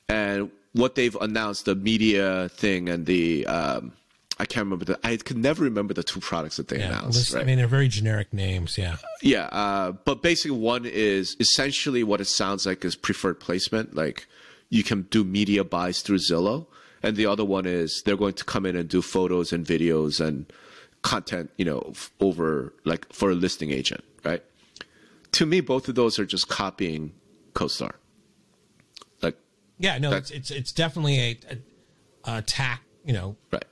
And 0.10 0.50
what 0.78 0.96
they've 0.96 1.16
announced, 1.18 1.66
the 1.66 1.76
media 1.76 2.50
thing 2.50 2.88
and 2.90 3.06
the 3.06 3.46
um, 3.48 3.92
I 4.40 4.46
can't 4.46 4.66
remember 4.66 4.86
the 4.86 5.00
I 5.04 5.18
could 5.18 5.38
never 5.38 5.64
remember 5.64 5.94
the 5.94 6.04
two 6.04 6.20
products 6.20 6.58
that 6.58 6.68
they 6.68 6.80
Yeah, 6.80 6.90
announced. 6.90 7.18
listen, 7.18 7.36
right? 7.38 7.42
I 7.42 7.46
mean, 7.46 7.58
they're 7.58 7.68
very 7.68 7.88
generic 7.88 8.32
names. 8.34 8.78
Yeah. 8.78 8.98
Yeah, 9.22 9.46
uh, 9.48 9.92
but 9.94 10.22
basically, 10.22 10.58
one 10.58 10.86
is 10.86 11.36
essentially 11.40 12.04
what 12.04 12.22
it 12.22 12.26
sounds 12.26 12.66
like 12.66 12.86
is 12.86 12.96
preferred 12.96 13.40
placement. 13.40 13.96
Like 13.96 14.28
you 14.70 14.84
can 14.84 15.04
do 15.04 15.24
media 15.24 15.64
buys 15.64 16.02
through 16.02 16.20
Zillow, 16.20 16.68
and 17.02 17.18
the 17.18 17.26
other 17.26 17.44
one 17.44 17.66
is 17.66 18.04
they're 18.06 18.18
going 18.18 18.36
to 18.36 18.44
come 18.46 18.66
in 18.66 18.76
and 18.76 18.88
do 18.88 19.02
photos 19.02 19.52
and 19.52 19.66
videos 19.66 20.24
and 20.24 20.46
content, 21.02 21.50
you 21.58 21.66
know, 21.66 21.88
f- 21.92 22.12
over 22.20 22.74
like 22.84 23.12
for 23.12 23.32
a 23.32 23.36
listing 23.36 23.72
agent, 23.72 24.04
right? 24.24 24.44
To 25.34 25.46
me, 25.46 25.62
both 25.62 25.88
of 25.90 25.96
those 25.96 26.20
are 26.20 26.26
just 26.26 26.48
copying 26.48 27.14
CoStar. 27.54 27.94
Yeah. 29.80 29.98
No, 29.98 30.12
it's, 30.14 30.32
it's, 30.32 30.52
it's 30.52 30.72
definitely 30.72 31.20
a, 31.20 31.40
a, 32.26 32.38
a 32.38 32.42
tack, 32.42 32.82
you 33.06 33.14
know, 33.14 33.36
right. 33.52 33.66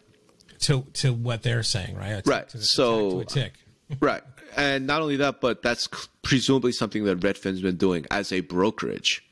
to, 0.60 0.82
to 0.93 1.14
what 1.14 1.43
they're 1.43 1.64
saying, 1.64 1.95
right? 1.95 2.26
Right. 2.26 2.47
To, 2.49 2.62
So- 2.62 3.10
to 3.12 3.18
a 3.18 3.22
uh, 3.22 3.24
tick. 3.26 3.53
Right. 3.99 4.24
And 4.58 4.88
not 4.88 5.01
only 5.03 5.18
that, 5.18 5.41
but 5.41 5.62
that's 5.62 5.88
presumably 6.24 6.72
something 6.72 7.03
that 7.06 7.20
Redfin's 7.20 7.62
been 7.62 7.76
doing 7.78 8.06
as 8.10 8.32
a 8.32 8.39
brokerage 8.39 9.24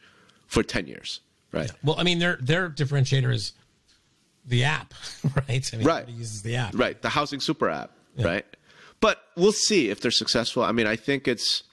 for 0.47 0.61
10 0.61 0.85
years, 0.85 1.21
right? 1.51 1.71
Well, 1.83 1.95
I 1.97 2.03
mean, 2.03 2.19
their, 2.19 2.37
their 2.39 2.69
differentiator 2.69 3.33
is 3.33 3.53
the 4.45 4.65
app, 4.65 4.93
right? 5.47 5.69
I 5.73 5.77
mean, 5.77 5.87
Right. 5.87 6.07
uses 6.07 6.43
the 6.43 6.57
app. 6.57 6.75
Right, 6.77 7.01
the 7.01 7.09
housing 7.09 7.39
super 7.39 7.67
app, 7.69 7.91
right? 8.19 8.45
But 8.99 9.23
we'll 9.35 9.53
see 9.53 9.89
if 9.89 10.01
they're 10.01 10.11
successful. 10.11 10.61
I 10.63 10.71
mean, 10.71 10.85
I 10.85 10.97
think 10.97 11.27
it's 11.27 11.63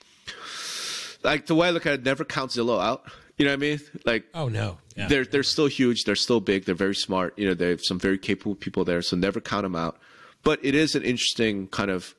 like 1.22 1.46
the 1.46 1.54
way 1.54 1.68
I 1.68 1.70
look 1.70 1.84
at 1.86 1.92
it, 1.94 2.02
never 2.04 2.24
count 2.24 2.52
Zillow 2.52 2.80
out. 2.82 3.04
You 3.40 3.46
know 3.46 3.52
what 3.52 3.54
I 3.54 3.68
mean? 3.68 3.80
Like 4.04 4.24
Oh, 4.34 4.48
no. 4.48 4.76
Yeah. 4.96 5.08
they're 5.08 5.24
they're 5.24 5.42
still 5.42 5.66
huge, 5.66 6.04
they're 6.04 6.14
still 6.14 6.40
big, 6.40 6.66
they're 6.66 6.74
very 6.74 6.94
smart. 6.94 7.32
You 7.38 7.46
know, 7.48 7.54
they 7.54 7.70
have 7.70 7.80
some 7.82 7.98
very 7.98 8.18
capable 8.18 8.54
people 8.54 8.84
there, 8.84 9.00
so 9.00 9.16
never 9.16 9.40
count 9.40 9.62
them 9.62 9.74
out. 9.74 9.98
But 10.42 10.58
it 10.62 10.74
is 10.74 10.94
an 10.94 11.02
interesting 11.04 11.66
kind 11.68 11.90
of 11.90 12.14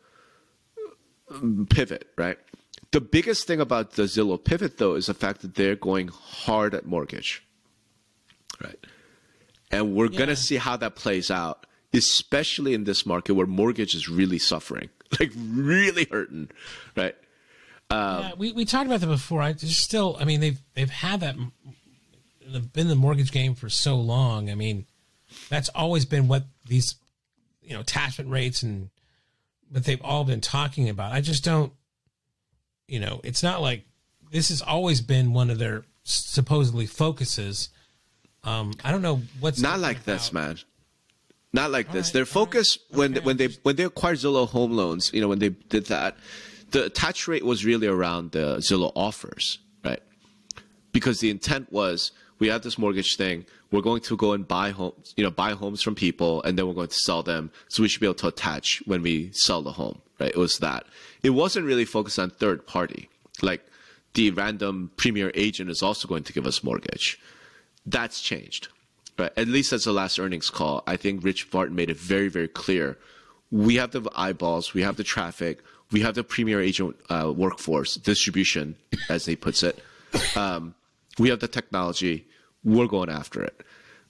um, 1.30 1.68
pivot, 1.70 2.08
right? 2.18 2.40
The 2.92 3.02
biggest 3.02 3.46
thing 3.46 3.62
about 3.62 3.92
the 3.92 4.04
Zillow 4.04 4.44
pivot, 4.44 4.80
though, 4.80 4.96
is 4.96 5.06
the 5.06 5.14
fact 5.14 5.42
that 5.44 5.54
they're 5.56 5.76
going 5.76 6.08
hard 6.08 6.74
at 6.74 6.86
mortgage, 6.88 7.44
right? 8.64 8.80
And 9.70 9.94
we're 9.94 10.08
Yeah. 10.12 10.18
gonna 10.20 10.36
see 10.36 10.56
how 10.58 10.76
that 10.78 10.96
plays 10.96 11.30
out, 11.30 11.68
especially 11.94 12.74
in 12.74 12.84
this 12.86 13.06
market 13.06 13.34
where 13.36 13.46
mortgage 13.48 13.94
is 13.96 14.10
really 14.10 14.40
suffering, 14.40 14.90
like 15.20 15.32
really 15.36 16.08
hurting, 16.12 16.50
right? 16.98 17.16
Yeah, 17.92 18.32
we, 18.38 18.52
we 18.54 18.66
talked 18.66 18.86
about 18.88 19.02
that 19.02 19.08
before. 19.08 19.42
I 19.42 19.54
just 19.54 19.80
still, 19.82 20.18
I 20.20 20.26
mean, 20.26 20.40
they've 20.40 20.60
they've 20.74 20.90
had 20.90 21.20
that, 21.22 21.36
they've 22.48 22.74
been 22.74 22.88
the 22.88 22.96
mortgage 22.96 23.32
game 23.32 23.56
for 23.56 23.70
so 23.70 23.96
long. 23.98 24.50
I 24.50 24.56
mean, 24.56 24.86
that's 25.50 25.70
always 25.70 26.06
been 26.06 26.28
what 26.28 26.44
these, 26.68 26.96
you 27.62 27.74
know, 27.74 27.82
attachment 27.82 28.30
rates 28.30 28.64
and 28.64 28.90
what 29.70 29.84
they've 29.86 30.02
all 30.04 30.24
been 30.24 30.42
talking 30.42 30.90
about. 30.90 31.12
I 31.12 31.22
just 31.22 31.44
don't, 31.44 31.72
you 32.88 33.00
know, 33.00 33.22
it's 33.24 33.44
not 33.44 33.62
like 33.62 33.86
this 34.32 34.50
has 34.50 34.62
always 34.62 35.02
been 35.02 35.34
one 35.34 35.50
of 35.50 35.60
their 35.60 35.84
supposedly 36.04 36.86
focuses. 36.86 37.70
Um, 38.44 38.74
I 38.84 38.92
don't 38.92 39.02
know 39.02 39.22
what's 39.40 39.62
Not 39.62 39.80
like 39.80 39.98
about- 39.98 40.06
this, 40.06 40.34
man. 40.34 40.58
Not 41.54 41.70
like 41.70 41.92
this. 41.92 42.08
right, 42.08 42.14
Their 42.14 42.26
focus 42.26 42.78
right, 42.92 42.98
when 42.98 43.18
okay. 43.18 43.26
when 43.26 43.38
they 43.38 43.50
when 43.64 43.76
they 43.76 43.84
acquired 43.84 44.18
Zillow 44.20 44.48
Home 44.48 44.72
Loans, 44.72 45.12
you 45.14 45.20
know, 45.20 45.28
when 45.28 45.40
they 45.40 45.50
did 45.50 45.88
that, 45.88 46.16
the 46.72 46.86
attach 46.86 47.28
rate 47.28 47.46
was 47.46 47.66
really 47.66 47.88
around 47.88 48.32
the 48.32 48.58
Zillow 48.58 48.92
offers, 48.96 49.60
right? 49.84 50.02
Because 50.92 51.20
the 51.20 51.30
intent 51.30 51.72
was 51.72 52.12
we 52.40 52.48
have 52.48 52.64
this 52.64 52.78
mortgage 52.78 53.16
thing, 53.16 53.46
we're 53.72 53.82
going 53.82 54.02
to 54.02 54.18
go 54.18 54.34
and 54.34 54.48
buy 54.48 54.72
homes, 54.72 55.14
you 55.16 55.24
know, 55.24 55.32
buy 55.32 55.52
homes 55.52 55.82
from 55.82 55.96
people, 55.96 56.42
and 56.44 56.58
then 56.58 56.68
we're 56.68 56.74
going 56.74 56.88
to 56.88 56.94
sell 56.94 57.24
them. 57.24 57.52
So 57.70 57.84
we 57.84 57.90
should 57.90 58.02
be 58.02 58.08
able 58.08 58.16
to 58.16 58.28
attach 58.28 58.82
when 58.86 59.02
we 59.02 59.32
sell 59.34 59.62
the 59.62 59.72
home, 59.72 60.02
right? 60.20 60.32
It 60.32 60.38
was 60.38 60.58
that. 60.58 60.86
It 61.24 61.32
wasn't 61.32 61.66
really 61.66 61.86
focused 61.86 62.20
on 62.20 62.32
third 62.32 62.66
party, 62.66 63.10
like 63.42 63.66
the 64.14 64.32
random 64.32 64.92
premier 64.98 65.32
agent 65.36 65.70
is 65.70 65.82
also 65.82 66.08
going 66.08 66.24
to 66.24 66.34
give 66.34 66.46
us 66.46 66.64
mortgage 66.64 67.20
that's 67.86 68.22
changed. 68.22 68.68
Right? 69.18 69.32
At 69.38 69.48
least 69.48 69.74
as 69.74 69.84
the 69.84 69.92
last 69.92 70.20
earnings 70.20 70.50
call, 70.50 70.84
I 70.88 70.98
think 70.98 71.24
Rich 71.24 71.52
Barton 71.52 71.76
made 71.76 71.90
it 71.90 71.98
very, 71.98 72.30
very 72.30 72.48
clear. 72.48 72.98
We 73.52 73.76
have 73.76 73.92
the 73.92 74.10
eyeballs, 74.16 74.74
we 74.74 74.82
have 74.82 74.96
the 74.96 75.04
traffic, 75.04 75.60
we 75.92 76.02
have 76.02 76.16
the 76.16 76.24
premier 76.24 76.62
agent 76.62 76.96
uh, 77.10 77.32
workforce 77.36 77.96
distribution, 77.96 78.76
as 79.10 79.26
he 79.26 79.36
puts 79.36 79.64
it. 79.64 79.84
Um, 80.36 80.76
we 81.20 81.30
have 81.30 81.40
the 81.40 81.48
technology. 81.48 82.28
We're 82.64 82.88
going 82.88 83.10
after 83.10 83.44
it, 83.44 83.62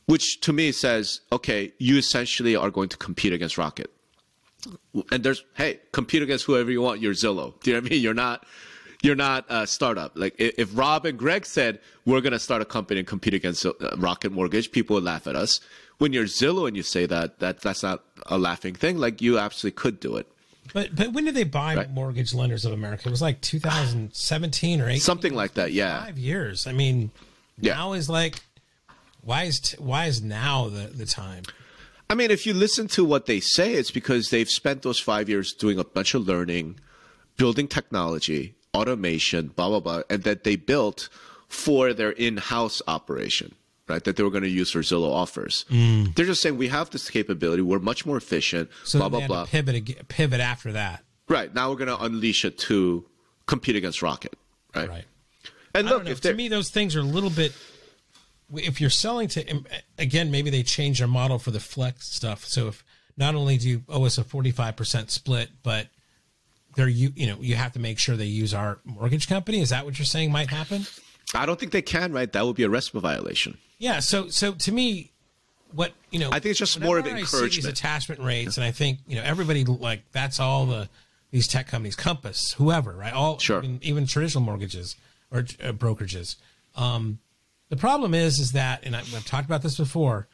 which 0.06 0.42
to 0.42 0.54
me 0.54 0.72
says, 0.72 1.22
okay, 1.32 1.74
you 1.78 1.98
essentially 1.98 2.56
are 2.56 2.70
going 2.70 2.90
to 2.90 2.98
compete 2.98 3.34
against 3.34 3.58
Rocket. 3.58 3.90
And 5.12 5.24
there's, 5.24 5.44
hey, 5.56 5.80
compete 5.92 6.22
against 6.22 6.46
whoever 6.46 6.70
you 6.70 6.82
want. 6.82 7.02
You're 7.02 7.14
Zillow. 7.14 7.60
Do 7.62 7.72
you 7.72 7.78
know 7.78 7.82
what 7.82 7.88
I 7.88 7.94
mean? 7.94 8.02
You're 8.02 8.14
not 8.14 8.46
you're 9.02 9.16
not 9.16 9.46
a 9.50 9.66
startup. 9.66 10.12
Like 10.16 10.36
if 10.38 10.78
Rob 10.78 11.06
and 11.06 11.18
Greg 11.18 11.46
said 11.46 11.80
we're 12.06 12.22
going 12.22 12.34
to 12.34 12.40
start 12.40 12.62
a 12.62 12.66
company 12.66 13.00
and 13.00 13.08
compete 13.08 13.34
against 13.34 13.66
uh, 13.66 13.74
Rocket 13.98 14.32
Mortgage, 14.32 14.72
people 14.72 14.96
would 14.96 15.04
laugh 15.04 15.28
at 15.28 15.36
us. 15.36 15.60
When 15.98 16.14
you're 16.14 16.26
Zillow 16.26 16.68
and 16.68 16.76
you 16.78 16.84
say 16.84 17.06
that, 17.06 17.40
that 17.40 17.62
that's 17.62 17.84
not 17.84 18.04
a 18.28 18.38
laughing 18.38 18.76
thing. 18.76 18.98
Like 18.98 19.22
you 19.22 19.40
absolutely 19.40 19.76
could 19.76 20.00
do 20.00 20.18
it. 20.18 20.31
But 20.74 20.96
but 20.96 21.12
when 21.14 21.26
did 21.26 21.34
they 21.36 21.44
buy 21.44 21.76
Right. 21.76 21.90
Mortgage 21.92 22.34
Lenders 22.34 22.66
of 22.66 22.72
America? 22.74 23.04
It 23.08 23.12
was 23.12 23.22
like 23.22 23.42
2017 23.42 24.82
or 24.82 24.88
18. 24.90 25.00
Something 25.02 25.34
like 25.34 25.54
that. 25.56 25.72
Yeah. 25.74 26.04
Five 26.06 26.18
years. 26.18 26.68
I 26.68 26.72
mean, 26.74 27.12
Yeah. 27.60 27.74
now 27.76 27.94
is 27.94 28.10
like, 28.10 28.40
why 29.22 29.44
is 29.44 29.60
t- 29.60 29.78
why 29.80 30.06
is 30.06 30.22
now 30.22 30.70
the 30.70 30.88
the 30.88 31.06
time? 31.06 31.44
I 32.10 32.16
mean, 32.16 32.30
if 32.32 32.46
you 32.46 32.54
listen 32.54 32.88
to 32.90 33.06
what 33.06 33.26
they 33.26 33.40
say, 33.40 33.74
it's 33.74 33.92
because 33.92 34.30
they've 34.30 34.50
spent 34.50 34.82
those 34.82 35.00
five 35.00 35.30
years 35.30 35.54
doing 35.54 35.80
a 35.80 35.84
bunch 35.84 36.14
of 36.14 36.28
learning, 36.28 36.78
building 37.38 37.68
technology, 37.70 38.56
automation, 38.74 39.48
blah, 39.50 39.70
blah, 39.70 39.80
blah, 39.80 40.02
and 40.10 40.24
that 40.24 40.44
they 40.44 40.58
built 40.58 41.08
for 41.48 41.94
their 41.94 42.12
in 42.12 42.36
house 42.38 42.82
operation, 42.88 43.56
right? 43.92 44.04
That 44.04 44.16
they 44.16 44.24
were 44.24 44.30
going 44.30 44.44
to 44.44 44.50
use 44.50 44.72
for 44.72 44.80
Zillow 44.80 45.12
offers. 45.12 45.66
Mm. 45.70 46.16
They're 46.16 46.26
just 46.26 46.42
saying, 46.42 46.58
we 46.58 46.70
have 46.70 46.90
this 46.90 47.10
capability, 47.10 47.62
we're 47.62 47.80
much 47.80 48.06
more 48.06 48.18
efficient, 48.18 48.70
So 48.86 49.00
blah, 49.00 49.10
blah, 49.10 49.28
blah. 49.28 49.46
pivot 49.46 50.08
pivot 50.08 50.40
after 50.40 50.72
that. 50.72 51.04
Right. 51.28 51.54
Now 51.54 51.70
we're 51.70 51.78
going 51.78 51.96
to 51.96 52.02
unleash 52.02 52.46
it 52.46 52.58
to 52.60 53.06
compete 53.46 53.76
against 53.76 54.02
Rocket, 54.02 54.34
right? 54.76 54.90
Right. 54.90 55.06
And 55.74 55.88
look, 55.88 56.08
if 56.08 56.22
To 56.22 56.34
me, 56.34 56.48
those 56.48 56.70
things 56.70 56.96
are 56.96 57.00
a 57.00 57.04
little 57.04 57.30
bit. 57.30 57.54
If 58.54 58.82
you're 58.82 58.90
selling 58.90 59.30
to, 59.30 59.50
um, 59.50 59.66
again, 59.98 60.30
maybe 60.32 60.50
they 60.50 60.64
change 60.64 61.00
their 61.00 61.08
model 61.08 61.40
for 61.40 61.52
the 61.52 61.62
flex 61.62 62.08
stuff. 62.10 62.44
So 62.44 62.68
if 62.68 62.84
not 63.16 63.36
only 63.36 63.58
do 63.58 63.70
you 63.70 63.84
owe 63.88 64.04
us 64.06 64.18
a 64.18 64.24
45% 64.26 65.10
split, 65.10 65.50
but 65.64 65.88
they're 66.76 66.88
you 66.88 67.12
you 67.16 67.28
know 67.28 67.38
you 67.40 67.56
have 67.56 67.74
to 67.74 67.80
make 67.80 68.00
sure 68.00 68.16
they 68.18 68.26
use 68.26 68.54
our 68.54 68.80
mortgage 68.84 69.28
company. 69.28 69.62
Is 69.62 69.70
that 69.70 69.86
what 69.86 69.98
you're 70.00 70.06
saying 70.06 70.32
might 70.32 70.50
happen? 70.50 70.86
I 71.34 71.46
don't 71.46 71.60
think 71.60 71.72
they 71.72 71.82
can, 71.82 72.12
right? 72.12 72.32
That 72.32 72.46
would 72.46 72.56
be 72.56 72.64
a 72.64 72.70
RESPA 72.70 73.02
violation. 73.02 73.58
Yeah. 73.78 74.00
So 74.00 74.30
so 74.30 74.54
to 74.54 74.72
me, 74.72 75.12
what 75.74 75.94
you 76.10 76.20
know, 76.20 76.30
I 76.30 76.40
think 76.40 76.48
it's 76.48 76.60
just 76.60 76.80
more 76.80 77.00
of 77.00 77.06
see 77.06 77.48
these 77.48 77.66
attachment 77.66 78.22
rates, 78.22 78.58
and 78.58 78.66
I 78.66 78.72
think 78.72 79.00
you 79.08 79.16
know 79.16 79.24
everybody 79.24 79.64
like 79.64 80.04
that's 80.12 80.40
all 80.40 80.66
the 80.66 80.90
these 81.32 81.48
tech 81.48 81.68
companies, 81.68 81.96
Compass, 81.96 82.54
whoever, 82.54 82.92
right? 82.92 83.14
All 83.14 83.40
Sure. 83.40 83.64
even, 83.64 83.80
even 83.82 84.06
traditional 84.06 84.44
mortgages 84.44 84.98
or 85.32 85.40
uh, 85.40 85.72
brokerages. 85.72 86.36
Um, 86.76 87.20
the 87.70 87.78
problem 87.78 88.14
is, 88.14 88.38
is 88.40 88.52
that, 88.52 88.82
and 88.84 88.96
I, 88.96 89.00
I've 89.00 89.26
talked 89.26 89.46
about 89.46 89.62
this 89.62 89.78
before. 89.78 90.28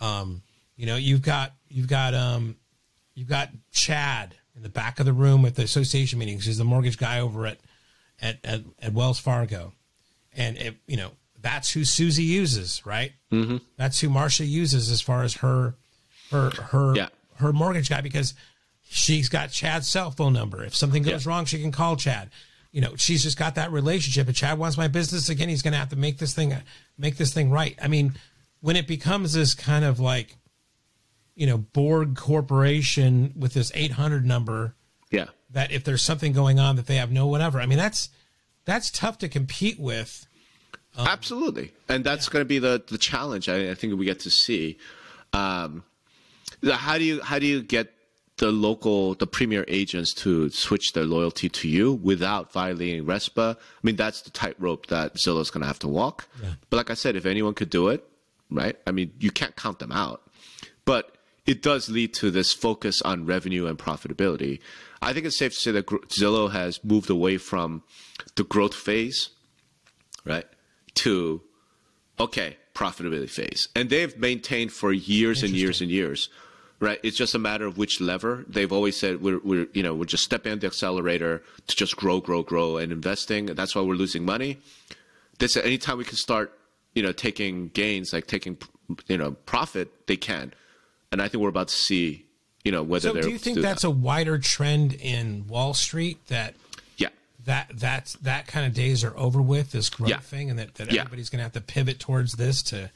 Um, 0.00 0.42
you 0.76 0.84
know, 0.86 0.96
you've 0.96 1.22
got 1.22 1.52
you've 1.68 1.88
got 1.88 2.14
um, 2.14 2.56
you've 3.14 3.28
got 3.28 3.50
Chad 3.72 4.34
in 4.54 4.62
the 4.62 4.68
back 4.68 5.00
of 5.00 5.06
the 5.06 5.12
room 5.12 5.46
at 5.46 5.54
the 5.54 5.62
association 5.62 6.18
meetings. 6.18 6.44
He's 6.44 6.58
the 6.58 6.64
mortgage 6.64 6.98
guy 6.98 7.20
over 7.20 7.46
at 7.46 7.58
at, 8.20 8.38
at, 8.44 8.60
at 8.80 8.92
Wells 8.92 9.18
Fargo, 9.18 9.72
and 10.36 10.56
it, 10.56 10.76
you 10.86 10.96
know 10.96 11.12
that's 11.40 11.70
who 11.72 11.84
Susie 11.84 12.22
uses, 12.24 12.82
right? 12.86 13.12
Mm-hmm. 13.30 13.58
That's 13.76 14.00
who 14.00 14.08
Marcia 14.08 14.44
uses 14.46 14.90
as 14.90 15.00
far 15.00 15.22
as 15.22 15.34
her 15.34 15.74
her 16.30 16.50
her 16.50 16.94
Yeah. 16.96 17.08
her 17.36 17.52
mortgage 17.52 17.88
guy 17.90 18.00
because 18.00 18.34
she's 18.88 19.28
got 19.28 19.50
Chad's 19.50 19.86
cell 19.88 20.10
phone 20.10 20.32
number. 20.32 20.64
If 20.64 20.74
something 20.74 21.02
goes 21.02 21.26
Yeah. 21.26 21.30
wrong, 21.30 21.44
she 21.44 21.60
can 21.60 21.72
call 21.72 21.96
Chad. 21.96 22.30
You 22.72 22.80
know, 22.80 22.96
she's 22.96 23.22
just 23.22 23.38
got 23.38 23.54
that 23.56 23.70
relationship. 23.70 24.28
If 24.28 24.34
Chad 24.36 24.58
wants 24.58 24.76
my 24.76 24.88
business 24.88 25.28
again, 25.28 25.48
he's 25.48 25.62
going 25.62 25.72
to 25.72 25.78
have 25.78 25.90
to 25.90 25.96
make 25.96 26.18
this 26.18 26.34
thing 26.34 26.54
make 26.98 27.16
this 27.16 27.32
thing 27.32 27.50
right. 27.50 27.78
I 27.80 27.88
mean, 27.88 28.14
when 28.60 28.74
it 28.76 28.86
becomes 28.88 29.32
this 29.34 29.54
kind 29.54 29.84
of 29.84 30.00
like, 30.00 30.36
you 31.36 31.46
know, 31.46 31.58
Borg 31.58 32.16
Corporation 32.16 33.32
with 33.36 33.52
this 33.54 33.70
800 33.74 34.24
number 34.26 34.74
Yeah. 35.10 35.26
that 35.50 35.70
if 35.72 35.84
there's 35.84 36.02
something 36.02 36.32
going 36.32 36.58
on 36.58 36.76
that 36.76 36.86
they 36.86 36.96
have 36.96 37.10
no 37.12 37.26
whatever. 37.26 37.60
I 37.60 37.66
mean, 37.66 37.78
that's 37.78 38.08
that's 38.64 38.90
tough 38.90 39.18
to 39.18 39.28
compete 39.28 39.78
with. 39.78 40.26
Absolutely, 40.96 41.72
and 41.88 42.04
that's 42.04 42.28
going 42.28 42.40
to 42.40 42.48
be 42.48 42.58
the 42.58 42.82
the 42.86 42.98
challenge. 42.98 43.48
I, 43.48 43.70
I 43.70 43.74
think 43.74 43.98
we 43.98 44.04
get 44.04 44.20
to 44.20 44.30
see. 44.30 44.78
Um, 45.32 45.82
how 46.70 46.98
do 46.98 47.04
you 47.04 47.20
how 47.22 47.38
do 47.38 47.46
you 47.46 47.62
get 47.62 47.92
the 48.36 48.50
local 48.50 49.14
the 49.14 49.26
premier 49.26 49.64
agents 49.68 50.12
to 50.14 50.50
switch 50.50 50.92
their 50.92 51.04
loyalty 51.04 51.48
to 51.48 51.68
you 51.68 51.92
without 51.92 52.52
violating 52.52 53.04
RESPA? 53.04 53.56
I 53.56 53.58
mean, 53.82 53.96
that's 53.96 54.22
the 54.22 54.30
tightrope 54.30 54.86
that 54.86 55.14
Zillow's 55.14 55.50
going 55.50 55.62
to 55.62 55.66
have 55.66 55.80
to 55.80 55.88
walk. 55.88 56.28
Yeah. 56.42 56.50
But 56.70 56.76
like 56.76 56.90
I 56.90 56.94
said, 56.94 57.16
if 57.16 57.26
anyone 57.26 57.54
could 57.54 57.70
do 57.70 57.88
it, 57.88 58.08
right? 58.50 58.76
I 58.86 58.92
mean, 58.92 59.12
you 59.18 59.30
can't 59.30 59.56
count 59.56 59.80
them 59.80 59.92
out, 59.92 60.22
but 60.84 61.16
it 61.46 61.62
does 61.62 61.88
lead 61.88 62.14
to 62.14 62.30
this 62.30 62.52
focus 62.52 63.02
on 63.02 63.26
revenue 63.26 63.66
and 63.66 63.78
profitability. 63.78 64.60
I 65.04 65.12
think 65.12 65.26
it's 65.26 65.38
safe 65.38 65.52
to 65.52 65.60
say 65.60 65.70
that 65.72 65.86
Zillow 65.86 66.50
has 66.50 66.82
moved 66.82 67.10
away 67.10 67.36
from 67.36 67.82
the 68.36 68.44
growth 68.44 68.74
phase, 68.74 69.30
right, 70.24 70.46
to 70.94 71.42
okay 72.18 72.56
profitability 72.74 73.30
phase, 73.30 73.68
and 73.76 73.90
they've 73.90 74.16
maintained 74.18 74.72
for 74.72 74.92
years 74.92 75.42
and 75.42 75.52
years 75.52 75.80
and 75.80 75.90
years. 75.90 76.28
Right, 76.80 76.98
it's 77.04 77.16
just 77.16 77.34
a 77.34 77.38
matter 77.38 77.66
of 77.66 77.78
which 77.78 78.00
lever. 78.00 78.44
They've 78.48 78.70
always 78.70 78.96
said 78.96 79.22
we're, 79.22 79.38
we're, 79.38 79.68
you 79.72 79.82
know, 79.82 79.94
we're 79.94 80.04
just 80.04 80.24
stepping 80.24 80.52
on 80.52 80.58
the 80.58 80.66
accelerator 80.66 81.42
to 81.68 81.76
just 81.76 81.96
grow, 81.96 82.20
grow, 82.20 82.42
grow, 82.42 82.76
and 82.76 82.92
investing. 82.92 83.46
That's 83.46 83.74
why 83.74 83.82
we're 83.82 83.94
losing 83.94 84.24
money. 84.24 84.58
They 85.38 85.46
said 85.46 85.64
anytime 85.64 85.98
we 85.98 86.04
can 86.04 86.16
start, 86.16 86.52
you 86.94 87.02
know, 87.02 87.12
taking 87.12 87.68
gains, 87.68 88.12
like 88.12 88.26
taking, 88.26 88.58
you 89.06 89.16
know, 89.16 89.32
profit, 89.46 90.08
they 90.08 90.16
can. 90.16 90.52
And 91.12 91.22
I 91.22 91.28
think 91.28 91.42
we're 91.42 91.48
about 91.48 91.68
to 91.68 91.76
see, 91.76 92.26
you 92.64 92.72
know, 92.72 92.82
whether 92.82 93.10
So 93.10 93.20
do 93.20 93.30
you 93.30 93.38
think 93.38 93.56
do 93.56 93.62
that's 93.62 93.82
that. 93.82 93.88
a 93.88 93.90
wider 93.90 94.38
trend 94.38 94.94
in 94.94 95.46
Wall 95.46 95.74
Street 95.74 96.26
that 96.28 96.54
yeah, 96.96 97.08
that 97.44 97.70
that's 97.74 98.14
that 98.14 98.46
kind 98.46 98.66
of 98.66 98.72
days 98.74 99.04
are 99.04 99.16
over 99.16 99.40
with 99.42 99.72
this 99.72 99.90
growth 99.90 100.10
Yeah. 100.10 100.18
thing, 100.20 100.50
and 100.50 100.58
that, 100.58 100.74
that 100.76 100.90
Yeah. 100.92 101.02
everybody's 101.02 101.28
going 101.28 101.38
to 101.40 101.42
have 101.44 101.52
to 101.52 101.60
pivot 101.60 102.00
towards 102.00 102.32
this 102.32 102.62
to 102.64 102.90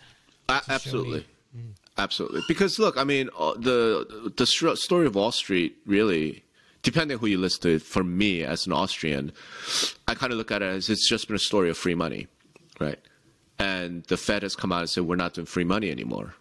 show 0.49 0.61
absolutely, 0.69 1.27
me. 1.55 1.65
absolutely. 1.99 2.41
Because 2.49 2.79
look, 2.79 2.97
I 2.97 3.05
mean, 3.05 3.29
uh, 3.39 3.55
the 3.59 4.33
the 4.37 4.47
story 4.77 5.07
of 5.07 5.15
Wall 5.15 5.33
Street 5.33 5.77
really, 5.85 6.45
depending 6.83 7.19
who 7.19 7.27
you 7.27 7.37
listen 7.39 7.61
to, 7.63 7.79
for 7.79 8.03
me 8.03 8.43
as 8.45 8.67
an 8.67 8.73
Austrian, 8.73 9.33
I 10.07 10.15
kind 10.15 10.33
of 10.33 10.39
look 10.39 10.51
at 10.51 10.63
it 10.63 10.67
as 10.67 10.89
it's 10.89 11.07
just 11.07 11.27
been 11.29 11.37
a 11.37 11.41
story 11.41 11.69
of 11.69 11.77
free 11.77 11.95
money, 11.95 12.27
right? 12.81 12.99
And 13.59 14.05
the 14.05 14.17
Fed 14.17 14.43
has 14.45 14.57
come 14.57 14.73
out 14.73 14.81
and 14.81 14.89
said 14.89 15.03
we're 15.05 15.17
not 15.17 15.35
doing 15.35 15.47
free 15.47 15.65
money 15.65 15.91
anymore. 15.91 16.35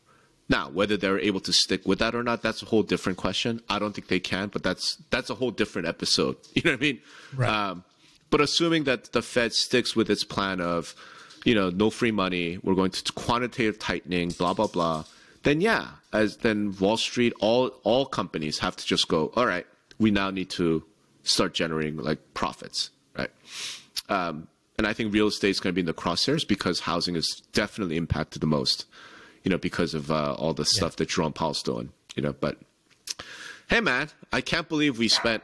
Now, 0.49 0.69
whether 0.69 0.95
they're 0.95 1.19
able 1.19 1.41
to 1.41 1.51
stick 1.51 1.85
with 1.85 1.99
that 1.99 2.15
or 2.15 2.23
not, 2.23 2.41
that's 2.41 2.61
a 2.61 2.65
whole 2.65 2.83
different 2.83 3.17
question. 3.17 3.61
I 3.69 3.79
don't 3.79 3.93
think 3.93 4.07
they 4.07 4.19
can, 4.19 4.47
but 4.47 4.63
that's 4.63 4.97
that's 5.09 5.29
a 5.29 5.35
whole 5.35 5.51
different 5.51 5.87
episode. 5.87 6.37
You 6.55 6.61
know 6.63 6.71
what 6.71 6.79
I 6.79 6.81
mean? 6.81 7.01
Right. 7.35 7.49
Um, 7.49 7.83
but 8.29 8.41
assuming 8.41 8.85
that 8.85 9.11
the 9.11 9.21
Fed 9.21 9.53
sticks 9.53 9.95
with 9.95 10.09
its 10.09 10.23
plan 10.23 10.59
of, 10.61 10.95
you 11.45 11.55
know, 11.55 11.69
no 11.69 11.89
free 11.89 12.11
money, 12.11 12.59
we're 12.63 12.75
going 12.75 12.91
to 12.91 13.13
quantitative 13.13 13.79
tightening, 13.79 14.29
blah 14.29 14.53
blah 14.53 14.67
blah, 14.67 15.05
then 15.43 15.61
yeah, 15.61 15.87
as 16.13 16.37
then 16.37 16.75
Wall 16.79 16.97
Street, 16.97 17.33
all 17.39 17.67
all 17.83 18.05
companies 18.05 18.59
have 18.59 18.75
to 18.75 18.85
just 18.85 19.07
go, 19.07 19.31
all 19.35 19.45
right, 19.45 19.65
we 19.99 20.11
now 20.11 20.29
need 20.29 20.49
to 20.51 20.83
start 21.23 21.53
generating 21.53 21.97
like 21.97 22.19
profits, 22.33 22.89
right? 23.17 23.31
Um, 24.09 24.47
and 24.77 24.85
I 24.85 24.93
think 24.93 25.13
real 25.13 25.27
estate 25.27 25.49
is 25.49 25.59
going 25.59 25.71
to 25.71 25.75
be 25.75 25.81
in 25.81 25.85
the 25.87 25.93
crosshairs 25.93 26.47
because 26.47 26.81
housing 26.81 27.15
is 27.15 27.41
definitely 27.53 27.97
impacted 27.97 28.41
the 28.41 28.47
most, 28.47 28.85
you 29.43 29.49
know, 29.51 29.57
because 29.57 29.93
of 29.93 30.11
uh, 30.11 30.33
all 30.33 30.53
the 30.53 30.65
stuff 30.65 30.95
that 30.97 31.09
Jerome 31.09 31.33
Powell's 31.33 31.63
doing, 31.63 31.89
you 32.15 32.23
know. 32.23 32.33
But 32.33 32.57
hey, 33.69 33.79
man, 33.81 34.09
I 34.31 34.41
can't 34.41 34.67
believe 34.69 34.97
we 34.97 35.07
spent 35.07 35.43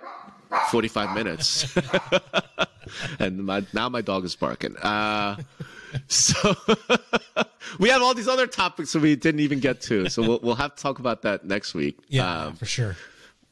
45 0.70 1.16
minutes, 1.16 1.76
and 3.20 3.46
my, 3.46 3.66
now 3.74 3.90
my 3.90 4.02
dog 4.02 4.26
is 4.26 4.36
barking. 4.36 4.76
Uh, 4.78 5.38
so 6.08 6.56
we 7.80 7.90
have 7.90 8.02
all 8.02 8.14
these 8.14 8.28
other 8.28 8.48
topics 8.48 8.94
that 8.94 9.02
we 9.02 9.16
didn't 9.16 9.42
even 9.42 9.60
get 9.60 9.82
to, 9.82 10.10
so 10.10 10.22
we'll 10.22 10.40
we'll 10.44 10.56
have 10.56 10.76
to 10.76 10.82
talk 10.82 11.00
about 11.00 11.22
that 11.24 11.46
next 11.46 11.74
week. 11.74 11.98
yeah 12.08 12.46
Um, 12.48 12.56
for 12.56 12.66
sure. 12.66 12.96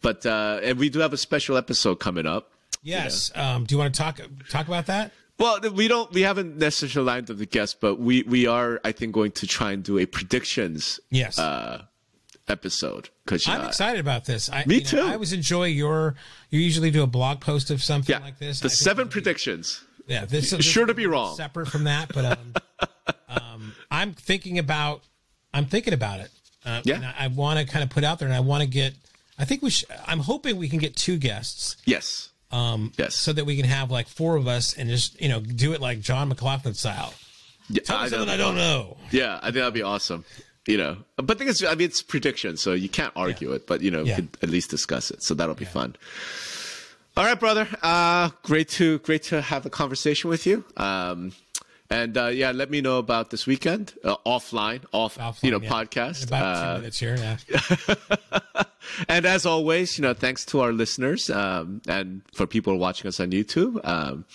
but 0.01 0.25
uh, 0.25 0.59
and 0.63 0.77
we 0.79 0.89
do 0.89 0.99
have 0.99 1.13
a 1.13 1.17
special 1.17 1.57
episode 1.57 1.95
coming 1.95 2.25
up. 2.25 2.51
Yes. 2.83 3.31
Um, 3.35 3.65
do 3.65 3.75
you 3.75 3.79
want 3.79 3.93
to 3.93 4.01
talk 4.01 4.19
talk 4.49 4.67
about 4.67 4.87
that? 4.87 5.11
Well, 5.41 5.59
we 5.73 5.87
don't. 5.87 6.11
We 6.13 6.21
haven't 6.21 6.57
necessarily 6.57 7.07
lined 7.11 7.29
up 7.31 7.37
the 7.37 7.45
guests, 7.45 7.75
but 7.79 7.99
we 7.99 8.23
we 8.23 8.45
are, 8.47 8.79
I 8.83 8.91
think, 8.91 9.13
going 9.13 9.31
to 9.33 9.47
try 9.47 9.71
and 9.71 9.83
do 9.83 9.97
a 9.97 10.05
predictions 10.05 10.99
Yes. 11.09 11.39
uh, 11.39 11.85
episode 12.47 13.09
because 13.25 13.47
I'm 13.47 13.65
excited 13.65 13.99
about 13.99 14.25
this. 14.25 14.49
I, 14.49 14.63
me 14.65 14.75
you 14.75 14.81
know, 14.81 14.87
too. 14.89 14.99
I 15.01 15.13
always 15.13 15.33
enjoy 15.33 15.65
your. 15.65 16.15
You 16.49 16.59
usually 16.59 16.91
do 16.91 17.01
a 17.03 17.07
blog 17.07 17.39
post 17.41 17.71
of 17.71 17.81
something 17.83 18.13
yeah, 18.15 18.23
like 18.23 18.39
this. 18.39 18.59
the 18.59 18.69
seven 18.69 19.07
be- 19.07 19.11
predictions. 19.11 19.83
Yeah, 20.07 20.25
this 20.25 20.51
is 20.51 20.65
Sure 20.65 20.85
to 20.85 20.93
be 20.93 21.05
wrong. 21.07 21.35
Separate 21.35 21.67
from 21.67 21.85
that, 21.85 22.11
but 22.13 22.25
um, 22.25 22.53
um, 23.29 23.73
I'm 23.89 24.13
thinking 24.13 24.59
about. 24.59 25.03
I'm 25.53 25.65
thinking 25.65 25.93
about 25.93 26.19
it. 26.21 26.31
Uh, 26.65 26.81
Yeah. 26.85 26.95
and 26.95 27.05
I, 27.05 27.13
I 27.19 27.27
want 27.27 27.59
to 27.59 27.65
kind 27.65 27.83
of 27.83 27.89
put 27.89 28.03
out 28.03 28.19
there, 28.19 28.27
and 28.27 28.35
I 28.35 28.41
want 28.41 28.61
to 28.61 28.67
get. 28.67 28.93
I 29.39 29.45
think 29.45 29.61
we. 29.61 29.69
Should, 29.69 29.89
I'm 30.05 30.19
hoping 30.19 30.57
we 30.57 30.69
can 30.69 30.79
get 30.79 30.95
two 30.95 31.17
guests, 31.17 31.77
Yes. 31.85 32.29
Um, 32.51 32.91
yes. 32.97 33.15
so 33.15 33.31
that 33.33 33.45
we 33.45 33.55
can 33.55 33.65
have 33.65 33.89
like 33.91 34.07
four 34.07 34.35
of 34.35 34.47
us 34.47 34.73
and 34.77 34.89
just 34.89 35.19
you 35.21 35.29
know 35.29 35.39
do 35.39 35.73
it 35.73 35.81
like 35.81 36.01
John 36.01 36.27
McLaughlin 36.29 36.73
style. 36.73 37.13
yeah, 37.69 37.81
Tell 37.83 37.97
me 37.99 38.03
I 38.05 38.07
something. 38.09 38.29
I 38.29 38.37
don't 38.37 38.55
know. 38.55 38.97
Yeah, 39.11 39.37
I 39.37 39.45
think 39.45 39.55
that'd 39.55 39.73
be 39.73 39.81
awesome. 39.83 40.25
You 40.67 40.77
know, 40.77 40.97
but 41.17 41.27
the 41.27 41.35
thing 41.35 41.47
is, 41.47 41.63
I 41.63 41.73
mean, 41.73 41.87
it's 41.87 42.03
prediction, 42.03 42.55
so 42.55 42.73
you 42.73 42.87
can't 42.87 43.13
argue 43.15 43.51
it. 43.53 43.65
But 43.65 43.81
you 43.81 43.89
know, 43.89 44.03
Yeah. 44.03 44.17
we 44.17 44.27
could 44.27 44.37
at 44.43 44.49
least 44.49 44.69
discuss 44.69 45.09
it, 45.09 45.23
so 45.23 45.33
that'll 45.33 45.55
be 45.55 45.65
fun. 45.65 45.95
All 47.17 47.25
right, 47.25 47.39
brother. 47.39 47.67
Uh, 47.81 48.29
great 48.43 48.69
to 48.69 48.99
great 48.99 49.23
to 49.23 49.41
have 49.41 49.65
a 49.65 49.69
conversation 49.69 50.29
with 50.29 50.45
you. 50.45 50.63
Um, 50.77 51.31
and 51.91 52.17
uh, 52.17 52.27
yeah, 52.27 52.51
let 52.51 52.71
me 52.71 52.79
know 52.81 52.97
about 52.97 53.29
this 53.29 53.45
weekend 53.45 53.93
uh, 54.03 54.15
offline, 54.25 54.81
off 54.93 55.17
Offline, 55.17 55.43
you 55.43 55.51
know 55.51 55.59
yeah. 55.61 55.69
podcast. 55.69 56.23
In 56.23 56.27
about 56.29 56.45
Uh, 56.55 56.73
two 56.75 56.79
minutes 56.81 56.99
here. 56.99 57.37
Yeah. 57.49 58.63
and 59.09 59.25
as 59.25 59.45
always, 59.45 59.97
you 59.97 60.01
know, 60.03 60.13
thanks 60.13 60.45
to 60.45 60.61
our 60.61 60.71
listeners 60.71 61.29
um, 61.29 61.81
and 61.87 62.21
for 62.33 62.47
people 62.47 62.77
watching 62.77 63.07
us 63.07 63.19
on 63.19 63.31
YouTube. 63.31 63.79
Um, 63.85 64.25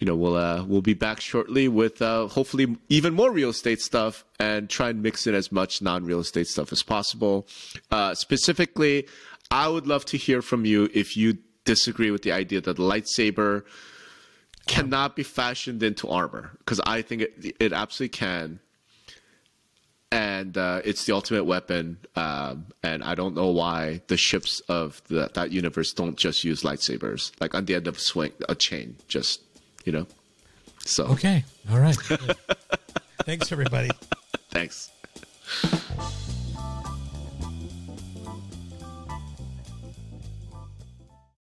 you 0.00 0.06
know, 0.06 0.16
we'll 0.16 0.36
uh, 0.36 0.64
we'll 0.64 0.82
be 0.82 0.94
back 0.94 1.20
shortly 1.20 1.68
with 1.68 2.00
uh, 2.00 2.28
hopefully 2.28 2.76
even 2.88 3.14
more 3.14 3.30
real 3.30 3.50
estate 3.50 3.80
stuff 3.80 4.24
and 4.40 4.68
try 4.68 4.88
and 4.88 5.02
mix 5.02 5.26
in 5.26 5.34
as 5.34 5.52
much 5.52 5.82
non-real 5.82 6.20
estate 6.20 6.46
stuff 6.46 6.72
as 6.72 6.82
possible. 6.82 7.46
Uh, 7.90 8.14
specifically, 8.14 9.06
I 9.50 9.68
would 9.68 9.86
love 9.86 10.04
to 10.06 10.16
hear 10.16 10.42
from 10.42 10.64
you 10.64 10.88
if 10.94 11.16
you 11.16 11.38
disagree 11.64 12.10
with 12.10 12.22
the 12.22 12.32
idea 12.32 12.60
that 12.62 12.78
lightsaber 12.78 13.64
cannot 14.66 15.16
be 15.16 15.22
fashioned 15.22 15.82
into 15.82 16.08
armor 16.08 16.50
because 16.58 16.80
I 16.80 17.02
think 17.02 17.22
it, 17.22 17.56
it 17.60 17.72
absolutely 17.72 18.10
can 18.10 18.60
and 20.12 20.56
uh, 20.56 20.80
it's 20.84 21.04
the 21.04 21.12
ultimate 21.12 21.44
weapon. 21.44 21.98
Um, 22.14 22.66
and 22.82 23.02
I 23.02 23.14
don't 23.14 23.34
know 23.34 23.48
why 23.48 24.00
the 24.06 24.16
ships 24.16 24.60
of 24.60 25.02
the, 25.08 25.30
that 25.34 25.50
universe 25.50 25.92
don't 25.92 26.16
just 26.16 26.44
use 26.44 26.62
lightsabers, 26.62 27.32
like 27.40 27.54
on 27.54 27.64
the 27.64 27.74
end 27.74 27.86
of 27.86 27.96
a 27.96 28.00
swing, 28.00 28.32
a 28.48 28.54
chain, 28.54 28.96
just 29.08 29.42
you 29.84 29.92
know. 29.92 30.06
So 30.84 31.06
Okay. 31.06 31.44
All 31.70 31.80
right. 31.80 31.96
Thanks, 33.24 33.50
everybody. 33.50 33.90
thanks. 34.50 34.90